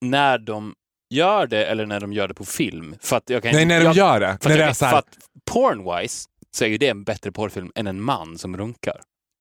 när 0.00 0.38
de 0.38 0.74
gör 1.10 1.46
det 1.46 1.64
eller 1.64 1.86
när 1.86 2.00
de 2.00 2.12
gör 2.12 2.28
det 2.28 2.34
på 2.34 2.44
film? 2.44 2.94
För 3.00 3.16
att 3.16 3.30
jag 3.30 3.42
kan 3.42 3.52
Nej, 3.52 3.64
när 3.64 3.78
de 3.78 3.84
jag, 3.84 3.96
gör 3.96 4.20
det. 4.20 4.38
För 4.42 4.50
När 4.50 4.58
det 4.58 4.64
är 4.64 4.72
så 4.72 4.84
för 4.84 4.86
här, 4.86 4.98
att 4.98 5.18
porn-wise 5.50 6.26
så 6.58 6.64
är 6.64 6.68
ju 6.68 6.78
det 6.78 6.88
en 6.88 7.04
bättre 7.04 7.32
porrfilm 7.32 7.70
än 7.74 7.86
en 7.86 8.00
man 8.02 8.38
som 8.38 8.56
runkar. 8.56 9.00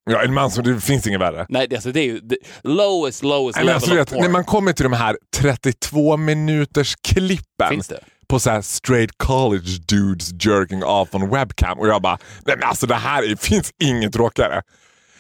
ja, 0.10 0.24
en 0.24 0.34
man 0.34 0.52
som, 0.52 0.64
det 0.64 0.82
finns 0.82 1.08
inget 1.08 1.22
värre. 1.22 1.46
Nej, 1.50 1.68
det, 1.68 1.76
alltså, 1.76 1.92
det 1.92 2.00
är 2.00 2.06
ju 2.06 2.20
the 2.20 2.36
lowest, 2.64 3.24
lowest 3.24 3.58
men 3.58 3.66
level 3.66 3.76
alltså, 3.76 3.90
du 3.92 3.96
of 3.96 4.00
vet, 4.08 4.10
porn. 4.14 4.22
när 4.22 4.30
man 4.30 4.44
kommer 4.46 4.74
till 4.74 4.84
de 4.84 4.94
här 4.94 5.18
32 5.36 6.18
minuters 6.18 6.96
klippen 7.08 7.70
Finns 7.70 7.88
det? 7.88 8.00
på 8.28 8.40
så 8.40 8.50
här 8.50 8.62
straight 8.62 9.12
college 9.18 9.78
dudes 9.88 10.32
jerking 10.46 10.84
off 10.84 11.16
on 11.16 11.30
webcam 11.30 11.80
och 11.80 11.88
jag 11.88 12.02
bara, 12.02 12.18
nej 12.46 12.56
men 12.60 12.68
alltså 12.70 12.88
det 12.88 12.96
här 12.96 13.24
är, 13.32 13.36
finns 13.36 13.72
inget 13.84 14.14
tråkigare. 14.14 14.62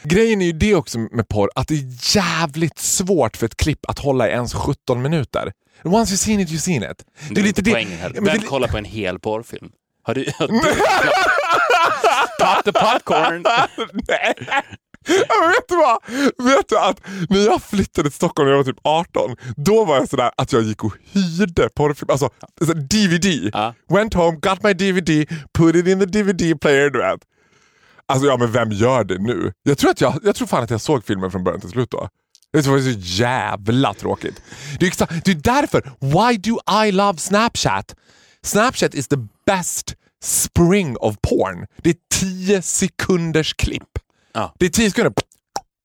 Grejen 0.03 0.41
är 0.41 0.45
ju 0.45 0.51
det 0.51 0.75
också 0.75 0.99
med 0.99 1.27
porr, 1.27 1.49
att 1.55 1.67
det 1.67 1.73
är 1.73 2.15
jävligt 2.17 2.79
svårt 2.79 3.37
för 3.37 3.45
ett 3.45 3.57
klipp 3.57 3.79
att 3.89 3.99
hålla 3.99 4.27
i 4.27 4.31
ens 4.31 4.53
17 4.53 5.01
minuter. 5.01 5.51
Once 5.83 6.11
you 6.11 6.17
seen 6.17 6.39
it, 6.39 6.49
you 6.49 6.59
seen 6.59 6.83
it. 6.91 7.05
Det 7.31 7.41
är 7.41 7.45
lite 7.45 7.63
poängen 7.63 7.97
här. 7.99 8.11
Ja, 8.15 8.21
men 8.21 8.23
Vem 8.25 8.41
det- 8.41 8.47
kollar 8.47 8.67
på 8.67 8.77
en 8.77 8.85
hel 8.85 9.19
porrfilm? 9.19 9.69
Har 10.07 10.13
du... 10.13 10.25
Har 10.39 10.47
du 10.47 10.53
Pop 12.39 12.63
the 12.65 12.71
popcorn! 12.71 13.43
Nej. 14.07 14.33
Men 15.07 15.49
vet 15.49 15.67
du 15.67 15.75
vad? 15.75 15.97
Vet 16.51 16.69
du 16.69 16.77
att 16.77 17.01
när 17.29 17.45
jag 17.45 17.61
flyttade 17.63 18.09
till 18.09 18.15
Stockholm 18.15 18.45
när 18.49 18.51
jag 18.57 18.63
var 18.63 18.71
typ 18.71 18.79
18, 18.83 19.35
då 19.55 19.85
var 19.85 19.95
jag 19.95 20.09
sådär 20.09 20.31
att 20.37 20.53
jag 20.53 20.61
gick 20.63 20.83
och 20.83 20.93
hyrde 21.11 21.69
porrfilm, 21.75 22.09
alltså 22.11 22.29
så 22.65 22.73
DVD. 22.73 23.49
Ja. 23.53 23.73
Went 23.89 24.13
home, 24.13 24.37
got 24.41 24.63
my 24.63 24.73
DVD, 24.73 25.25
put 25.53 25.75
it 25.75 25.87
in 25.87 25.99
the 25.99 26.05
DVD 26.05 26.61
player, 26.61 26.89
du 26.89 26.99
vet. 26.99 27.19
Alltså 28.05 28.27
ja, 28.27 28.37
men 28.37 28.51
vem 28.51 28.71
gör 28.71 29.03
det 29.03 29.17
nu? 29.17 29.53
Jag 29.63 29.77
tror, 29.77 29.91
att 29.91 30.01
jag, 30.01 30.19
jag 30.23 30.35
tror 30.35 30.47
fan 30.47 30.63
att 30.63 30.69
jag 30.69 30.81
såg 30.81 31.05
filmen 31.05 31.31
från 31.31 31.43
början 31.43 31.61
till 31.61 31.69
slut 31.69 31.91
då. 31.91 32.09
Det 32.53 32.67
var 32.67 32.79
så 32.79 32.99
jävla 32.99 33.93
tråkigt. 33.93 34.41
Det 34.79 34.85
är, 34.85 34.89
exa- 34.91 35.21
det 35.25 35.31
är 35.31 35.35
därför, 35.35 35.81
why 35.99 36.37
do 36.37 36.59
I 36.85 36.91
love 36.91 37.17
Snapchat? 37.17 37.95
Snapchat 38.43 38.93
is 38.93 39.07
the 39.07 39.15
best 39.47 39.95
spring 40.23 40.97
of 40.97 41.15
porn. 41.21 41.67
Det 41.77 41.89
är 41.89 41.95
10 42.47 42.61
sekunders 42.61 43.53
klipp. 43.53 43.99
Ja. 44.33 44.53
Det 44.59 44.65
är 44.65 44.69
10 44.69 44.89
sekunder, 44.89 45.13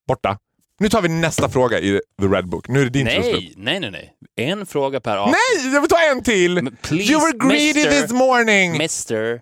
borta. 0.09 0.39
Nu 0.81 0.89
tar 0.89 1.03
vi 1.03 1.09
nästa 1.09 1.49
fråga 1.49 1.81
i 1.81 2.01
The 2.21 2.27
Red 2.27 2.49
Book. 2.49 2.69
Nu 2.69 2.81
är 2.81 2.85
det 2.85 2.91
din 2.91 3.07
tur. 3.07 3.13
Nej, 3.15 3.55
nej, 3.57 3.81
nej, 3.81 3.91
nej. 3.91 4.13
En 4.37 4.67
fråga 4.67 5.01
per 5.01 5.17
avsnitt. 5.17 5.37
Nej, 5.63 5.73
jag 5.75 5.81
vill 5.81 5.91
ta 5.91 5.99
en 6.11 6.23
till! 6.23 6.77
Please, 6.83 7.13
you 7.13 7.21
were 7.21 7.49
greedy 7.49 7.85
mister- 7.85 8.03
this 8.03 8.13
morning! 8.13 8.79
Mister, 8.79 9.41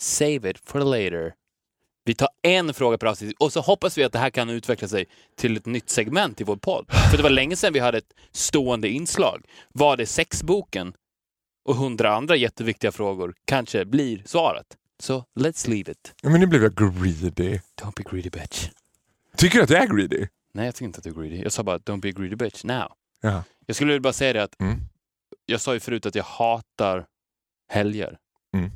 save 0.00 0.50
it 0.50 0.58
for 0.66 0.80
later. 0.80 1.32
Vi 2.04 2.14
tar 2.14 2.28
en 2.42 2.74
fråga 2.74 2.98
per 2.98 3.06
avsnitt 3.06 3.36
och 3.40 3.52
så 3.52 3.60
hoppas 3.60 3.98
vi 3.98 4.04
att 4.04 4.12
det 4.12 4.18
här 4.18 4.30
kan 4.30 4.50
utveckla 4.50 4.88
sig 4.88 5.04
till 5.38 5.56
ett 5.56 5.66
nytt 5.66 5.90
segment 5.90 6.40
i 6.40 6.44
vår 6.44 6.56
podd. 6.56 6.86
För 7.10 7.16
det 7.16 7.22
var 7.22 7.30
länge 7.30 7.56
sedan 7.56 7.72
vi 7.72 7.78
hade 7.78 7.98
ett 7.98 8.12
stående 8.32 8.88
inslag. 8.88 9.44
Var 9.74 9.96
det 9.96 10.06
sexboken 10.06 10.92
och 11.64 11.76
hundra 11.76 12.14
andra 12.16 12.36
jätteviktiga 12.36 12.92
frågor 12.92 13.34
kanske 13.44 13.84
blir 13.84 14.22
svaret. 14.26 14.66
Så 14.98 15.24
let's 15.40 15.68
leave 15.68 15.92
it. 15.92 16.14
Ja, 16.22 16.30
Men 16.30 16.40
nu 16.40 16.46
blev 16.46 16.62
jag 16.62 16.74
greedy. 16.74 17.58
Don't 17.80 17.92
be 17.96 18.02
greedy 18.10 18.30
bitch. 18.30 18.68
Tycker 19.36 19.58
du 19.58 19.64
att 19.64 19.70
jag 19.70 19.82
är 19.82 19.94
greedy? 19.96 20.26
Nej, 20.54 20.64
jag 20.64 20.74
tycker 20.74 20.84
inte 20.86 20.98
att 20.98 21.04
du 21.04 21.10
är 21.10 21.14
greedy. 21.14 21.42
Jag 21.42 21.52
sa 21.52 21.62
bara 21.62 21.78
don't 21.78 22.00
be 22.00 22.08
a 22.08 22.12
greedy 22.16 22.36
bitch 22.36 22.64
now. 22.64 22.92
Ja. 23.20 23.42
Jag 23.66 23.76
skulle 23.76 23.88
vilja 23.92 24.00
bara 24.00 24.12
säga 24.12 24.32
det 24.32 24.42
att 24.42 24.60
Mm. 24.60 24.78
jag 25.46 25.60
sa 25.60 25.74
ju 25.74 25.80
förut 25.80 26.06
att 26.06 26.14
jag 26.14 26.24
hatar 26.24 27.06
helger. 27.68 28.18
Mm. 28.56 28.70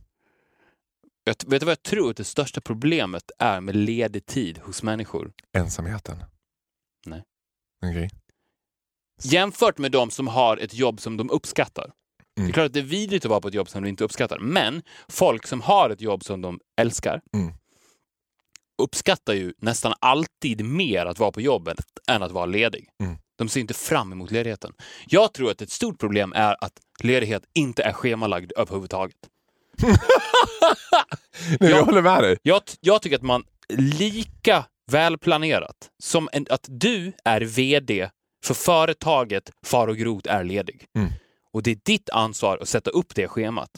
Jag, 1.24 1.36
vet 1.46 1.60
du 1.60 1.66
vad 1.66 1.70
jag 1.70 1.82
tror 1.82 2.10
att 2.10 2.16
det 2.16 2.24
största 2.24 2.60
problemet 2.60 3.30
är 3.38 3.60
med 3.60 3.76
ledig 3.76 4.26
tid 4.26 4.58
hos 4.58 4.82
människor? 4.82 5.32
Ensamheten? 5.52 6.24
Nej. 7.06 7.22
Okej. 7.82 8.10
Jämfört 9.22 9.78
med 9.78 9.92
de 9.92 10.10
som 10.10 10.28
har 10.28 10.56
ett 10.56 10.74
jobb 10.74 11.00
som 11.00 11.16
de 11.16 11.30
uppskattar. 11.30 11.92
Det 12.36 12.40
Mm. 12.40 12.48
är 12.48 12.52
klart 12.52 12.66
att 12.66 12.72
det 12.72 12.78
är 12.80 12.84
vidrigt 12.84 13.24
att 13.24 13.28
vara 13.30 13.40
på 13.40 13.48
ett 13.48 13.54
jobb 13.54 13.68
som 13.68 13.82
de 13.82 13.88
inte 13.88 14.04
uppskattar, 14.04 14.38
men 14.38 14.82
folk 15.08 15.46
som 15.46 15.60
har 15.60 15.90
ett 15.90 16.00
jobb 16.00 16.24
som 16.24 16.40
de 16.40 16.60
älskar 16.80 17.20
Mm. 17.34 17.52
uppskattar 18.82 19.32
ju 19.34 19.52
nästan 19.58 19.94
alltid 20.00 20.64
mer 20.64 21.06
att 21.06 21.18
vara 21.18 21.32
på 21.32 21.40
jobbet 21.40 21.78
än 22.10 22.22
att 22.22 22.32
vara 22.32 22.46
ledig. 22.46 22.88
Mm. 23.02 23.16
De 23.38 23.48
ser 23.48 23.60
inte 23.60 23.74
fram 23.74 24.12
emot 24.12 24.30
ledigheten. 24.30 24.72
Jag 25.06 25.32
tror 25.34 25.50
att 25.50 25.62
ett 25.62 25.70
stort 25.70 25.98
problem 26.00 26.32
är 26.36 26.64
att 26.64 26.72
ledighet 27.02 27.42
inte 27.54 27.82
är 27.82 27.92
schemalagd 27.92 28.52
överhuvudtaget. 28.56 29.16
Nej, 29.82 29.96
Ja. 31.60 31.66
Jag 31.68 31.84
håller 31.84 32.02
med 32.02 32.22
dig. 32.22 32.36
Jag, 32.42 32.62
jag 32.80 33.02
tycker 33.02 33.16
att 33.16 33.22
man 33.22 33.44
lika 33.78 34.64
välplanerat 34.92 35.90
som 36.02 36.28
en, 36.32 36.46
att 36.50 36.66
du 36.68 37.12
är 37.24 37.40
VD 37.40 38.10
för 38.46 38.54
företaget 38.54 39.50
Far 39.66 39.88
och 39.88 39.96
Grot 39.96 40.26
är 40.26 40.44
ledig. 40.44 40.84
Mm. 40.98 41.12
Och 41.54 41.62
det 41.62 41.70
är 41.70 41.78
ditt 41.84 42.10
ansvar 42.10 42.58
att 42.62 42.68
sätta 42.68 42.90
upp 42.90 43.14
det 43.14 43.28
schemat. 43.28 43.70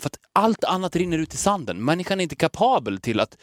För 0.00 0.06
att 0.06 0.18
allt 0.32 0.64
annat 0.64 0.96
rinner 0.96 1.18
ut 1.18 1.34
i 1.34 1.36
sanden. 1.36 1.84
Människan 1.84 2.20
är 2.20 2.22
inte 2.22 2.36
kapabel 2.36 3.00
till 3.00 3.20
att 3.20 3.36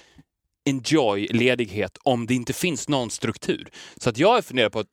enjoy 0.65 1.27
ledighet 1.27 1.97
om 2.03 2.27
det 2.27 2.33
inte 2.33 2.53
finns 2.53 2.89
någon 2.89 3.09
struktur. 3.09 3.69
Så 3.97 4.09
att 4.09 4.17
jag 4.17 4.45
funderar 4.45 4.69
på 4.69 4.79
att 4.79 4.87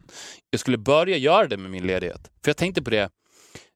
jag 0.51 0.61
skulle 0.61 0.79
börja 0.79 1.16
göra 1.16 1.47
det 1.47 1.57
med 1.57 1.71
min 1.71 1.87
ledighet. 1.87 2.31
För 2.45 2.49
jag 2.49 2.57
tänkte 2.57 2.83
på 2.83 2.90
det. 2.90 3.11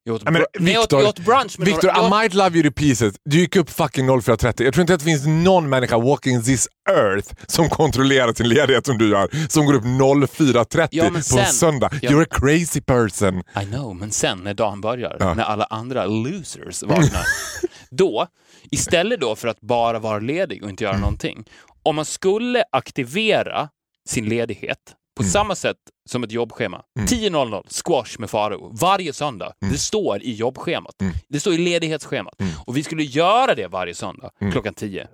Jag 0.07 0.14
åt, 0.17 0.25
men 0.25 0.35
br- 0.35 0.45
jag 0.53 0.61
åt, 0.61 0.83
Victor, 0.83 1.01
jag 1.01 1.09
åt 1.09 1.19
brunch 1.19 1.59
med 1.59 1.67
Victor, 1.67 1.87
några... 1.88 2.01
I 2.01 2.03
jag- 2.11 2.23
might 2.23 2.35
love 2.35 2.59
you 2.59 2.71
to 2.71 2.75
pieces. 2.81 3.14
Du 3.25 3.38
gick 3.38 3.57
upp 3.57 3.71
fucking 3.71 4.11
04.30. 4.11 4.62
Jag 4.62 4.75
tror 4.75 4.81
inte 4.81 4.95
att 4.95 5.01
det 5.01 5.05
finns 5.05 5.27
någon 5.27 5.69
människa 5.69 5.99
walking 5.99 6.43
this 6.43 6.69
earth 6.90 7.33
som 7.47 7.69
kontrollerar 7.69 8.33
sin 8.35 8.49
ledighet 8.49 8.87
som 8.87 8.99
du 8.99 9.11
gör. 9.11 9.49
Som 9.49 9.67
går 9.67 9.75
upp 9.75 9.85
04.30 9.85 10.88
Ja, 10.90 11.03
men 11.05 11.12
på 11.12 11.17
en 11.19 11.23
sen- 11.23 11.47
söndag. 11.47 11.90
Ja. 12.03 12.11
You're 12.11 12.23
a 12.23 12.27
crazy 12.31 12.81
person. 12.81 13.43
I 13.62 13.64
know, 13.67 13.97
men 13.97 14.11
sen 14.11 14.38
när 14.38 14.55
dagen 14.55 14.81
börjar, 14.81 15.17
Ja. 15.21 15.35
när 15.35 15.45
alla 15.45 15.64
andra 15.64 16.07
losers 16.07 16.83
vaknar, 16.83 17.25
då, 17.90 18.27
istället 18.71 19.21
då 19.21 19.37
för 19.37 19.49
att 19.49 19.61
bara 19.61 19.99
vara 19.99 20.19
ledig 20.19 20.64
och 20.64 20.71
inte 20.71 20.85
göra 20.85 20.99
någonting, 20.99 21.45
om 21.83 21.97
man 21.97 22.05
skulle 22.05 22.64
aktivera 22.73 23.69
sin 24.09 24.25
ledighet 24.29 24.79
på 25.15 25.23
samma 25.23 25.54
sätt 25.54 25.77
som 26.08 26.25
ett 26.25 26.33
jobbschema. 26.33 26.85
10.00, 26.98 27.62
squash 27.69 28.19
med 28.19 28.31
Faro, 28.31 28.71
varje 28.81 29.12
söndag. 29.12 29.52
Det 29.60 29.79
står 29.79 30.23
i 30.23 30.33
jobbschemat. 30.33 30.94
Det 31.29 31.40
står 31.40 31.54
i 31.54 31.58
ledighetsschemat. 31.58 32.35
Och 32.67 32.77
vi 32.77 32.83
skulle 32.83 33.02
göra 33.02 33.54
det 33.54 33.67
varje 33.69 33.94
söndag 33.94 34.31
klockan 34.52 34.75
10. 34.75 35.08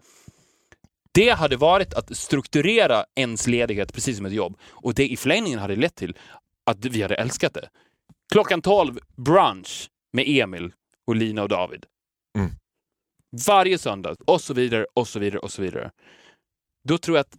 Det 1.13 1.31
hade 1.31 1.57
varit 1.57 1.95
att 1.95 2.17
strukturera 2.17 3.05
ens 3.15 3.47
ledighet 3.47 3.93
precis 3.93 4.17
som 4.17 4.27
ett 4.27 4.33
jobb. 4.33 4.59
Och 4.63 4.95
det 4.95 5.09
i 5.09 5.17
förlängningen 5.17 5.59
hade 5.59 5.77
lett 5.77 5.95
till 5.95 6.17
att 6.67 6.85
vi 6.85 7.03
hade 7.03 7.15
älskat 7.15 7.55
det. 7.55 7.69
Klockan 8.33 8.63
12, 8.63 8.99
brunch 9.17 9.91
med 10.13 10.25
Emil 10.29 10.73
och 11.07 11.17
Lina 11.17 11.43
och 11.43 11.49
David. 11.49 11.87
Mm. 12.39 12.51
Varje 13.47 13.79
söndag 13.79 14.17
och 14.27 14.41
så 14.41 14.55
vidare 14.55 14.87
och 14.95 15.09
så 15.09 15.19
vidare 15.19 15.39
och 15.39 15.53
så 15.53 15.63
vidare. 15.63 15.91
Då 16.89 16.99
tror 16.99 17.17
jag 17.17 17.21
att 17.21 17.37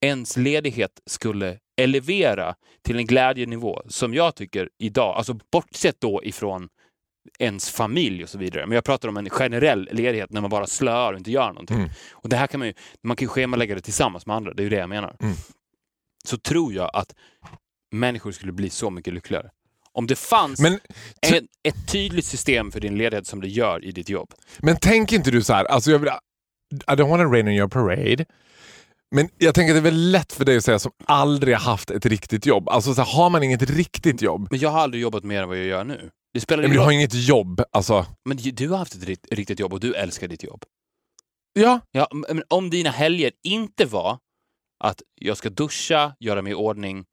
ens 0.00 0.36
ledighet 0.36 1.00
skulle 1.06 1.58
elevera 1.82 2.54
till 2.82 2.98
en 2.98 3.06
glädjenivå 3.06 3.82
som 3.88 4.14
jag 4.14 4.34
tycker 4.34 4.68
idag, 4.78 5.16
alltså 5.16 5.38
bortsett 5.52 6.00
då 6.00 6.24
ifrån 6.24 6.68
ens 7.38 7.70
familj 7.70 8.22
och 8.22 8.28
så 8.28 8.38
vidare. 8.38 8.66
Men 8.66 8.74
jag 8.74 8.84
pratar 8.84 9.08
om 9.08 9.16
en 9.16 9.30
generell 9.30 9.88
ledighet 9.92 10.30
när 10.30 10.40
man 10.40 10.50
bara 10.50 10.66
slöar 10.66 11.12
och 11.12 11.18
inte 11.18 11.30
gör 11.30 11.48
någonting. 11.48 11.76
Mm. 11.76 11.90
Och 12.12 12.28
det 12.28 12.36
här 12.36 12.46
kan 12.46 12.58
man 12.58 12.68
ju, 12.68 12.74
man 13.02 13.16
kan 13.16 13.24
ju 13.24 13.28
schemalägga 13.28 13.74
det 13.74 13.80
tillsammans 13.80 14.26
med 14.26 14.36
andra, 14.36 14.54
det 14.54 14.62
är 14.62 14.64
ju 14.64 14.70
det 14.70 14.76
jag 14.76 14.88
menar. 14.88 15.16
Mm. 15.20 15.34
Så 16.24 16.36
tror 16.36 16.72
jag 16.72 16.90
att 16.92 17.14
människor 17.92 18.32
skulle 18.32 18.52
bli 18.52 18.70
så 18.70 18.90
mycket 18.90 19.14
lyckligare. 19.14 19.50
Om 19.92 20.06
det 20.06 20.18
fanns 20.18 20.60
Men, 20.60 20.74
ett, 21.22 21.44
ett 21.62 21.92
tydligt 21.92 22.24
system 22.24 22.72
för 22.72 22.80
din 22.80 22.98
ledighet 22.98 23.26
som 23.26 23.40
det 23.40 23.48
gör 23.48 23.84
i 23.84 23.92
ditt 23.92 24.08
jobb. 24.08 24.34
men 24.58 24.76
tänk 24.80 25.12
inte 25.12 25.30
du 25.30 25.42
så 25.42 25.52
här, 25.52 25.64
alltså 25.64 25.90
jag 25.90 25.98
vill, 25.98 26.08
I 26.72 26.92
don't 26.92 27.08
want 27.08 27.22
to 27.22 27.32
rain 27.32 27.48
on 27.48 27.54
your 27.54 27.68
parade. 27.68 28.24
Men 29.10 29.28
jag 29.38 29.54
tänker 29.54 29.70
att 29.72 29.74
det 29.74 29.88
är 29.88 29.92
väl 29.92 30.10
lätt 30.10 30.32
för 30.32 30.44
dig 30.44 30.56
att 30.56 30.64
säga 30.64 30.78
som 30.78 30.92
aldrig 31.04 31.54
har 31.56 31.62
haft 31.70 31.90
ett 31.90 32.06
riktigt 32.06 32.46
jobb. 32.46 32.68
Alltså 32.68 32.94
så 32.94 33.02
här, 33.02 33.12
har 33.12 33.30
man 33.30 33.42
inget 33.42 33.62
riktigt 33.70 34.22
jobb, 34.22 34.48
Men 34.50 34.60
jag 34.60 34.70
har 34.70 34.80
aldrig 34.80 35.02
jobbat 35.02 35.24
mer 35.24 35.42
än 35.42 35.48
vad 35.48 35.58
jag 35.58 35.66
gör 35.66 35.84
nu. 35.84 36.10
Det 36.34 36.40
spelar 36.40 36.62
men 36.62 36.64
ingen 36.66 36.74
du 36.74 36.78
har 36.80 36.86
roll. 36.86 36.94
inget 36.94 37.14
jobb. 37.14 37.62
Alltså, 37.72 38.06
Men 38.24 38.36
du 38.36 38.68
har 38.68 38.78
haft 38.78 38.94
ett 38.94 39.04
rikt- 39.04 39.26
riktigt 39.30 39.60
jobb 39.60 39.72
och 39.72 39.80
du 39.80 39.94
älskar 39.94 40.28
ditt 40.28 40.42
jobb. 40.44 40.64
ja, 41.52 41.80
Ja, 41.92 42.08
men 42.12 42.42
om 42.48 42.70
dina 42.70 42.90
helger 42.90 43.32
inte 43.44 43.84
var 43.84 44.18
att 44.84 45.02
jag 45.14 45.36
ska 45.36 45.50
duscha, 45.50 46.12
göra 46.20 46.42
mig 46.42 46.50
i 46.50 46.54
ordning, 46.54 47.04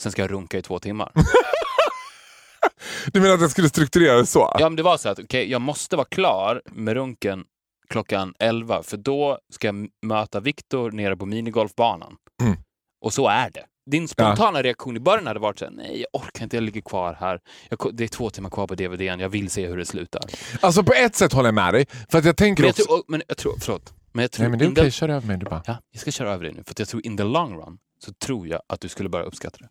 sen 0.00 0.12
ska 0.12 0.22
jag 0.22 0.30
runka 0.30 0.58
i 0.58 0.62
två 0.62 0.78
timmar. 0.78 1.12
du 3.12 3.20
menar 3.20 3.34
att 3.34 3.40
jag 3.40 3.50
skulle 3.50 3.68
strukturera 3.68 4.16
det 4.16 4.26
så? 4.26 4.56
Ja, 4.58 4.68
men 4.68 4.76
det 4.76 4.82
var 4.82 4.96
så 4.96 5.08
att 5.08 5.18
okej, 5.18 5.50
jag 5.50 5.60
måste 5.60 5.96
vara 5.96 6.06
klar 6.10 6.62
med 6.72 6.94
runken 6.94 7.44
klockan 7.88 8.34
11 8.38 8.82
för 8.82 8.96
då 8.96 9.38
ska 9.52 9.66
jag 9.66 9.88
möta 10.06 10.40
Viktor 10.40 10.90
nere 10.90 11.16
på 11.16 11.26
minigolfbanan. 11.26 12.16
Mm. 12.42 12.56
Och 13.00 13.12
så 13.12 13.28
är 13.28 13.50
det. 13.50 13.64
Din 13.90 14.08
spontana 14.08 14.62
reaktion 14.62 14.96
i 14.96 15.00
början 15.00 15.26
hade 15.26 15.40
varit 15.40 15.58
så 15.58 15.64
här, 15.64 15.72
nej 15.72 16.00
jag 16.12 16.22
orkar 16.22 16.44
inte, 16.44 16.56
jag 16.56 16.62
ligger 16.64 16.80
kvar 16.80 17.16
här. 17.20 17.40
Jag, 17.68 17.96
det 17.96 18.04
är 18.04 18.08
två 18.08 18.30
timmar 18.30 18.50
kvar 18.50 18.66
på 18.66 18.74
DVDn, 18.74 19.20
jag 19.20 19.28
vill 19.28 19.50
se 19.50 19.66
hur 19.66 19.76
det 19.76 19.86
slutar. 19.86 20.22
Alltså 20.60 20.82
på 20.82 20.92
ett 20.92 21.16
sätt 21.16 21.32
håller 21.32 21.46
jag 21.46 21.54
med 21.54 21.74
dig. 21.74 21.86
För 22.08 22.18
att 22.18 22.24
jag 22.24 22.36
tänker 22.36 22.62
Men 22.62 22.66
jag 22.66 22.72
också... 22.72 22.84
tror, 22.84 23.02
men 23.08 23.22
jag 23.28 23.36
tror 23.36 23.54
förlåt. 23.60 23.94
Men 24.12 24.22
jag 24.22 24.30
tror 24.30 24.42
Nej 24.44 24.50
men 24.50 24.58
det 24.58 24.64
är 24.64 24.70
okej, 24.70 24.84
the- 24.84 24.90
kör 24.90 25.08
över 25.08 25.26
mig 25.26 25.36
du 25.36 25.44
bara. 25.46 25.62
Ja, 25.66 25.76
jag 25.90 26.00
ska 26.00 26.10
köra 26.10 26.32
över 26.32 26.44
dig 26.44 26.52
nu, 26.54 26.64
för 26.64 26.70
att 26.70 26.78
jag 26.78 26.88
tror 26.88 27.06
in 27.06 27.16
the 27.16 27.24
long 27.24 27.54
run 27.54 27.78
så 28.04 28.12
tror 28.12 28.48
jag 28.48 28.60
att 28.66 28.80
du 28.80 28.88
skulle 28.88 29.08
börja 29.08 29.24
uppskatta 29.24 29.58
det. 29.58 29.68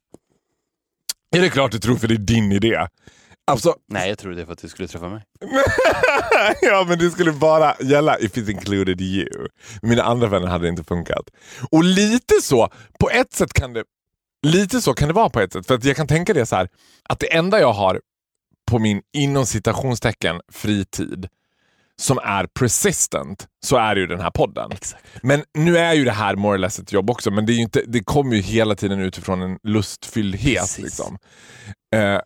Är 1.37 1.41
det 1.41 1.49
klart 1.49 1.71
du 1.71 1.79
tror 1.79 1.95
för 1.95 2.07
det 2.07 2.13
är 2.13 2.17
din 2.17 2.51
idé? 2.51 2.87
Alltså, 3.47 3.75
Nej, 3.87 4.09
jag 4.09 4.17
tror 4.17 4.31
det 4.31 4.41
är 4.41 4.45
för 4.45 4.53
att 4.53 4.61
du 4.61 4.69
skulle 4.69 4.87
träffa 4.87 5.09
mig. 5.09 5.23
ja 6.61 6.85
men 6.87 6.99
det 6.99 7.11
skulle 7.11 7.31
bara 7.31 7.75
gälla 7.79 8.19
if 8.19 8.37
it 8.37 8.49
included 8.49 9.01
you. 9.01 9.47
Mina 9.81 10.03
andra 10.03 10.27
vänner 10.27 10.47
hade 10.47 10.67
inte 10.67 10.83
funkat. 10.83 11.29
Och 11.71 11.83
lite 11.83 12.33
så, 12.41 12.69
på 12.99 13.09
ett 13.09 13.33
sätt 13.33 13.53
kan 13.53 13.73
det 13.73 13.83
Lite 14.45 14.81
så 14.81 14.93
kan 14.93 15.07
det 15.07 15.13
vara 15.13 15.29
på 15.29 15.39
ett 15.39 15.53
sätt. 15.53 15.67
För 15.67 15.75
att 15.75 15.83
jag 15.83 15.95
kan 15.95 16.07
tänka 16.07 16.33
det 16.33 16.45
så 16.45 16.55
här, 16.55 16.69
att 17.09 17.19
det 17.19 17.33
enda 17.33 17.59
jag 17.59 17.73
har 17.73 18.01
på 18.71 18.79
min 18.79 19.01
inom 19.13 19.45
citationstecken 19.45 20.41
fritid 20.51 21.27
som 21.95 22.19
är 22.23 22.45
persistent 22.45 23.47
så 23.65 23.77
är 23.77 23.95
det 23.95 24.01
ju 24.01 24.07
den 24.07 24.19
här 24.19 24.31
podden. 24.31 24.71
Exakt. 24.71 25.03
Men 25.21 25.43
nu 25.53 25.77
är 25.77 25.93
ju 25.93 26.05
det 26.05 26.11
här 26.11 26.35
more 26.35 26.55
or 26.55 26.57
less 26.57 26.79
ett 26.79 26.91
jobb 26.91 27.09
också, 27.09 27.31
men 27.31 27.45
det, 27.45 27.53
är 27.53 27.55
ju 27.55 27.61
inte, 27.61 27.83
det 27.87 28.03
kommer 28.03 28.35
ju 28.35 28.41
hela 28.41 28.75
tiden 28.75 28.99
utifrån 28.99 29.41
en 29.41 29.57
lustfylldhet. 29.63 30.77
Liksom. 30.79 31.17
Eh, 31.95 32.19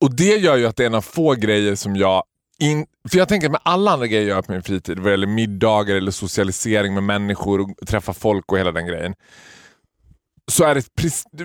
och 0.00 0.16
det 0.16 0.36
gör 0.36 0.56
ju 0.56 0.66
att 0.66 0.76
det 0.76 0.82
är 0.82 0.86
en 0.86 0.94
av 0.94 1.02
få 1.02 1.34
grejer 1.34 1.74
som 1.74 1.96
jag... 1.96 2.24
In, 2.58 2.86
för 3.10 3.18
jag 3.18 3.28
tänker 3.28 3.48
med 3.48 3.60
alla 3.64 3.90
andra 3.90 4.06
grejer 4.06 4.22
jag 4.22 4.36
gör 4.36 4.42
på 4.42 4.52
min 4.52 4.62
fritid, 4.62 4.98
vad 4.98 5.10
gäller 5.10 5.26
middagar 5.26 5.96
eller 5.96 6.10
socialisering 6.10 6.94
med 6.94 7.02
människor 7.02 7.60
och 7.60 7.86
träffa 7.86 8.12
folk 8.12 8.52
och 8.52 8.58
hela 8.58 8.72
den 8.72 8.86
grejen. 8.86 9.14
Så 10.52 10.64
är 10.64 10.74
det 10.74 10.84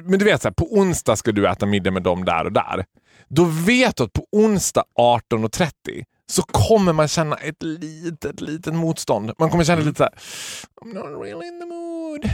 men 0.04 0.20
du 0.20 0.26
vet, 0.26 0.42
så 0.42 0.48
här, 0.48 0.54
på 0.54 0.74
onsdag 0.74 1.16
ska 1.16 1.32
du 1.32 1.48
äta 1.48 1.66
middag 1.66 1.92
med 1.92 2.04
dem 2.04 2.26
där 2.26 2.46
och 2.46 2.52
där. 2.52 2.86
Då 3.28 3.44
vet 3.46 3.96
du 3.96 4.04
att 4.04 4.14
på 4.14 4.26
onsdag 4.32 4.84
18.30 5.00 5.72
så 6.32 6.42
kommer 6.42 6.94
man 6.94 7.08
känna 7.08 7.36
ett 7.36 7.64
litet, 7.64 8.42
litet 8.42 8.74
motstånd. 8.74 9.32
Man 9.38 9.50
kommer 9.50 9.64
känna 9.64 9.82
lite 9.82 9.98
såhär, 9.98 10.14
I'm 10.82 10.94
not 10.94 11.26
really 11.26 11.48
in 11.48 11.60
the 11.60 11.66
mood. 11.66 12.30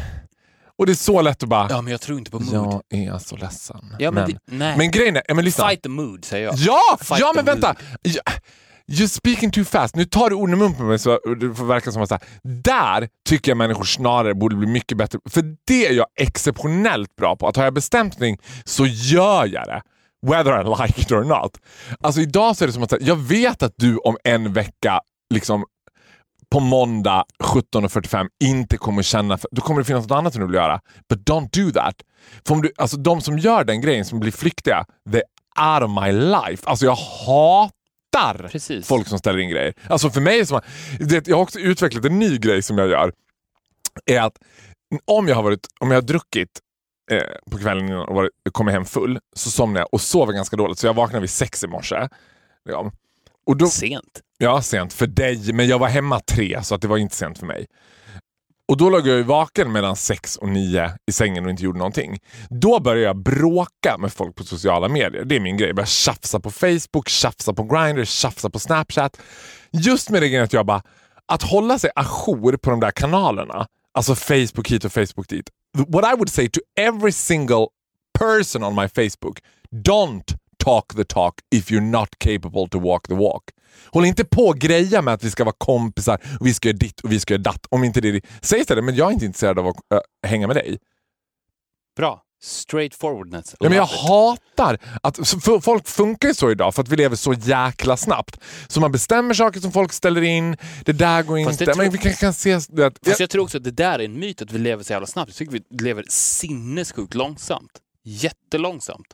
Och 0.78 0.86
det 0.86 0.92
är 0.92 0.96
så 0.96 1.22
lätt 1.22 1.44
att 1.44 1.50
bara, 1.50 1.68
Ja, 1.70 1.82
men 1.82 1.92
jag 1.92 2.02
tror 2.02 2.18
inte 2.18 2.32
på 2.32 2.40
mood. 2.40 2.82
jag 2.90 3.00
är 3.00 3.18
så 3.18 3.36
ledsen. 3.36 3.96
Ja, 4.00 4.12
men, 4.12 4.24
men, 4.24 4.32
det, 4.32 4.56
nej. 4.58 4.78
men 4.78 4.92
grejen 4.92 5.16
är, 5.16 5.34
men 5.34 5.46
lyssna. 5.46 5.68
Fight 5.68 5.82
the 5.82 5.90
mood, 5.90 6.26
säger 6.26 6.46
jag. 6.46 6.56
Ja, 6.58 6.98
Fight 7.02 7.20
ja 7.20 7.32
men 7.36 7.46
vänta! 7.46 7.76
Ja, 8.02 8.22
You're 8.88 9.08
speaking 9.08 9.52
too 9.52 9.66
fast. 9.66 9.96
Nu 9.96 10.06
tar 10.06 10.30
du 10.30 10.36
orden 10.36 10.72
i 10.72 10.76
på 10.76 10.84
mig 10.84 11.00
så 11.00 11.20
det 11.40 11.56
får 11.56 11.66
verka 11.66 11.92
som 11.92 12.02
att 12.02 12.10
så 12.10 12.16
här, 12.16 12.24
där 12.44 13.10
tycker 13.30 13.52
jag 13.52 13.58
människor 13.58 13.84
snarare 13.84 14.34
borde 14.34 14.56
bli 14.56 14.68
mycket 14.68 14.98
bättre. 14.98 15.20
För 15.30 15.44
det 15.68 15.88
är 15.88 15.94
jag 15.94 16.06
exceptionellt 16.20 17.16
bra 17.16 17.36
på. 17.36 17.48
Att 17.48 17.56
har 17.56 17.64
jag 17.64 17.74
bestämt 17.74 18.20
mig 18.20 18.38
så 18.66 18.86
gör 18.86 19.46
jag 19.46 19.68
det. 19.68 19.82
Whether 20.28 20.62
I 20.62 20.88
like 20.88 21.02
it 21.02 21.12
or 21.12 21.24
not. 21.24 21.58
Alltså 22.02 22.22
idag 22.22 22.58
så 22.58 22.64
är 22.64 22.68
det 22.68 22.74
som 22.74 22.84
att 22.84 22.94
jag 23.02 23.16
vet 23.16 23.64
att 23.64 23.74
du 23.78 23.98
om 23.98 24.18
en 24.24 24.54
vecka 24.54 25.00
liksom 25.34 25.66
på 26.50 26.60
måndag 26.60 27.26
17.45 27.44 28.28
inte 28.44 28.78
kommer 28.78 29.04
känna, 29.04 29.38
för, 29.38 29.50
då 29.52 29.62
kommer 29.62 29.82
det 29.82 29.86
finnas 29.86 30.08
något 30.08 30.18
annat 30.18 30.34
som 30.34 30.42
du 30.42 30.48
vill 30.48 30.56
göra. 30.56 30.82
But 31.10 31.20
don't 31.20 31.66
do 31.66 31.72
that. 31.72 31.96
För 32.48 32.56
om 32.56 32.62
du, 32.62 32.72
alltså 32.78 32.98
de 32.98 33.22
som 33.22 33.40
gör 33.40 33.64
den 33.64 33.82
grejen, 33.82 34.06
som 34.06 34.20
blir 34.20 34.32
flyktiga, 34.32 34.86
they 35.12 35.22
out 35.74 35.84
of 35.84 36.04
my 36.04 36.12
life. 36.12 36.68
Alltså 36.70 36.86
jag 36.86 36.96
hatar 36.96 38.48
Precis. 38.48 38.88
folk 38.88 39.08
som 39.08 39.20
ställer 39.20 39.40
in 39.40 39.50
grejer. 39.50 39.74
Alltså 39.90 40.10
för 40.10 40.22
mig, 40.22 40.36
är 40.36 40.40
det 40.40 40.46
som, 40.46 40.62
vet, 41.00 41.28
jag 41.28 41.36
har 41.36 41.44
också 41.44 41.60
utvecklat 41.60 42.06
en 42.06 42.20
ny 42.20 42.38
grej 42.38 42.62
som 42.62 42.78
jag 42.78 42.88
gör. 42.88 43.12
Är 44.06 44.22
att 44.22 44.38
om 45.06 45.28
jag 45.28 45.36
har, 45.36 45.44
varit, 45.44 45.68
om 45.80 45.92
jag 45.92 45.98
har 45.98 46.02
druckit 46.02 46.60
eh, 47.12 47.52
på 47.52 47.58
kvällen 47.58 47.92
och 47.92 48.16
varit, 48.16 48.32
kommit 48.52 48.74
hem 48.74 48.86
full, 48.86 49.20
så 49.36 49.52
somnar 49.52 49.82
jag 49.82 49.88
och 49.92 50.02
sover 50.02 50.34
ganska 50.34 50.56
dåligt. 50.56 50.80
Så 50.80 50.88
jag 50.88 50.94
vaknar 50.94 51.20
vid 51.20 51.30
sex 51.30 51.64
i 51.64 51.68
morse. 51.68 52.08
Ja. 52.70 52.92
Och 53.46 53.58
då, 53.58 53.68
Sent. 53.68 54.22
Ja, 54.38 54.62
sent 54.62 54.94
för 54.94 55.08
dig, 55.08 55.54
men 55.54 55.68
jag 55.68 55.80
var 55.80 55.88
hemma 55.88 56.20
tre 56.20 56.64
så 56.64 56.76
att 56.76 56.82
det 56.82 56.88
var 56.88 56.98
inte 56.98 57.16
sent 57.16 57.38
för 57.40 57.46
mig. 57.46 57.66
Och 58.68 58.78
då 58.78 58.90
låg 58.90 59.08
jag 59.08 59.18
ju 59.18 59.24
vaken 59.24 59.72
mellan 59.72 59.96
sex 59.96 60.38
och 60.38 60.50
nio 60.50 60.92
i 61.08 61.12
sängen 61.12 61.46
och 61.46 61.52
inte 61.52 61.64
gjorde 61.64 61.78
någonting. 61.78 62.20
Då 62.50 62.80
började 62.80 63.06
jag 63.06 63.24
bråka 63.24 63.98
med 63.98 64.14
folk 64.14 64.36
på 64.36 64.44
sociala 64.44 64.88
medier. 64.88 65.26
Det 65.26 65.36
är 65.36 65.40
min 65.40 65.58
grej. 65.58 65.70
Jag 65.70 65.76
började 65.76 65.92
tjafsa 65.92 66.40
på 66.40 66.52
Facebook, 66.52 67.10
tjafsa 67.10 67.54
på 67.54 67.64
Grindr, 67.64 68.06
tjafsa 68.06 68.50
på 68.50 68.60
Snapchat. 68.60 69.22
Just 69.72 70.10
med 70.10 70.22
det 70.22 70.28
grejen 70.30 70.44
att 70.44 70.54
jag 70.54 70.66
bara, 70.66 70.82
att 71.26 71.44
hålla 71.44 71.80
sig 71.80 71.90
ajour 71.96 72.58
på 72.58 72.70
de 72.70 72.80
där 72.80 72.92
kanalerna, 72.92 73.68
alltså 73.92 74.16
Facebook 74.16 74.68
hit 74.72 74.86
och 74.86 74.94
Facebook 74.94 75.30
dit. 75.30 75.50
What 75.88 76.14
I 76.14 76.16
would 76.16 76.30
say 76.30 76.50
to 76.50 76.60
every 76.78 77.12
single 77.12 77.68
person 78.20 78.64
on 78.64 78.76
my 78.76 78.88
Facebook, 78.88 79.40
don't 79.72 80.36
talk 80.66 80.96
the 80.96 81.04
talk 81.04 81.34
if 81.56 81.72
you're 81.72 81.92
not 81.92 82.10
capable 82.18 82.68
to 82.70 82.80
walk 82.80 83.08
the 83.08 83.14
walk. 83.14 83.44
Håll 83.92 84.06
inte 84.06 84.26
på 84.26 84.48
och 84.48 84.58
greja 84.58 85.02
med 85.02 85.14
att 85.14 85.24
vi 85.24 85.32
ska 85.32 85.44
vara 85.44 85.56
kompisar 85.58 86.22
och 86.40 86.48
vi 86.48 86.54
ska 86.54 86.68
göra 86.68 86.78
ditt 86.78 87.02
och 87.02 87.12
vi 87.12 87.20
ska 87.20 87.34
göra 87.34 87.42
datt. 87.42 87.66
Om 87.70 87.84
inte 87.84 88.02
det 88.02 88.10
är 88.10 88.22
Säg 88.42 88.60
istället, 88.60 88.84
men 88.84 88.96
jag 88.96 89.08
är 89.08 89.14
inte 89.14 89.26
intresserad 89.26 89.60
av 89.60 89.68
att 89.68 89.76
äh, 89.76 90.30
hänga 90.30 90.48
med 90.48 90.56
dig. 90.56 90.78
Bra. 91.98 92.22
Straightforwardness. 92.44 93.56
Ja, 93.60 93.70
men 93.70 93.78
jag 93.78 93.86
hatar 93.86 94.78
att 95.04 95.20
folk 95.64 95.88
funkar 95.88 96.28
ju 96.28 96.34
så 96.34 96.52
idag 96.52 96.76
för 96.76 96.82
att 96.82 96.90
vi 96.90 96.96
lever 96.96 97.16
så 97.16 97.34
jäkla 97.34 97.98
snabbt. 97.98 98.40
Så 98.68 98.80
man 98.80 98.92
bestämmer 98.92 99.34
saker 99.34 99.60
som 99.60 99.72
folk 99.72 99.94
ställer 99.94 100.22
in, 100.22 100.58
det 100.86 100.92
där 100.92 101.24
går 101.24 101.46
Fast 101.46 101.62
inte. 101.62 101.78
Men 101.78 101.92
vi 101.92 101.98
kan, 101.98 102.14
kan 102.14 102.34
se... 102.34 102.60
Det, 102.70 102.92
Fast 103.06 103.20
jag 103.20 103.30
tror 103.30 103.44
också 103.44 103.58
att 103.58 103.64
det 103.64 103.72
där 103.72 104.00
är 104.00 104.06
en 104.06 104.20
myt 104.20 104.42
att 104.42 104.52
vi 104.52 104.58
lever 104.60 104.84
så 104.84 104.94
jävla 104.94 105.08
snabbt. 105.08 105.30
Jag 105.30 105.36
tycker 105.36 105.52
vi 105.52 105.84
lever 105.84 106.06
sinnessjukt 106.10 107.14
långsamt. 107.14 107.72
Jättelångsamt. 108.04 109.08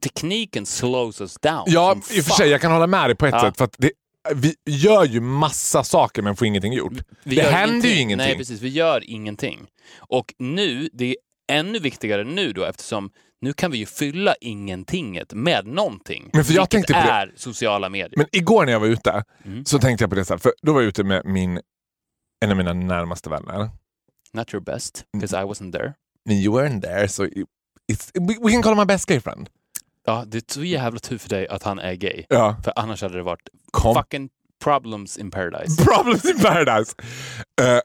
Tekniken 0.00 0.66
slows 0.66 1.20
us 1.20 1.34
down. 1.42 1.64
ja, 1.66 1.96
i 2.10 2.20
och 2.20 2.24
för 2.24 2.30
sig, 2.32 2.48
jag 2.48 2.60
kan 2.60 2.72
hålla 2.72 2.86
med 2.86 3.08
dig 3.08 3.16
på 3.16 3.26
ett 3.26 3.34
Ja. 3.34 3.40
sätt. 3.40 3.56
För 3.56 3.64
att 3.64 3.74
det, 3.78 3.90
vi 4.34 4.54
gör 4.66 5.04
ju 5.04 5.20
massa 5.20 5.84
saker 5.84 6.22
men 6.22 6.36
får 6.36 6.46
ingenting 6.46 6.72
gjort. 6.72 6.92
Vi 7.24 7.36
det 7.36 7.42
händer 7.42 7.88
ju 7.88 7.94
ingenting. 8.00 8.16
Nej, 8.28 8.36
precis. 8.36 8.60
Vi 8.60 8.68
gör 8.68 9.10
ingenting. 9.10 9.66
Och 9.98 10.34
nu, 10.38 10.88
det 10.92 11.04
är 11.06 11.16
ännu 11.52 11.78
viktigare 11.78 12.24
nu 12.24 12.52
då 12.52 12.64
eftersom 12.64 13.10
nu 13.40 13.52
kan 13.52 13.70
vi 13.70 13.78
ju 13.78 13.86
fylla 13.86 14.34
ingentinget 14.40 15.32
med 15.34 15.66
någonting. 15.66 16.30
Men 16.32 16.44
för 16.44 16.54
jag 16.54 16.70
tänkte 16.70 16.92
på 16.92 16.98
det- 16.98 17.10
är 17.12 17.32
sociala 17.36 17.88
medier. 17.88 18.12
Men 18.16 18.26
igår 18.32 18.64
när 18.64 18.72
jag 18.72 18.80
var 18.80 18.86
ute 18.86 19.24
Mm. 19.44 19.64
så 19.64 19.78
tänkte 19.78 20.02
jag 20.02 20.10
på 20.10 20.16
det 20.16 20.24
så 20.24 20.32
här, 20.34 20.38
för 20.38 20.52
då 20.62 20.72
var 20.72 20.80
jag 20.80 20.88
ute 20.88 21.04
med 21.04 21.22
min, 21.24 21.60
en 22.44 22.50
av 22.50 22.56
mina 22.56 22.72
närmaste 22.72 23.30
vänner. 23.30 23.70
Not 24.32 24.54
your 24.54 24.64
best, 24.64 25.04
because 25.12 25.36
I 25.36 25.44
wasn't 25.44 25.72
there. 25.72 25.94
You 26.30 26.58
weren't 26.60 26.80
there, 26.82 27.08
so 27.08 27.24
it- 27.26 27.46
we, 28.14 28.34
we 28.42 28.52
can 28.52 28.62
call 28.62 28.72
him 28.72 28.78
my 28.78 28.84
best 28.84 29.06
gay 29.06 29.20
friend. 29.20 29.48
Ja, 30.06 30.24
det 30.26 30.38
är 30.38 30.42
så 30.54 30.64
jävla 30.64 30.98
tur 31.00 31.18
för 31.18 31.28
dig 31.28 31.48
att 31.48 31.62
han 31.62 31.78
är 31.78 31.94
gay. 31.94 32.24
Ja. 32.28 32.56
För 32.64 32.72
annars 32.76 33.02
hade 33.02 33.16
det 33.16 33.22
varit 33.22 33.48
Kom. 33.70 33.94
fucking 33.94 34.28
problems 34.64 35.18
in 35.18 35.30
paradise. 35.30 35.84
Problems 35.96 36.24
in 36.24 36.38
paradise. 36.42 36.94
Eh, 37.62 37.78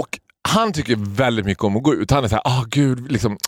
och 0.00 0.18
han 0.48 0.72
tycker 0.72 0.96
väldigt 0.96 1.44
mycket 1.46 1.64
om 1.64 1.76
att 1.76 1.82
gå 1.82 1.94
ut. 1.94 2.10
Han 2.10 2.24
är 2.24 2.28
så 2.28 2.34
här, 2.34 2.42
ah 2.44 2.64
gud, 2.68 3.12
liksom, 3.12 3.38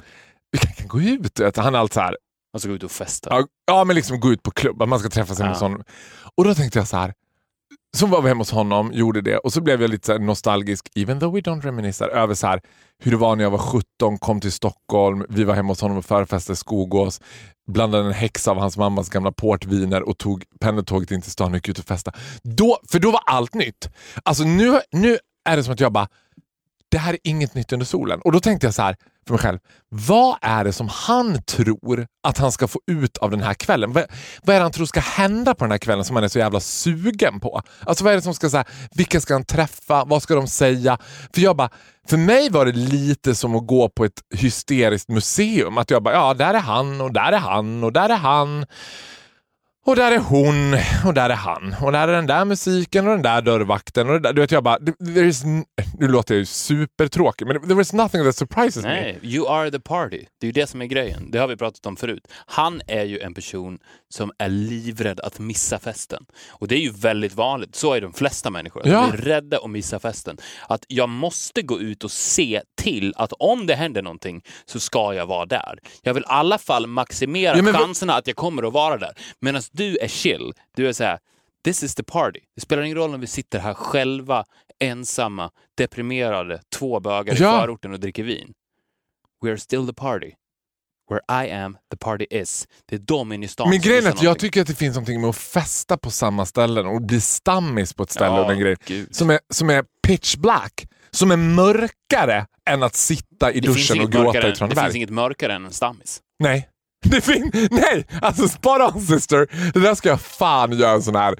vi 0.52 0.58
kan, 0.58 0.72
kan 0.72 0.88
gå 0.88 1.00
ut. 1.00 1.56
Han 1.56 1.74
är 1.74 1.78
alltid 1.78 1.94
så 1.94 2.00
här, 2.00 2.16
Han 2.52 2.60
ska 2.60 2.68
gå 2.68 2.74
ut 2.74 2.82
och 2.82 2.90
festa. 2.90 3.30
ja, 3.30 3.46
ja 3.66 3.84
men 3.84 3.96
liksom 3.96 4.20
gå 4.20 4.32
ut 4.32 4.42
på 4.42 4.50
klubb, 4.50 4.82
att 4.82 4.88
man 4.88 4.98
ska 4.98 5.08
träffa 5.08 5.34
sig 5.34 5.44
med 5.46 5.54
Ja. 5.54 5.58
sån. 5.58 5.82
Och 6.36 6.44
då 6.44 6.54
tänkte 6.54 6.78
jag 6.78 6.88
så 6.88 6.96
här, 6.96 7.14
så 7.96 8.06
var 8.06 8.22
vi 8.22 8.28
hemma 8.28 8.40
hos 8.40 8.50
honom, 8.50 8.92
gjorde 8.92 9.20
det 9.20 9.38
och 9.38 9.52
så 9.52 9.60
blev 9.60 9.82
jag 9.82 9.90
lite 9.90 10.06
så 10.06 10.12
här 10.12 10.18
nostalgisk, 10.18 10.88
even 10.94 11.20
though 11.20 11.34
we 11.34 11.40
don't 11.40 11.62
reminisce, 11.62 12.04
över 12.04 12.34
så 12.34 12.46
här, 12.46 12.60
hur 12.98 13.10
det 13.10 13.16
var 13.16 13.36
när 13.36 13.44
jag 13.44 13.50
var 13.50 13.58
17, 13.58 14.18
kom 14.18 14.40
till 14.40 14.52
Stockholm, 14.52 15.26
vi 15.28 15.44
var 15.44 15.54
hemma 15.54 15.68
hos 15.68 15.80
honom 15.80 15.96
och 15.96 16.04
förfestade 16.04 16.56
Skogås, 16.56 17.20
blandade 17.68 18.04
en 18.04 18.12
häxa 18.12 18.50
av 18.50 18.58
hans 18.58 18.76
mammas 18.76 19.08
gamla 19.08 19.32
portviner 19.32 20.02
och 20.02 20.18
tog 20.18 20.44
pendeltåget 20.60 21.10
in 21.10 21.22
till 21.22 21.30
stan 21.30 21.50
och 21.50 21.56
gick 21.56 21.68
ut 21.68 21.78
och 21.78 21.84
festade. 21.84 22.18
Då, 22.42 22.78
för 22.88 22.98
då 22.98 23.10
var 23.10 23.22
allt 23.26 23.54
nytt. 23.54 23.90
Alltså 24.22 24.44
nu, 24.44 24.80
nu 24.92 25.18
är 25.44 25.56
det 25.56 25.64
som 25.64 25.72
att 25.72 25.80
jag 25.80 25.92
bara, 25.92 26.08
det 26.90 26.98
här 26.98 27.12
är 27.12 27.18
inget 27.24 27.54
nytt 27.54 27.72
under 27.72 27.86
solen. 27.86 28.20
Och 28.20 28.32
då 28.32 28.40
tänkte 28.40 28.66
jag 28.66 28.74
så 28.74 28.82
här 28.82 28.96
för 29.30 29.34
mig 29.34 29.42
själv, 29.42 29.58
vad 29.88 30.36
är 30.42 30.64
det 30.64 30.72
som 30.72 30.88
han 30.88 31.42
tror 31.42 32.06
att 32.22 32.38
han 32.38 32.52
ska 32.52 32.68
få 32.68 32.80
ut 32.86 33.18
av 33.18 33.30
den 33.30 33.42
här 33.42 33.54
kvällen? 33.54 33.92
Vad, 33.92 34.04
vad 34.42 34.56
är 34.56 34.60
det 34.60 34.64
han 34.64 34.72
tror 34.72 34.86
ska 34.86 35.00
hända 35.00 35.54
på 35.54 35.64
den 35.64 35.70
här 35.70 35.78
kvällen 35.78 36.04
som 36.04 36.16
han 36.16 36.24
är 36.24 36.28
så 36.28 36.38
jävla 36.38 36.60
sugen 36.60 37.40
på? 37.40 37.62
Alltså 37.84 38.04
vad 38.04 38.12
är 38.12 38.16
det 38.16 38.22
som 38.22 38.34
ska 38.34 38.50
säga, 38.50 38.64
vilka 38.94 39.20
ska 39.20 39.34
han 39.34 39.44
träffa, 39.44 40.04
vad 40.04 40.22
ska 40.22 40.34
de 40.34 40.46
säga? 40.46 40.98
För 41.34 41.40
jag 41.40 41.56
bara, 41.56 41.70
för 42.08 42.16
mig 42.16 42.50
var 42.50 42.66
det 42.66 42.72
lite 42.72 43.34
som 43.34 43.56
att 43.56 43.66
gå 43.66 43.88
på 43.88 44.04
ett 44.04 44.22
hysteriskt 44.34 45.08
museum. 45.08 45.78
Att 45.78 45.90
jag 45.90 46.02
bara, 46.02 46.14
ja 46.14 46.34
där 46.34 46.54
är 46.54 46.58
han 46.58 47.00
och 47.00 47.12
där 47.12 47.32
är 47.32 47.38
han 47.38 47.84
och 47.84 47.92
där 47.92 48.08
är 48.08 48.16
han. 48.16 48.66
Och 49.86 49.96
där 49.96 50.12
är 50.12 50.18
hon 50.18 50.74
och 51.06 51.14
där 51.14 51.30
är 51.30 51.34
han. 51.34 51.74
Och 51.82 51.92
där 51.92 52.08
är 52.08 52.12
den 52.12 52.26
där 52.26 52.44
musiken 52.44 53.06
och 53.06 53.12
den 53.12 53.22
där 53.22 53.42
dörrvakten. 53.42 54.10
Och 54.10 54.20
där. 54.20 54.32
Du 54.32 54.40
vet, 54.40 54.50
jag 54.50 54.64
bara, 54.64 54.78
nu 55.98 56.08
låter 56.08 56.34
jag 56.34 56.38
ju 56.38 56.44
supertråkig, 56.44 57.46
men 57.46 57.68
there 57.68 57.80
is 57.80 57.92
nothing 57.92 58.24
that 58.24 58.36
surprises 58.36 58.84
me. 58.84 58.90
Nej, 58.90 59.18
you 59.22 59.48
are 59.48 59.70
the 59.70 59.80
party. 59.80 60.24
Det 60.40 60.46
är 60.46 60.48
ju 60.48 60.52
det 60.52 60.66
som 60.66 60.82
är 60.82 60.86
grejen. 60.86 61.30
Det 61.30 61.38
har 61.38 61.48
vi 61.48 61.56
pratat 61.56 61.86
om 61.86 61.96
förut. 61.96 62.28
Han 62.46 62.80
är 62.86 63.04
ju 63.04 63.18
en 63.18 63.34
person 63.34 63.78
som 64.14 64.32
är 64.38 64.48
livrädd 64.48 65.20
att 65.20 65.38
missa 65.38 65.78
festen. 65.78 66.26
Och 66.48 66.68
det 66.68 66.74
är 66.74 66.80
ju 66.80 66.90
väldigt 66.90 67.34
vanligt. 67.34 67.74
Så 67.74 67.94
är 67.94 68.00
de 68.00 68.12
flesta 68.12 68.50
människor. 68.50 68.82
Ja. 68.88 69.06
De 69.06 69.12
är 69.12 69.16
rädda 69.16 69.58
att 69.58 69.70
missa 69.70 69.98
festen. 70.00 70.38
Att 70.68 70.84
jag 70.88 71.08
måste 71.08 71.62
gå 71.62 71.80
ut 71.80 72.04
och 72.04 72.10
se 72.10 72.62
till 72.76 73.14
att 73.16 73.32
om 73.32 73.66
det 73.66 73.74
händer 73.74 74.02
någonting 74.02 74.42
så 74.64 74.80
ska 74.80 75.14
jag 75.14 75.26
vara 75.26 75.46
där. 75.46 75.78
Jag 76.02 76.14
vill 76.14 76.22
i 76.22 76.26
alla 76.28 76.58
fall 76.58 76.86
maximera 76.86 77.56
Ja, 77.56 77.72
chanserna 77.72 78.14
att 78.14 78.26
jag 78.26 78.36
kommer 78.36 78.62
att 78.66 78.72
vara 78.72 78.96
där. 78.98 79.12
Medan 79.40 79.62
du 79.72 79.96
är 79.98 80.08
chill. 80.08 80.52
Du 80.76 80.88
är 80.88 80.92
så 80.92 81.04
här, 81.04 81.18
this 81.64 81.82
is 81.82 81.94
the 81.94 82.02
party. 82.02 82.40
Det 82.54 82.60
spelar 82.60 82.82
ingen 82.82 82.96
roll 82.98 83.14
om 83.14 83.20
vi 83.20 83.26
sitter 83.26 83.58
här 83.58 83.74
själva, 83.74 84.44
ensamma, 84.78 85.50
deprimerade, 85.76 86.60
två 86.76 87.00
bögar 87.00 87.34
i 87.34 87.36
Ja. 87.42 87.60
förorten 87.60 87.92
och 87.92 88.00
dricker 88.00 88.22
vin. 88.22 88.52
We 89.42 89.50
are 89.50 89.58
still 89.58 89.86
the 89.86 89.94
party. 89.94 90.30
Where 91.10 91.46
I 91.46 91.50
am, 91.52 91.76
the 91.90 91.96
party 91.96 92.26
is. 92.30 92.68
Det 92.88 92.96
är 92.96 93.00
de 93.00 93.32
inne 93.32 93.46
i 93.46 93.48
stan 93.48 93.70
Men 93.70 93.80
grejen 93.80 94.06
är 94.06 94.10
att 94.10 94.22
jag 94.22 94.38
tycker 94.38 94.60
att 94.60 94.66
det 94.66 94.74
finns 94.74 94.94
någonting 94.94 95.20
med 95.20 95.30
att 95.30 95.36
festa 95.36 95.96
på 95.96 96.10
samma 96.10 96.46
ställen 96.46 96.86
och 96.86 97.02
bli 97.02 97.20
stammis 97.20 97.92
på 97.92 98.02
ett 98.02 98.10
ställe 98.10 98.26
Ja, 98.36 98.42
och 98.42 98.48
den 98.48 98.60
grejen. 98.60 98.78
gud. 98.86 99.14
Som 99.16 99.30
är, 99.30 99.38
som 99.52 99.70
är 99.70 99.84
pitch 100.06 100.36
black. 100.36 100.86
Som 101.10 101.30
är 101.30 101.36
mörkare 101.36 102.46
än 102.70 102.82
att 102.82 102.94
sitta 102.94 103.52
i 103.52 103.60
Det 103.60 103.68
duschen 103.68 104.00
och 104.00 104.10
gråta 104.12 104.38
i 104.38 104.42
än- 104.42 104.50
Det 104.50 104.56
Traneberg. 104.56 104.84
finns 104.84 104.96
inget 104.96 105.10
mörkare 105.10 105.54
än 105.54 105.64
en 105.64 105.70
stammis. 105.72 106.20
Nej. 106.38 106.68
Det 107.04 107.20
fin- 107.20 107.50
Nej, 107.70 108.06
alltså 108.22 108.48
spot 108.48 108.94
on 108.94 109.00
sister. 109.02 109.48
Det 109.74 109.80
där 109.80 109.94
ska 109.94 110.08
jag 110.08 110.20
fan 110.20 110.72
göra 110.78 110.92
en 110.92 111.02
sån 111.02 111.16
här 111.16 111.34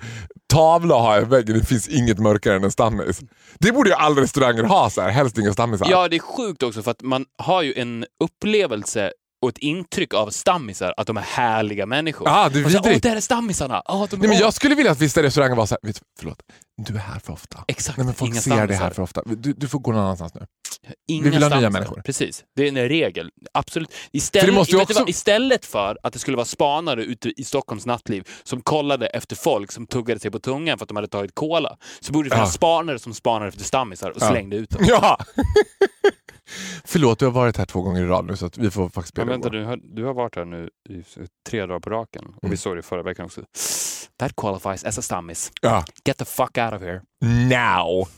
tavla 0.53 0.95
och 0.95 1.01
ha 1.03 1.21
i 1.21 1.25
väggen. 1.25 1.59
Det 1.59 1.65
finns 1.65 1.89
inget 1.89 2.19
mörkare 2.19 2.57
än 2.57 2.65
en 2.65 2.71
stammis. 2.71 3.21
Det 3.59 3.73
borde 3.73 3.91
ju 3.91 3.95
alla 3.97 4.21
restauranger 4.21 4.63
ha, 4.65 4.91
så 4.91 5.01
här. 5.01 5.09
helst 5.11 5.39
inga 5.39 5.53
stammisar. 5.53 5.87
Ja, 5.91 6.09
det 6.09 6.17
är 6.17 6.21
sjukt 6.21 6.63
också 6.63 6.83
för 6.83 6.91
att 6.91 7.03
man 7.03 7.25
har 7.39 7.63
ju 7.63 7.75
en 7.75 8.05
upplevelse 8.25 9.13
och 9.43 9.49
ett 9.49 9.59
intryck 9.59 10.15
av 10.15 10.31
stammisar 10.31 10.95
att 10.97 11.07
de 11.07 11.17
är 11.17 11.21
härliga 11.23 11.87
människor. 11.87 12.29
Ja, 12.29 12.49
det 12.49 12.59
är 12.61 12.69
så, 12.69 12.79
Åh, 12.79 12.83
vidrigt. 12.85 13.03
där 13.03 13.17
är 13.17 13.21
stammisarna! 13.21 13.83
Åh, 13.89 14.07
de, 14.11 14.17
Nej, 14.17 14.29
men 14.29 14.39
jag 14.39 14.55
skulle 14.55 14.75
vilja 14.75 14.93
att 14.93 15.01
vissa 15.01 15.23
restauranger 15.23 15.57
var 15.57 15.67
så 15.67 15.75
här, 15.83 15.89
vet, 15.89 15.97
du, 15.97 16.03
förlåt, 16.19 16.43
du 16.87 16.95
är 16.95 16.99
här 16.99 17.19
för 17.19 17.33
ofta. 17.33 17.65
Exakt, 17.69 17.99
Nej, 17.99 18.05
men 18.07 18.15
folk 18.15 18.33
inga 18.33 18.41
ser 18.41 18.51
det 18.51 18.57
här 18.57 18.67
stammisar. 18.67 18.91
för 18.91 19.03
ofta. 19.03 19.23
Du, 19.27 19.53
du 19.53 19.69
får 19.69 19.79
gå 19.79 19.93
någon 19.93 20.01
annanstans 20.01 20.35
nu. 20.35 20.47
Inga 21.09 21.25
Vi 21.25 21.31
vill 21.31 21.43
ha 21.43 21.49
nya 21.49 21.51
stammisar. 21.59 21.71
människor. 21.71 22.03
Precis, 22.03 22.45
det 22.57 22.65
är 22.65 22.69
en 22.69 22.89
regel. 22.89 23.31
Absolut. 23.55 23.89
Istället, 24.13 24.71
För 24.71 24.81
också-? 24.83 25.05
Istället 25.09 25.67
för 25.67 25.99
att 26.03 26.13
det 26.13 26.19
skulle 26.19 26.37
vara 26.37 26.45
spanare 26.47 27.05
ute 27.05 27.29
i 27.41 27.45
Stockholms 27.45 27.87
nattliv 27.87 28.29
som 28.43 28.61
kollade 28.61 29.07
efter 29.07 29.37
folk 29.37 29.73
som 29.73 29.87
tuggade 29.87 30.21
sig 30.21 30.31
på 30.31 30.39
tungan 30.39 30.79
för 30.79 30.85
att 30.85 30.89
de 30.89 30.97
hade 30.97 31.09
tagit 31.09 31.35
cola, 31.35 31.77
så 32.01 32.13
borde 32.13 32.29
det 32.29 32.35
finnas 32.35 32.49
Ja. 32.49 32.53
spanare 32.53 32.99
som 32.99 33.15
spanade 33.15 33.49
efter 33.49 33.65
stammisar 33.65 34.11
och 34.11 34.17
Ja. 34.21 34.29
slängde 34.31 34.57
ut 34.57 34.71
dem. 34.71 34.85
Ja! 34.89 35.19
Förlåt, 36.85 37.19
du 37.19 37.25
har 37.25 37.33
varit 37.33 37.57
här 37.57 37.67
två 37.67 37.83
gånger 37.83 38.03
i 38.03 38.07
rad 38.07 38.27
nu 38.27 38.37
så 38.37 38.47
att 38.47 38.59
vi 38.59 38.71
får 38.71 38.89
faktiskt 38.89 39.17
Men 39.17 39.27
spela 39.27 39.33
vänta, 39.33 39.49
du 39.49 39.65
har, 39.65 39.81
du 39.83 40.05
har 40.05 40.15
varit 40.15 40.37
här 40.37 40.45
nu 40.45 40.71
i 40.89 41.03
tre 41.49 41.67
dagar 41.67 41.81
på 41.81 41.91
raken 41.91 42.25
och 42.25 42.45
Mm. 42.45 42.51
vi 42.51 42.57
såg 42.57 42.77
det 42.77 42.83
förra 42.83 43.03
veckan 43.03 43.27
också. 43.27 43.41
That 44.19 44.37
qualifies 44.37 44.85
as 44.85 44.99
a 44.99 45.03
stammis. 45.03 45.53
Ja. 45.63 45.85
Get 46.05 46.19
the 46.19 46.25
fuck 46.25 46.59
out 46.59 46.73
of 46.75 46.83
here. 46.83 47.03
Now! 47.25 48.09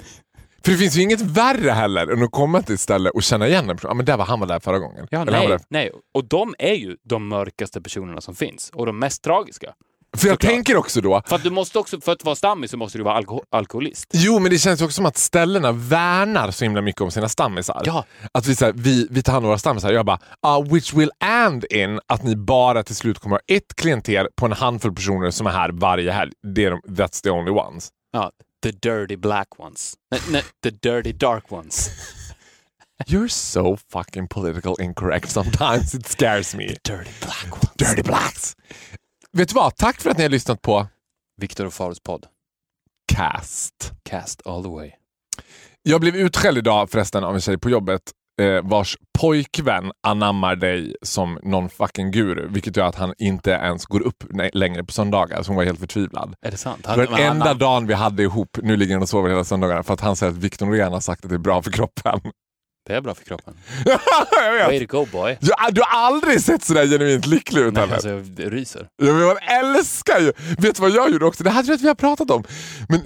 För 0.64 0.72
det 0.72 0.78
finns 0.78 0.96
ju 0.96 1.02
inget 1.02 1.20
värre 1.20 1.70
heller 1.70 2.12
än 2.12 2.22
att 2.22 2.30
komma 2.30 2.62
till 2.62 2.74
ett 2.74 2.80
ställe 2.80 3.10
och 3.10 3.22
känna 3.22 3.48
igen 3.48 3.70
en 3.70 3.76
person. 3.76 3.88
Ja, 3.88 3.94
men 3.94 4.06
där 4.06 4.16
var 4.16 4.24
han 4.24 4.40
var 4.40 4.46
där 4.46 4.60
förra 4.60 4.78
gången. 4.78 5.06
Ja, 5.10 5.22
Eller 5.22 5.32
nej, 5.32 5.48
där. 5.48 5.60
nej. 5.68 5.90
Och 6.14 6.24
de 6.24 6.54
är 6.58 6.74
ju 6.74 6.96
de 7.04 7.28
mörkaste 7.28 7.82
personerna 7.82 8.20
som 8.20 8.34
finns 8.34 8.70
och 8.74 8.86
de 8.86 8.98
mest 8.98 9.22
tragiska. 9.24 9.74
För 10.16 10.28
jag 10.28 10.34
Såklart. 10.34 10.50
tänker 10.52 10.76
också 10.76 11.00
då, 11.00 11.22
För 11.26 11.36
att 11.36 11.42
du 11.42 11.50
måste 11.50 11.78
också, 11.78 12.00
för 12.00 12.12
att 12.12 12.24
vara 12.24 12.34
stammis 12.36 12.70
så 12.70 12.76
måste 12.76 12.98
du 12.98 13.04
vara 13.04 13.20
alko- 13.20 13.42
alkoholist. 13.50 14.06
jo 14.12 14.38
men 14.38 14.50
det 14.50 14.58
känns 14.58 14.80
också 14.82 14.94
som 14.94 15.06
att 15.06 15.16
ställena 15.16 15.72
värnar 15.72 16.50
så 16.50 16.64
himla 16.64 16.80
mycket 16.82 17.00
om 17.00 17.10
sina 17.10 17.28
stammisar. 17.28 17.82
Ja. 17.84 18.04
Att 18.32 18.46
vi, 18.46 18.56
så 18.56 18.64
här, 18.64 18.72
vi, 18.76 19.06
vi 19.10 19.22
tar 19.22 19.32
hand 19.32 19.44
om 19.44 19.48
våra 19.48 19.58
stammisar. 19.58 19.92
Jag 19.92 20.06
bara, 20.06 20.18
ah, 20.42 20.60
which 20.62 20.94
will 20.94 21.10
end 21.24 21.64
in 21.70 22.00
att 22.06 22.22
ni 22.22 22.36
bara 22.36 22.82
till 22.82 22.96
slut 22.96 23.18
kommer 23.18 23.36
ha 23.36 23.40
ett 23.56 23.74
klienter 23.76 24.28
på 24.36 24.46
en 24.46 24.52
handfull 24.52 24.94
personer 24.94 25.30
som 25.30 25.46
är 25.46 25.50
här 25.50 25.70
varje 25.72 26.12
helg. 26.12 26.32
Det 26.54 26.64
är 26.64 26.70
de, 26.70 26.80
that's 26.80 27.22
the 27.22 27.30
only 27.30 27.50
ones. 27.50 27.88
Ja, 28.12 28.30
the 28.62 28.70
dirty 28.70 29.16
black 29.16 29.60
ones. 29.60 29.94
Nej, 30.10 30.20
nej, 30.30 30.42
the 30.62 30.70
dirty 30.70 31.12
dark 31.12 31.52
ones. 31.52 31.90
You're 33.06 33.28
so 33.28 33.76
fucking 33.92 34.28
political 34.28 34.74
incorrect 34.80 35.30
sometimes. 35.30 35.94
It 35.94 36.06
scares 36.08 36.54
me. 36.54 36.66
Dirty 36.66 37.10
black 37.20 37.52
ones. 37.52 37.70
Dirty 37.76 38.02
blacks! 38.02 38.54
Vet 39.36 39.48
du 39.48 39.54
vad? 39.54 39.76
Tack 39.76 40.00
för 40.00 40.10
att 40.10 40.16
ni 40.16 40.22
har 40.22 40.30
lyssnat 40.30 40.62
på 40.62 40.86
Viktor 41.40 41.66
och 41.66 41.72
Faros 41.72 42.00
podd. 42.00 42.26
Cast. 43.14 43.92
Cast 44.02 44.46
all 44.46 44.62
the 44.62 44.68
way. 44.70 44.90
Jag 45.82 46.00
blev 46.00 46.16
utskälld 46.16 46.58
idag 46.58 46.90
förresten 46.90 47.24
av 47.24 47.34
en 47.34 47.40
tjej 47.40 47.58
på 47.58 47.70
jobbet 47.70 48.02
eh, 48.42 48.62
vars 48.70 48.96
pojkvän 49.18 49.92
anammar 50.06 50.56
dig 50.56 50.96
som 51.02 51.38
någon 51.42 51.68
fucking 51.68 52.10
guru. 52.10 52.48
Vilket 52.48 52.76
gör 52.76 52.86
att 52.86 52.94
han 52.94 53.14
inte 53.18 53.50
ens 53.50 53.86
går 53.86 54.00
upp 54.02 54.24
längre 54.52 54.84
på 54.84 54.92
söndagar. 54.92 55.42
Så 55.42 55.48
hon 55.50 55.56
var 55.56 55.64
helt 55.64 55.80
förtvivlad. 55.80 56.34
Är 56.46 56.50
det 56.50 56.56
sant? 56.56 56.82
Det 56.84 56.88
var 56.88 56.96
den 56.96 57.10
men 57.12 57.22
han- 57.22 57.30
enda 57.32 57.54
dagen 57.54 57.86
vi 57.86 57.94
hade 57.94 58.22
ihop. 58.22 58.58
Nu 58.62 58.76
ligger 58.76 58.94
han 58.94 59.02
och 59.02 59.08
sover 59.08 59.28
hela 59.30 59.44
söndagarna 59.44 59.82
för 59.82 59.94
att 59.94 60.00
han 60.00 60.16
säger 60.16 60.32
att 60.32 60.38
Victor 60.38 60.66
Norén 60.66 60.92
har 60.92 61.00
sagt 61.00 61.24
att 61.24 61.28
det 61.28 61.36
är 61.36 61.38
bra 61.38 61.62
för 61.62 61.70
kroppen. 61.70 62.20
Det 62.86 62.94
är 62.94 63.00
bra 63.00 63.14
för 63.14 63.24
kroppen. 63.24 63.54
jag 63.84 64.52
vet. 64.52 64.66
Way 64.66 64.86
to 64.86 64.98
go 64.98 65.06
boy. 65.12 65.38
Du, 65.40 65.50
du 65.72 65.80
har 65.80 66.06
aldrig 66.06 66.40
sett 66.40 66.64
sådär 66.64 66.86
genuint 66.86 67.26
lycklig 67.26 67.60
ut 67.62 67.74
Nej, 67.74 67.80
heller. 67.88 67.94
alltså, 67.94 68.42
jag 68.42 68.52
ryser. 68.52 68.88
Ja, 68.96 69.12
men 69.12 69.26
man 69.26 69.36
älskar 69.38 70.20
ju... 70.20 70.32
Vet 70.58 70.76
du 70.76 70.82
vad 70.82 70.90
jag 70.90 71.10
gjorde 71.10 71.24
också? 71.26 71.44
Det 71.44 71.50
här 71.50 71.62
tror 71.62 71.70
jag 71.72 71.76
att 71.76 71.82
vi 71.82 71.88
har 71.88 71.94
pratat 71.94 72.30
om. 72.30 72.44
Men, 72.88 73.00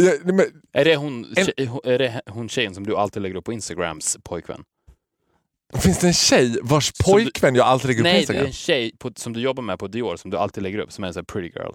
jag, 0.00 0.34
men 0.34 0.46
Är 0.72 0.84
det 0.84 0.96
hon, 0.96 1.24
En- 1.36 1.44
tjej, 1.44 1.54
är 1.84 1.98
det 1.98 2.20
hon 2.30 2.48
tjejen 2.48 2.74
som 2.74 2.86
du 2.86 2.96
alltid 2.96 3.22
lägger 3.22 3.36
upp 3.36 3.44
på 3.44 3.52
Instagrams 3.52 4.16
pojkvän? 4.24 4.62
finns 5.78 5.98
det 5.98 6.06
en 6.06 6.12
tjej 6.12 6.58
vars 6.62 6.92
du- 6.92 7.04
pojkvän 7.04 7.54
jag 7.54 7.66
alltid 7.66 7.88
lägger 7.88 8.00
upp 8.00 8.04
på 8.04 8.08
Nej, 8.08 8.12
det 8.12 8.18
är 8.18 8.20
Instagram? 8.20 8.46
en 8.46 8.52
tjej 8.52 8.92
på, 8.98 9.10
som 9.16 9.32
du 9.32 9.40
jobbar 9.40 9.62
med 9.62 9.78
på 9.78 9.86
Dior 9.88 10.16
som 10.16 10.30
du 10.30 10.36
alltid 10.36 10.62
lägger 10.62 10.78
upp 10.78 10.92
som 10.92 11.04
är 11.04 11.08
en 11.08 11.14
sån 11.14 11.20
här 11.20 11.24
pretty 11.40 11.58
girl. 11.58 11.72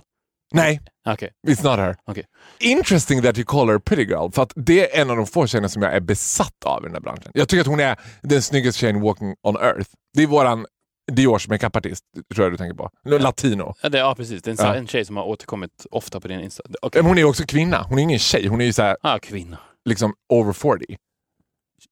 Nej, 0.53 0.79
Okej, 1.07 1.29
it's 1.47 1.63
not 1.63 1.79
her. 1.79 1.95
okej. 2.05 2.23
Interesting 2.59 3.21
that 3.21 3.37
you 3.37 3.45
call 3.45 3.67
her 3.67 3.75
a 3.75 3.81
pretty 3.85 4.03
girl. 4.03 4.31
För 4.31 4.41
att 4.43 4.53
det 4.55 4.95
är 4.97 5.01
en 5.01 5.09
av 5.09 5.17
de 5.17 5.27
få 5.27 5.47
tjejerna 5.47 5.69
som 5.69 5.81
jag 5.81 5.93
är 5.95 5.99
besatt 5.99 6.63
av 6.65 6.83
i 6.83 6.85
den 6.85 6.93
här 6.93 7.01
branschen. 7.01 7.31
Jag 7.33 7.49
tycker 7.49 7.61
att 7.61 7.67
hon 7.67 7.79
är 7.79 7.99
den 8.21 8.41
snyggaste 8.41 8.79
tjejen 8.79 9.01
walking 9.01 9.35
on 9.43 9.55
earth. 9.57 9.89
Det 10.13 10.23
är 10.23 10.27
våran 10.27 10.65
Diors 11.11 11.47
makeupartist, 11.47 12.03
tror 12.33 12.45
jag 12.45 12.53
du 12.53 12.57
tänker 12.57 12.75
på. 12.75 12.89
Latino. 13.19 13.73
Ja, 13.81 13.89
det, 13.89 13.97
ja, 13.97 14.15
precis. 14.15 14.41
Det 14.41 14.49
är 14.49 14.51
en, 14.51 14.67
Ja. 14.67 14.75
en 14.75 14.87
tjej 14.87 15.05
som 15.05 15.17
har 15.17 15.23
återkommit 15.23 15.85
ofta 15.91 16.19
på 16.19 16.27
din 16.27 16.39
Insta. 16.39 16.63
Okej. 16.81 17.01
Men 17.01 17.09
hon 17.09 17.17
är 17.17 17.23
också 17.23 17.43
kvinna. 17.47 17.85
Hon 17.89 17.99
är 17.99 18.03
ingen 18.03 18.19
tjej. 18.19 18.47
Hon 18.47 18.61
är 18.61 18.65
ju 18.65 18.73
såhär, 18.73 18.97
Ah, 19.01 19.19
kvinna. 19.19 19.57
liksom 19.85 20.13
over 20.33 20.53
40. 20.53 20.97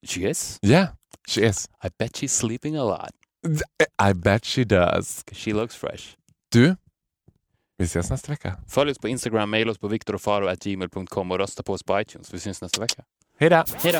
She 0.07 0.29
is? 0.29 0.59
Yeah, 0.61 0.87
she 1.29 1.41
is. 1.45 1.69
I 1.85 1.87
bet 1.99 2.11
she's 2.11 2.27
sleeping 2.27 2.75
a 2.77 2.83
lot. 2.83 3.09
I 4.09 4.13
bet 4.13 4.45
she 4.45 4.63
does. 4.63 5.23
She 5.31 5.53
looks 5.53 5.75
fresh. 5.75 6.03
Du, 6.51 6.75
vi 7.77 7.85
ses 7.85 8.09
nästa 8.09 8.31
vecka. 8.31 8.55
Följ 8.67 8.91
oss 8.91 8.99
på 8.99 9.07
Instagram, 9.07 9.49
mejla 9.49 9.71
oss 9.71 9.77
på 9.77 9.87
viktorofaro.gmail.com 9.87 11.31
och 11.31 11.37
rösta 11.37 11.63
på 11.63 11.73
oss 11.73 11.83
på 11.83 12.01
iTunes. 12.01 12.33
Vi 12.33 12.39
syns 12.39 12.61
nästa 12.61 12.81
vecka. 12.81 13.03
Hej 13.39 13.49
då! 13.49 13.63
Hej 13.83 13.93
då! 13.93 13.99